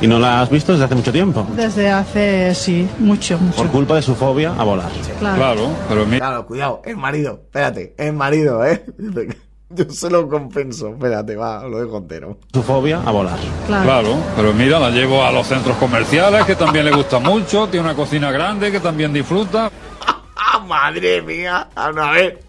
¿Y 0.00 0.06
no 0.06 0.18
la 0.18 0.40
has 0.42 0.50
visto 0.50 0.72
desde 0.72 0.84
hace 0.86 0.94
mucho 0.94 1.12
tiempo? 1.12 1.46
Desde 1.56 1.90
hace, 1.90 2.54
sí, 2.54 2.88
mucho, 2.98 3.38
mucho. 3.38 3.56
Por 3.56 3.68
culpa 3.68 3.96
de 3.96 4.02
su 4.02 4.14
fobia 4.24 4.54
a 4.56 4.64
volar. 4.64 4.90
Claro. 5.18 5.70
pero 5.86 6.06
mira. 6.06 6.26
Claro, 6.26 6.46
cuidado, 6.46 6.82
el 6.84 6.96
marido. 6.96 7.40
Espérate, 7.44 7.94
el 7.98 8.14
marido, 8.14 8.64
¿eh? 8.64 8.82
Yo 9.70 9.84
se 9.90 10.08
lo 10.08 10.28
compenso. 10.28 10.90
Espérate, 10.90 11.36
va, 11.36 11.64
lo 11.64 11.78
dejo 11.78 11.98
entero. 11.98 12.38
Su 12.52 12.62
fobia 12.62 13.02
a 13.04 13.10
volar. 13.10 13.38
Claro, 13.66 14.16
pero 14.34 14.54
mira, 14.54 14.78
la 14.78 14.90
llevo 14.90 15.22
a 15.22 15.30
los 15.30 15.46
centros 15.46 15.76
comerciales, 15.76 16.46
que 16.46 16.54
también 16.54 16.86
le 16.86 16.92
gusta 16.92 17.18
mucho, 17.18 17.68
tiene 17.68 17.86
una 17.86 17.94
cocina 17.94 18.30
grande, 18.30 18.72
que 18.72 18.80
también 18.80 19.12
disfruta. 19.12 19.70
¡Ah, 20.36 20.58
madre 20.60 21.20
mía! 21.20 21.68
A 21.74 21.90
ver, 21.90 22.42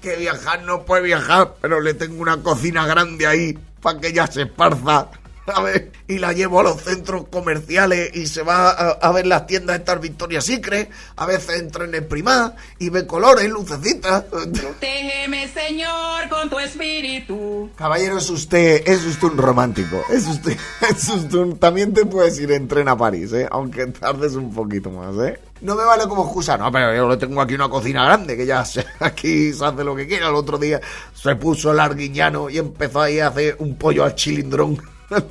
que 0.00 0.16
viajar 0.16 0.62
no 0.62 0.82
puede 0.82 1.02
viajar, 1.02 1.54
pero 1.60 1.80
le 1.80 1.94
tengo 1.94 2.20
una 2.20 2.38
cocina 2.38 2.84
grande 2.86 3.26
ahí 3.26 3.56
para 3.80 4.00
que 4.00 4.08
ella 4.08 4.26
se 4.26 4.42
esparza. 4.42 5.08
A 5.46 5.60
ver, 5.60 5.90
y 6.06 6.18
la 6.18 6.32
llevo 6.32 6.60
a 6.60 6.62
los 6.62 6.80
centros 6.82 7.26
comerciales 7.28 8.14
y 8.14 8.28
se 8.28 8.42
va 8.42 8.70
a, 8.70 8.90
a 8.92 9.10
ver 9.12 9.26
las 9.26 9.46
tiendas 9.48 9.76
estas 9.80 10.00
Victoria's 10.00 10.44
Secret. 10.44 10.88
A 11.16 11.26
veces 11.26 11.58
entra 11.60 11.84
en 11.84 11.94
el 11.96 12.04
Primar 12.04 12.54
y 12.78 12.90
ve 12.90 13.06
colores, 13.08 13.50
lucecitas. 13.50 14.22
Protégeme, 14.22 15.48
Señor, 15.48 16.28
con 16.28 16.48
tu 16.48 16.60
espíritu. 16.60 17.70
Caballero, 17.76 18.18
es 18.18 18.30
usted, 18.30 18.82
es 18.86 19.04
usted 19.04 19.28
un 19.28 19.38
romántico. 19.38 20.00
Es 20.10 20.28
usted, 20.28 20.56
es 20.90 21.08
usted 21.08 21.38
un... 21.38 21.58
También 21.58 21.92
te 21.92 22.04
puedes 22.06 22.38
ir 22.38 22.52
en 22.52 22.68
tren 22.68 22.86
a 22.88 22.96
París, 22.96 23.32
¿eh? 23.32 23.48
Aunque 23.50 23.86
tardes 23.88 24.34
un 24.36 24.54
poquito 24.54 24.90
más, 24.90 25.14
¿eh? 25.26 25.40
No 25.60 25.74
me 25.74 25.84
vale 25.84 26.04
como 26.08 26.24
excusa, 26.24 26.56
no, 26.56 26.70
pero 26.70 26.94
yo 26.94 27.18
tengo 27.18 27.40
aquí 27.40 27.54
una 27.54 27.68
cocina 27.68 28.04
grande, 28.04 28.36
que 28.36 28.46
ya 28.46 28.64
se- 28.64 28.84
aquí 29.00 29.52
se 29.52 29.64
hace 29.64 29.82
lo 29.82 29.96
que 29.96 30.06
quiera. 30.06 30.28
El 30.28 30.34
otro 30.36 30.56
día 30.58 30.80
se 31.14 31.34
puso 31.34 31.72
el 31.72 31.80
arguiñano 31.80 32.48
y 32.48 32.58
empezó 32.58 33.00
ahí 33.00 33.18
a 33.18 33.26
hacer 33.28 33.56
un 33.58 33.76
pollo 33.76 34.04
al 34.04 34.14
chilindrón. 34.14 34.80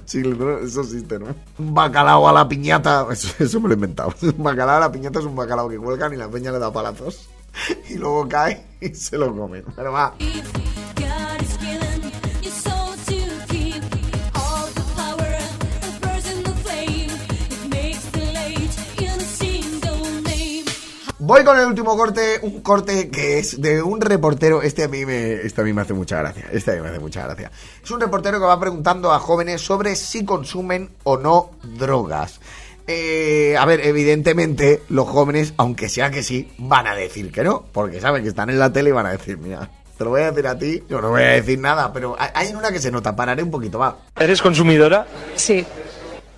Chilindrón, 0.05 0.65
eso 0.65 0.81
existe, 0.81 1.19
¿no? 1.19 1.27
Un 1.57 1.73
bacalao 1.73 2.27
a 2.27 2.33
la 2.33 2.47
piñata, 2.47 3.07
eso, 3.11 3.43
eso 3.43 3.59
me 3.59 3.67
lo 3.67 3.73
he 3.73 3.75
inventado. 3.75 4.13
Un 4.21 4.43
bacalao 4.43 4.77
a 4.77 4.79
la 4.81 4.91
piñata 4.91 5.19
es 5.19 5.25
un 5.25 5.35
bacalao 5.35 5.69
que 5.69 5.77
cuelgan 5.77 6.13
y 6.13 6.17
la 6.17 6.27
peña 6.29 6.51
le 6.51 6.59
da 6.59 6.71
palazos. 6.71 7.29
Y 7.89 7.95
luego 7.95 8.27
cae 8.29 8.65
y 8.79 8.89
se 8.95 9.17
lo 9.17 9.35
come. 9.35 9.63
Pero 9.75 9.91
va. 9.91 10.15
Voy 21.31 21.45
con 21.45 21.57
el 21.57 21.65
último 21.65 21.95
corte, 21.95 22.39
un 22.41 22.59
corte 22.59 23.09
que 23.09 23.39
es 23.39 23.61
de 23.61 23.81
un 23.81 24.01
reportero. 24.01 24.61
Este 24.61 24.83
a 24.83 24.89
mí 24.89 25.05
me, 25.05 25.31
este 25.35 25.61
a 25.61 25.63
mí 25.63 25.71
me 25.71 25.81
hace 25.81 25.93
mucha 25.93 26.17
gracia. 26.17 26.43
Este 26.51 26.71
a 26.71 26.75
mí 26.75 26.81
me 26.81 26.89
hace 26.89 26.99
mucha 26.99 27.23
gracia. 27.23 27.49
Es 27.81 27.89
un 27.89 28.01
reportero 28.01 28.37
que 28.37 28.43
va 28.45 28.59
preguntando 28.59 29.13
a 29.13 29.19
jóvenes 29.19 29.61
sobre 29.61 29.95
si 29.95 30.25
consumen 30.25 30.89
o 31.05 31.15
no 31.17 31.51
drogas. 31.63 32.41
Eh, 32.85 33.55
a 33.57 33.63
ver, 33.65 33.79
evidentemente 33.87 34.81
los 34.89 35.07
jóvenes, 35.07 35.53
aunque 35.55 35.87
sea 35.87 36.11
que 36.11 36.21
sí, 36.21 36.51
van 36.57 36.85
a 36.85 36.95
decir 36.95 37.31
que 37.31 37.45
no, 37.45 37.63
porque 37.71 38.01
saben 38.01 38.23
que 38.23 38.27
están 38.29 38.49
en 38.49 38.59
la 38.59 38.73
tele 38.73 38.89
y 38.89 38.91
van 38.91 39.05
a 39.05 39.11
decir, 39.13 39.37
mira, 39.37 39.69
te 39.97 40.03
lo 40.03 40.09
voy 40.09 40.23
a 40.23 40.31
decir 40.31 40.47
a 40.47 40.59
ti, 40.59 40.83
yo 40.89 40.99
no 40.99 41.11
voy 41.11 41.21
a 41.23 41.27
decir 41.27 41.59
nada, 41.59 41.93
pero 41.93 42.17
hay- 42.19 42.53
una 42.53 42.73
que 42.73 42.79
se 42.81 42.91
nota, 42.91 43.15
pararé 43.15 43.41
un 43.41 43.51
poquito, 43.51 43.79
va. 43.79 43.99
¿Eres 44.19 44.41
consumidora? 44.41 45.07
Sí. 45.37 45.65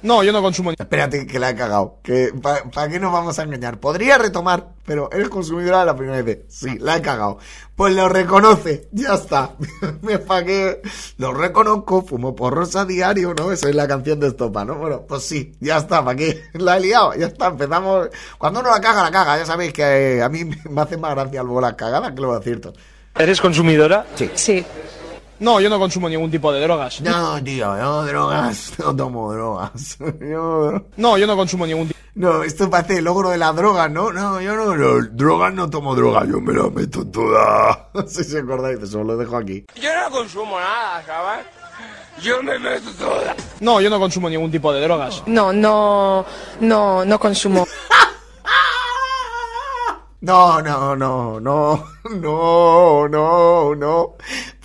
No, 0.03 0.21
yo 0.21 0.33
no 0.33 0.41
consumo 0.41 0.69
ni... 0.69 0.75
Espérate, 0.77 1.25
que 1.25 1.39
la 1.39 1.51
he 1.51 1.55
cagado. 1.55 1.99
Que, 2.03 2.33
¿Para 2.41 2.89
qué 2.89 2.99
nos 2.99 3.13
vamos 3.13 3.39
a 3.39 3.43
engañar? 3.43 3.79
Podría 3.79 4.17
retomar, 4.17 4.67
pero 4.85 5.09
eres 5.13 5.29
consumidora 5.29 5.79
de 5.79 5.85
la 5.85 5.95
primera 5.95 6.21
vez. 6.21 6.41
Sí, 6.49 6.77
la 6.77 6.97
he 6.97 7.01
cagado. 7.01 7.39
Pues 7.75 7.95
lo 7.95 8.09
reconoce, 8.09 8.89
ya 8.91 9.13
está. 9.13 9.55
Me 10.01 10.19
pagué, 10.19 10.81
lo 11.17 11.33
reconozco, 11.33 12.01
fumo 12.01 12.35
porros 12.35 12.75
a 12.75 12.83
diario, 12.83 13.33
¿no? 13.33 13.53
Esa 13.53 13.69
es 13.69 13.75
la 13.75 13.87
canción 13.87 14.19
de 14.19 14.27
Estopa, 14.27 14.65
¿no? 14.65 14.75
Bueno, 14.75 15.05
pues 15.07 15.23
sí, 15.23 15.55
ya 15.61 15.77
está, 15.77 16.03
¿para 16.03 16.17
qué? 16.17 16.43
La 16.53 16.77
he 16.77 16.81
liado, 16.81 17.13
ya 17.15 17.27
está, 17.27 17.47
empezamos. 17.47 18.09
Cuando 18.37 18.59
uno 18.59 18.71
la 18.71 18.81
caga, 18.81 19.03
la 19.03 19.11
caga. 19.11 19.37
Ya 19.37 19.45
sabéis 19.45 19.71
que 19.71 20.17
eh, 20.17 20.21
a 20.21 20.27
mí 20.27 20.43
me 20.69 20.81
hace 20.81 20.97
más 20.97 21.15
gracia 21.15 21.43
luego 21.43 21.61
la 21.61 21.77
cagada 21.77 22.13
que 22.13 22.21
lo 22.21 22.33
acierto. 22.33 22.73
¿Eres 23.15 23.39
consumidora? 23.39 24.05
Sí. 24.15 24.29
Sí. 24.35 24.65
No, 25.43 25.59
yo 25.59 25.69
no 25.69 25.77
consumo 25.77 26.07
ningún 26.07 26.31
tipo 26.31 26.53
de 26.53 26.61
drogas. 26.61 27.01
No, 27.01 27.43
tío, 27.43 27.75
no 27.75 28.05
drogas, 28.05 28.71
no 28.79 28.95
tomo 28.95 29.33
drogas. 29.33 29.97
Yo- 30.21 30.85
No, 30.95 31.17
yo 31.17 31.27
no 31.27 31.35
consumo 31.35 31.65
ningún 31.67 31.87
tipo... 31.89 31.99
No, 32.15 32.43
esto 32.43 32.69
parece 32.69 32.99
el 32.99 33.03
logro 33.03 33.29
de 33.29 33.37
la 33.37 33.51
droga, 33.51 33.89
¿no? 33.89 34.13
No, 34.13 34.39
yo 34.39 34.55
no, 34.55 34.73
no, 34.73 35.05
drogas 35.11 35.53
no 35.53 35.69
tomo 35.69 35.95
droga, 35.95 36.23
yo 36.25 36.39
me 36.39 36.53
la 36.53 36.69
meto 36.69 37.05
toda. 37.05 37.89
No 37.93 38.07
sé 38.07 38.23
si 38.23 38.37
acordáis, 38.37 38.79
eso 38.81 39.03
lo 39.03 39.17
dejo 39.17 39.35
aquí. 39.35 39.65
Yo 39.81 39.89
no 40.01 40.09
consumo 40.15 40.57
nada, 40.59 41.03
¿sabes? 41.05 41.45
Yo 42.21 42.41
me 42.41 42.57
meto 42.57 42.89
toda. 42.97 43.35
No, 43.59 43.81
yo 43.81 43.89
no 43.89 43.99
consumo 43.99 44.29
ningún 44.29 44.49
tipo 44.49 44.71
de 44.71 44.79
drogas. 44.81 45.23
No, 45.25 45.51
no, 45.51 46.25
no, 46.61 47.03
no 47.03 47.19
consumo. 47.19 47.67
No, 50.23 50.61
no, 50.61 50.95
no, 50.95 51.37
no, 51.41 51.83
no, 52.09 53.09
no, 53.09 53.75
no. 53.75 54.15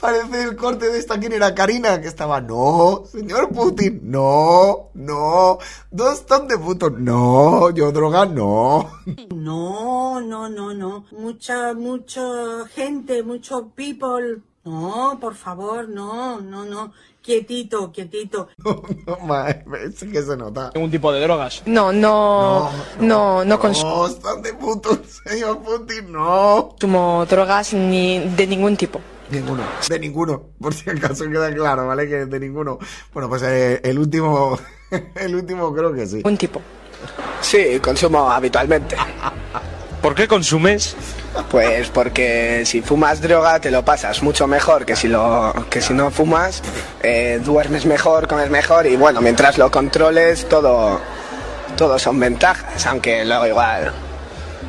Parece 0.00 0.44
el 0.44 0.54
corte 0.54 0.88
de 0.88 1.00
esta, 1.00 1.18
¿quién 1.18 1.32
era? 1.32 1.52
Karina, 1.52 2.00
que 2.00 2.06
estaba, 2.06 2.40
no, 2.40 3.02
señor 3.10 3.48
Putin, 3.48 4.02
no, 4.04 4.90
no, 4.94 5.58
dos 5.90 6.26
ton 6.26 6.46
de 6.46 6.56
putos, 6.58 6.92
no, 6.92 7.70
yo 7.70 7.90
droga, 7.90 8.24
no. 8.24 8.88
No, 9.34 10.20
no, 10.20 10.48
no, 10.48 10.72
no. 10.72 11.06
Mucha, 11.10 11.74
mucha 11.74 12.64
gente, 12.68 13.24
mucho 13.24 13.70
people. 13.74 14.40
No, 14.64 15.18
por 15.20 15.34
favor, 15.34 15.88
no, 15.88 16.40
no, 16.40 16.64
no. 16.66 16.92
Quietito, 17.28 17.92
quietito. 17.92 18.48
No, 19.06 19.18
ma, 19.26 19.50
es 19.50 20.02
que 20.02 20.22
se 20.22 20.34
nota. 20.34 20.70
Ningún 20.74 20.90
tipo 20.90 21.12
de 21.12 21.20
drogas. 21.20 21.62
No, 21.66 21.92
no, 21.92 22.70
no, 23.00 23.44
no 23.44 23.58
consumo 23.58 23.96
No, 23.98 24.06
están 24.06 24.40
de 24.40 24.54
putos, 24.54 24.98
señor 25.26 25.58
Putin, 25.58 26.10
no. 26.10 26.74
drogas 27.28 27.74
ni 27.74 28.20
de 28.20 28.46
ningún 28.46 28.78
tipo. 28.78 28.98
Ninguno, 29.30 29.62
de 29.90 29.98
ninguno, 29.98 30.42
por 30.58 30.72
si 30.72 30.88
acaso 30.88 31.28
queda 31.28 31.52
claro, 31.52 31.86
¿vale? 31.86 32.08
Que 32.08 32.24
de 32.24 32.40
ninguno. 32.40 32.78
Bueno, 33.12 33.28
pues 33.28 33.42
eh, 33.42 33.78
el 33.84 33.98
último, 33.98 34.58
el 35.14 35.34
último 35.34 35.74
creo 35.74 35.92
que 35.92 36.06
sí. 36.06 36.22
Un 36.24 36.38
tipo. 36.38 36.62
Sí, 37.42 37.78
consumo 37.82 38.30
habitualmente. 38.30 38.96
¿Por 40.02 40.14
qué 40.14 40.28
consumes? 40.28 40.94
Pues 41.50 41.88
porque 41.88 42.62
si 42.64 42.82
fumas 42.82 43.20
droga 43.20 43.60
te 43.60 43.70
lo 43.70 43.84
pasas 43.84 44.22
mucho 44.22 44.46
mejor 44.46 44.84
que 44.86 44.94
si 44.96 45.08
lo 45.08 45.52
que 45.70 45.80
si 45.80 45.92
no 45.92 46.10
fumas, 46.10 46.62
eh, 47.02 47.40
duermes 47.44 47.84
mejor, 47.84 48.28
comes 48.28 48.48
mejor 48.50 48.86
y 48.86 48.96
bueno, 48.96 49.20
mientras 49.20 49.58
lo 49.58 49.70
controles 49.70 50.48
todo 50.48 51.00
todo 51.76 51.98
son 51.98 52.18
ventajas, 52.20 52.86
aunque 52.86 53.24
luego 53.24 53.46
igual 53.46 53.92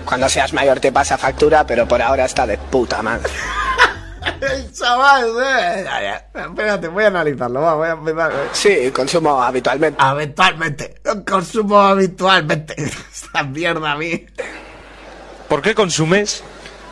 cuando 0.06 0.28
seas 0.30 0.52
mayor 0.54 0.80
te 0.80 0.92
pasa 0.92 1.18
factura, 1.18 1.66
pero 1.66 1.88
por 1.88 2.02
ahora 2.02 2.26
está 2.26 2.48
de 2.48 2.58
puta 2.58 3.02
madre. 3.04 3.30
El 4.42 4.72
chaval, 4.74 5.28
eh. 5.44 5.84
Ya, 5.86 6.02
ya. 6.02 6.42
Espérate, 6.46 6.88
voy 6.88 7.04
a 7.04 7.08
analizarlo, 7.08 7.62
va, 7.62 7.76
voy 7.76 7.88
a 7.88 7.92
empezar. 7.92 8.32
eh. 8.32 8.36
Sí, 8.54 8.92
consumo 8.92 9.42
habitualmente. 9.42 10.02
Habitualmente, 10.02 11.02
consumo 11.28 11.80
habitualmente. 11.80 12.76
Esta 13.14 13.44
mierda 13.44 13.92
a 13.92 13.96
mí. 13.98 14.26
¿Por 15.50 15.62
qué 15.62 15.74
consumes? 15.76 16.44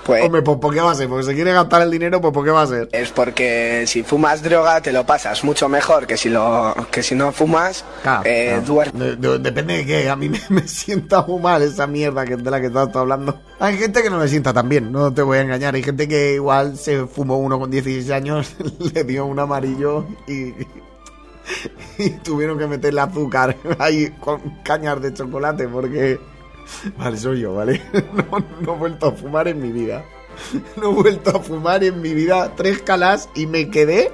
Pues 0.05 0.23
Hombre, 0.23 0.41
pues 0.41 0.57
¿por 0.59 0.73
qué 0.73 0.79
va 0.79 0.91
a 0.91 0.95
ser? 0.95 1.09
Porque 1.09 1.25
se 1.25 1.35
quiere 1.35 1.51
gastar 1.51 1.81
el 1.81 1.91
dinero, 1.91 2.21
pues 2.21 2.33
¿por 2.33 2.45
qué 2.45 2.51
va 2.51 2.61
a 2.61 2.67
ser? 2.67 2.87
es 2.93 3.09
porque 3.11 3.83
si 3.87 4.03
fumas 4.03 4.41
droga 4.41 4.79
te 4.79 4.93
lo 4.93 5.05
pasas 5.05 5.43
mucho 5.43 5.67
mejor 5.67 6.07
que 6.07 6.15
si 6.15 6.29
lo 6.29 6.73
que 6.89 7.03
si 7.03 7.13
no 7.13 7.33
fumas, 7.33 7.83
Claro, 8.03 8.21
eh, 8.23 8.61
claro. 8.65 8.65
duer- 8.65 8.91
De- 8.93 9.15
de- 9.17 9.39
depende 9.39 9.77
de 9.77 9.85
qué. 9.85 10.09
A 10.09 10.15
mí 10.15 10.29
me, 10.29 10.39
me 10.49 10.65
sienta 10.65 11.23
muy 11.23 11.41
mal 11.41 11.61
esa 11.61 11.87
mierda 11.87 12.25
que, 12.25 12.37
de 12.37 12.49
la 12.49 12.61
que 12.61 12.67
estás 12.67 12.95
hablando. 12.95 13.37
Hay 13.59 13.77
gente 13.77 14.01
que 14.01 14.09
no 14.09 14.17
le 14.17 14.29
sienta 14.29 14.53
tan 14.53 14.69
bien, 14.69 14.93
no 14.93 15.13
te 15.13 15.21
voy 15.23 15.39
a 15.39 15.41
engañar. 15.41 15.75
Hay 15.75 15.83
gente 15.83 16.07
que 16.07 16.35
igual 16.35 16.77
se 16.77 17.05
fumó 17.05 17.37
uno 17.37 17.59
con 17.59 17.69
16 17.69 18.09
años, 18.11 18.55
le 18.93 19.03
dio 19.03 19.25
un 19.25 19.39
amarillo 19.39 20.05
y, 20.25 20.53
y 21.97 22.09
tuvieron 22.23 22.57
que 22.57 22.67
meterle 22.67 23.01
azúcar 23.01 23.57
ahí 23.77 24.09
con 24.21 24.39
cañas 24.63 25.01
de 25.01 25.13
chocolate 25.13 25.67
porque... 25.67 26.17
Vale, 26.97 27.17
soy 27.17 27.41
yo, 27.41 27.53
¿vale? 27.53 27.81
No, 28.61 28.73
he 28.73 28.77
vuelto 28.77 29.07
a 29.07 29.11
fumar 29.11 29.47
en 29.47 29.61
mi 29.61 29.71
vida. 29.71 30.03
No 30.75 30.91
he 30.91 30.93
vuelto 30.93 31.35
a 31.35 31.39
fumar 31.39 31.83
en 31.83 31.99
mi 31.99 32.13
vida 32.13 32.53
tres 32.55 32.83
calas 32.83 33.27
y 33.33 33.47
me 33.47 33.69
quedé. 33.71 34.13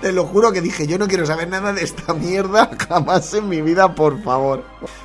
Te 0.00 0.12
lo 0.12 0.24
juro 0.24 0.52
que 0.52 0.60
dije, 0.60 0.86
yo 0.86 0.98
no 0.98 1.08
quiero 1.08 1.26
saber 1.26 1.48
nada 1.48 1.72
de 1.72 1.82
esta 1.82 2.14
mierda 2.14 2.70
jamás 2.88 3.34
en 3.34 3.48
mi 3.48 3.60
vida, 3.60 3.94
por 3.94 4.22
favor. 4.22 4.62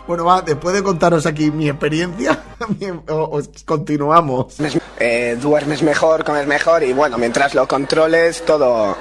Bueno, 0.07 0.25
va, 0.25 0.41
después 0.41 0.75
de 0.75 0.83
contaros 0.83 1.25
aquí 1.25 1.49
mi 1.49 1.69
experiencia, 1.69 2.43
os 3.07 3.49
continuamos. 3.65 4.57
eh, 4.99 5.38
duermes 5.41 5.81
mejor, 5.81 6.23
comes 6.23 6.45
mejor 6.45 6.83
y 6.83 6.93
bueno, 6.93 7.17
mientras 7.17 7.55
lo 7.55 7.67
controles 7.67 8.45
todo 8.45 8.95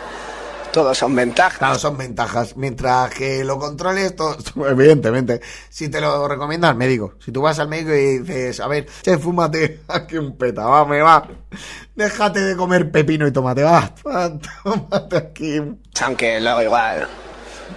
todo 0.72 0.94
son 0.94 1.14
ventajas. 1.14 1.58
Claro, 1.58 1.78
son 1.78 1.96
ventajas. 1.96 2.56
Mientras 2.56 3.10
que 3.14 3.44
lo 3.44 3.58
controles, 3.58 4.14
todo, 4.16 4.36
evidentemente. 4.68 5.40
Si 5.68 5.88
te 5.88 6.00
lo 6.00 6.26
recomienda 6.28 6.70
el 6.70 6.76
médico. 6.76 7.14
Si 7.24 7.32
tú 7.32 7.42
vas 7.42 7.58
al 7.58 7.68
médico 7.68 7.94
y 7.94 8.18
dices, 8.18 8.60
a 8.60 8.68
ver, 8.68 8.86
che, 9.02 9.18
fúmate 9.18 9.80
aquí 9.88 10.16
un 10.16 10.36
peta, 10.36 10.66
va, 10.66 10.84
me 10.84 11.00
va. 11.00 11.26
Déjate 11.94 12.40
de 12.40 12.56
comer 12.56 12.90
pepino 12.90 13.26
y 13.26 13.32
tomate, 13.32 13.62
va. 13.62 13.92
Tómate 14.64 15.16
aquí 15.16 15.58
un 15.58 15.80
Aunque 16.00 16.40
luego 16.40 16.62
igual 16.62 17.08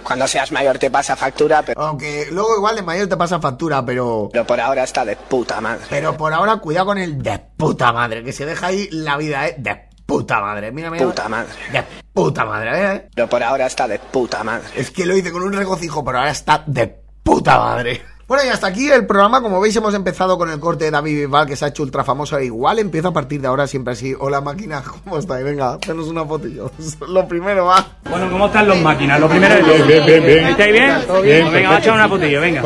cuando 0.02 0.26
seas 0.26 0.50
mayor 0.52 0.78
te 0.78 0.90
pasa 0.90 1.16
factura, 1.16 1.62
pero, 1.62 1.80
Aunque 1.82 2.26
luego 2.30 2.56
igual 2.56 2.76
de 2.76 2.82
mayor 2.82 3.08
te 3.08 3.16
pasa 3.16 3.40
factura, 3.40 3.84
pero... 3.84 4.28
pero 4.32 4.46
por 4.46 4.60
ahora 4.60 4.84
está 4.84 5.04
de 5.04 5.16
puta 5.16 5.60
madre. 5.60 5.84
Pero 5.90 6.16
por 6.16 6.32
ahora 6.32 6.56
cuidado 6.56 6.86
con 6.86 6.98
el 6.98 7.22
de 7.22 7.38
puta 7.56 7.92
madre, 7.92 8.24
que 8.24 8.32
se 8.32 8.46
deja 8.46 8.68
ahí 8.68 8.88
la 8.90 9.16
vida, 9.16 9.46
¿eh? 9.46 9.56
De 9.58 9.91
puta 10.06 10.40
madre. 10.40 10.72
Mira, 10.72 10.90
mira. 10.90 11.06
Puta 11.06 11.28
madre. 11.28 11.52
De 11.72 11.84
puta 12.12 12.44
madre, 12.44 12.94
¿eh? 12.94 13.08
Pero 13.14 13.28
por 13.28 13.42
ahora 13.42 13.66
está 13.66 13.88
de 13.88 13.98
puta 13.98 14.42
madre. 14.44 14.68
Es 14.74 14.90
que 14.90 15.06
lo 15.06 15.16
hice 15.16 15.32
con 15.32 15.42
un 15.42 15.52
regocijo, 15.52 16.04
pero 16.04 16.18
ahora 16.18 16.30
está 16.30 16.62
de 16.66 16.88
puta 17.22 17.58
madre. 17.58 18.02
Bueno, 18.32 18.46
y 18.46 18.48
hasta 18.48 18.68
aquí 18.68 18.88
el 18.88 19.04
programa. 19.04 19.42
Como 19.42 19.60
veis, 19.60 19.76
hemos 19.76 19.92
empezado 19.92 20.38
con 20.38 20.48
el 20.50 20.58
corte 20.58 20.86
de 20.86 20.90
David 20.90 21.18
Bisbal, 21.18 21.46
que 21.46 21.54
se 21.54 21.66
ha 21.66 21.68
hecho 21.68 21.82
ultra 21.82 22.02
famoso. 22.02 22.38
E 22.38 22.46
igual 22.46 22.78
empiezo 22.78 23.08
a 23.08 23.12
partir 23.12 23.42
de 23.42 23.48
ahora 23.48 23.66
siempre 23.66 23.92
así. 23.92 24.14
Hola, 24.18 24.40
máquina, 24.40 24.82
¿cómo 24.82 25.18
estáis? 25.18 25.44
Venga, 25.44 25.74
hacenos 25.74 26.08
una 26.08 26.24
fotillo. 26.24 26.70
Lo 27.08 27.28
primero 27.28 27.66
va. 27.66 27.86
Bueno, 28.08 28.30
¿cómo 28.30 28.46
están 28.46 28.68
los 28.68 28.80
máquinas? 28.80 29.20
Lo 29.20 29.28
primero 29.28 29.54
es... 29.54 29.66
Bien, 29.66 29.86
bien, 29.86 30.06
bien, 30.06 30.24
bien. 30.24 30.46
¿Estáis 30.46 30.72
bien? 30.72 30.94
Pues 31.06 31.22
venga, 31.22 31.60
vamos 31.60 31.76
a 31.76 31.78
echar 31.80 31.92
una 31.92 32.08
fotillo, 32.08 32.40
venga. 32.40 32.62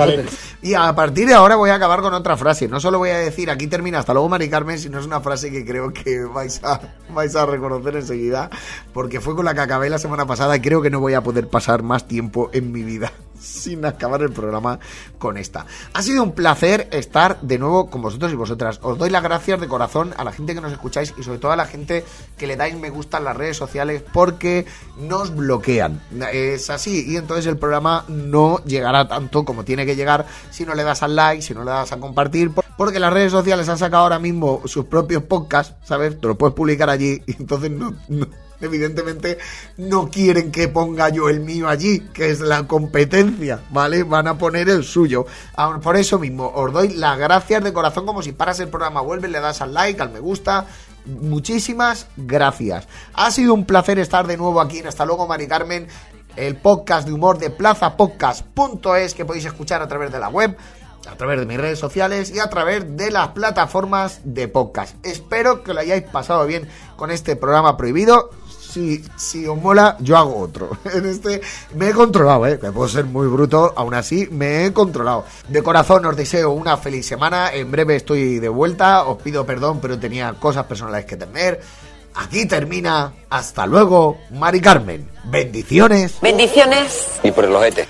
Y 0.62 0.75
a 0.75 0.95
partir 0.95 1.27
de 1.27 1.35
ahora 1.35 1.57
voy 1.57 1.71
a 1.71 1.75
acabar 1.75 2.01
con 2.01 2.14
otra 2.14 2.37
frase. 2.37 2.69
No 2.69 2.79
solo 2.79 2.99
voy 2.99 3.11
a 3.11 3.19
decir 3.19 3.51
aquí 3.51 3.67
termina 3.67 3.99
hasta 3.99 4.12
luego 4.12 4.29
Mari 4.29 4.49
Carmen, 4.49 4.79
sino 4.79 5.01
es 5.01 5.05
una 5.05 5.21
frase 5.21 5.51
que 5.51 5.64
creo 5.64 5.93
que 5.93 6.23
vais 6.27 6.62
a, 6.62 6.81
vais 7.12 7.35
a 7.35 7.45
reconocer 7.45 7.97
enseguida, 7.97 8.51
porque 8.93 9.21
fue 9.21 9.35
con 9.35 9.45
la 9.45 9.53
que 9.53 9.62
acabé 9.62 9.91
la 9.91 9.99
semana 9.99 10.27
pasada 10.27 10.55
y 10.55 10.61
creo 10.61 10.81
que 10.81 10.91
no 10.91 11.01
voy 11.01 11.14
a 11.14 11.23
poder 11.23 11.49
pasar 11.49 11.83
más 11.83 12.07
tiempo 12.07 12.51
en 12.53 12.71
mi 12.71 12.85
vida 12.85 13.11
sin 13.41 13.84
acabar 13.84 14.22
el 14.22 14.32
programa 14.32 14.78
con 15.18 15.37
esta. 15.37 15.66
Ha 15.93 16.03
sido 16.03 16.22
un 16.22 16.32
placer 16.32 16.89
estar 16.93 17.41
de 17.41 17.59
nuevo 17.59 17.91
con 17.91 18.03
vosotros 18.03 18.32
y 18.32 18.37
vosotras. 18.37 18.78
Os 18.82 18.99
doy 18.99 19.11
las 19.11 19.22
gracias 19.22 19.61
de 19.61 19.68
corazón 19.68 20.14
a 20.16 20.24
la 20.24 20.32
gente 20.32 20.55
que 20.55 20.61
nos 20.61 20.72
escucháis 20.72 21.14
y 21.16 21.22
sobre 21.22 21.39
todo 21.39 21.53
a 21.53 21.57
la 21.57 21.66
gente 21.66 22.05
que 22.37 22.47
le 22.47 22.57
dais 22.57 22.76
me 22.78 22.91
gusta 22.91 23.18
en 23.18 23.24
las 23.24 23.37
redes 23.37 23.57
sociales 23.57 24.03
porque 24.12 24.66
nos 24.99 25.34
bloquean. 25.34 26.01
Es 26.32 26.70
así 26.70 27.05
y 27.09 27.16
entonces 27.16 27.47
el 27.47 27.59
programa 27.59 28.05
no 28.09 28.62
llegará 28.64 29.09
tanto 29.09 29.45
como 29.45 29.64
tiene 29.64 29.87
que 29.87 29.97
llegar 29.97 30.26
si 30.51 30.64
no 30.64 30.74
le 30.74 30.82
das 30.84 31.03
al 31.03 31.16
like, 31.16 31.43
si 31.43 31.55
no 31.55 31.64
le 31.64 31.70
das 31.70 31.93
a 31.93 31.99
compartir, 31.99 32.51
porque 32.76 33.01
las 33.01 33.12
redes 33.12 33.32
sociales 33.32 33.68
han 33.68 33.78
sacado 33.78 34.03
ahora 34.05 34.18
mismo 34.18 34.62
sus 34.66 34.84
propios 34.87 35.22
podcasts, 35.22 35.74
¿sabes? 35.87 36.20
Te 36.20 36.26
lo 36.26 36.37
puedes 36.37 36.55
publicar 36.55 36.91
allí 36.91 37.22
y 37.26 37.37
entonces 37.39 37.70
no- 37.70 37.95
no 38.09 38.26
evidentemente 38.61 39.39
no 39.77 40.11
quieren 40.11 40.51
que 40.51 40.69
ponga 40.69 41.09
yo 41.09 41.29
el 41.29 41.41
mío 41.41 41.69
allí, 41.69 42.01
que 42.13 42.31
es 42.31 42.41
la 42.41 42.67
competencia, 42.67 43.61
¿vale? 43.71 44.03
Van 44.03 44.29
a 44.29 44.39
poner 44.39 44.69
el 44.69 44.85
suyo. 44.85 45.27
Aun 45.55 45.81
Por 45.81 45.97
eso 45.97 46.19
mismo, 46.19 46.51
os 46.55 46.73
doy 46.73 46.95
las 46.95 47.19
gracias 47.19 47.63
de 47.63 47.73
corazón 47.73 48.07
como 48.07 48.23
si 48.23 48.33
paras 48.33 48.61
el 48.61 48.69
programa, 48.69 49.01
vuelves, 49.01 49.31
le 49.31 49.41
das 49.41 49.61
al 49.61 49.75
like, 49.75 50.01
al 50.01 50.11
me 50.11 50.21
gusta. 50.21 50.67
Muchísimas 51.05 52.09
gracias. 52.17 52.89
Ha 53.15 53.31
sido 53.31 53.55
un 53.55 53.65
placer 53.65 53.99
estar 53.99 54.27
de 54.27 54.37
nuevo 54.37 54.61
aquí 54.61 54.79
en 54.79 54.89
Hasta 54.89 55.07
luego, 55.07 55.27
Mari 55.27 55.47
Carmen. 55.47 55.87
El 56.35 56.57
podcast 56.57 57.07
de 57.07 57.15
humor 57.15 57.39
de 57.39 57.49
plazapodcast.es 57.51 59.15
que 59.15 59.25
podéis 59.25 59.47
escuchar 59.47 59.81
a 59.81 59.89
través 59.89 60.13
de 60.13 60.19
la 60.19 60.29
web 60.29 60.57
a 61.07 61.17
través 61.17 61.39
de 61.39 61.47
mis 61.47 61.59
redes 61.59 61.79
sociales 61.79 62.33
y 62.35 62.41
a 62.41 62.51
través 62.51 62.97
de 62.97 63.11
las 63.11 63.29
plataformas 63.29 64.21
de 64.25 64.49
podcast. 64.49 64.97
Espero 65.05 65.63
que 65.63 65.73
lo 65.73 65.81
hayáis 65.81 66.03
pasado 66.05 66.47
bien 66.47 66.69
con 66.97 67.11
este 67.11 67.37
programa 67.37 67.77
prohibido. 67.77 68.31
Si, 68.77 69.03
si 69.16 69.47
os 69.47 69.57
mola, 69.57 69.97
yo 70.01 70.18
hago 70.18 70.37
otro. 70.37 70.77
En 70.93 71.07
este 71.07 71.41
me 71.77 71.89
he 71.89 71.93
controlado, 71.93 72.47
¿eh? 72.47 72.59
que 72.61 72.70
puedo 72.70 72.87
ser 72.89 73.07
muy 73.07 73.27
bruto, 73.27 73.72
aún 73.74 73.95
así 73.95 74.29
me 74.31 74.66
he 74.66 74.72
controlado. 74.74 75.24
De 75.49 75.62
corazón 75.62 76.05
os 76.05 76.14
deseo 76.14 76.51
una 76.51 76.77
feliz 76.77 77.07
semana. 77.07 77.55
En 77.55 77.70
breve 77.70 77.97
estoy 77.97 78.39
de 78.39 78.51
vuelta. 78.51 79.05
Os 79.05 79.22
pido 79.22 79.47
perdón, 79.47 79.79
pero 79.81 79.99
tenía 79.99 80.35
cosas 80.35 80.66
personales 80.66 81.07
que 81.07 81.16
tener. 81.16 81.59
Aquí 82.16 82.45
termina. 82.45 83.14
Hasta 83.31 83.66
luego, 83.66 84.18
Mari 84.31 84.61
Carmen. 84.61 85.09
Bendiciones. 85.24 86.20
Bendiciones. 86.20 87.18
Y 87.22 87.31
por 87.31 87.47
el 87.47 87.57
ojete. 87.57 87.89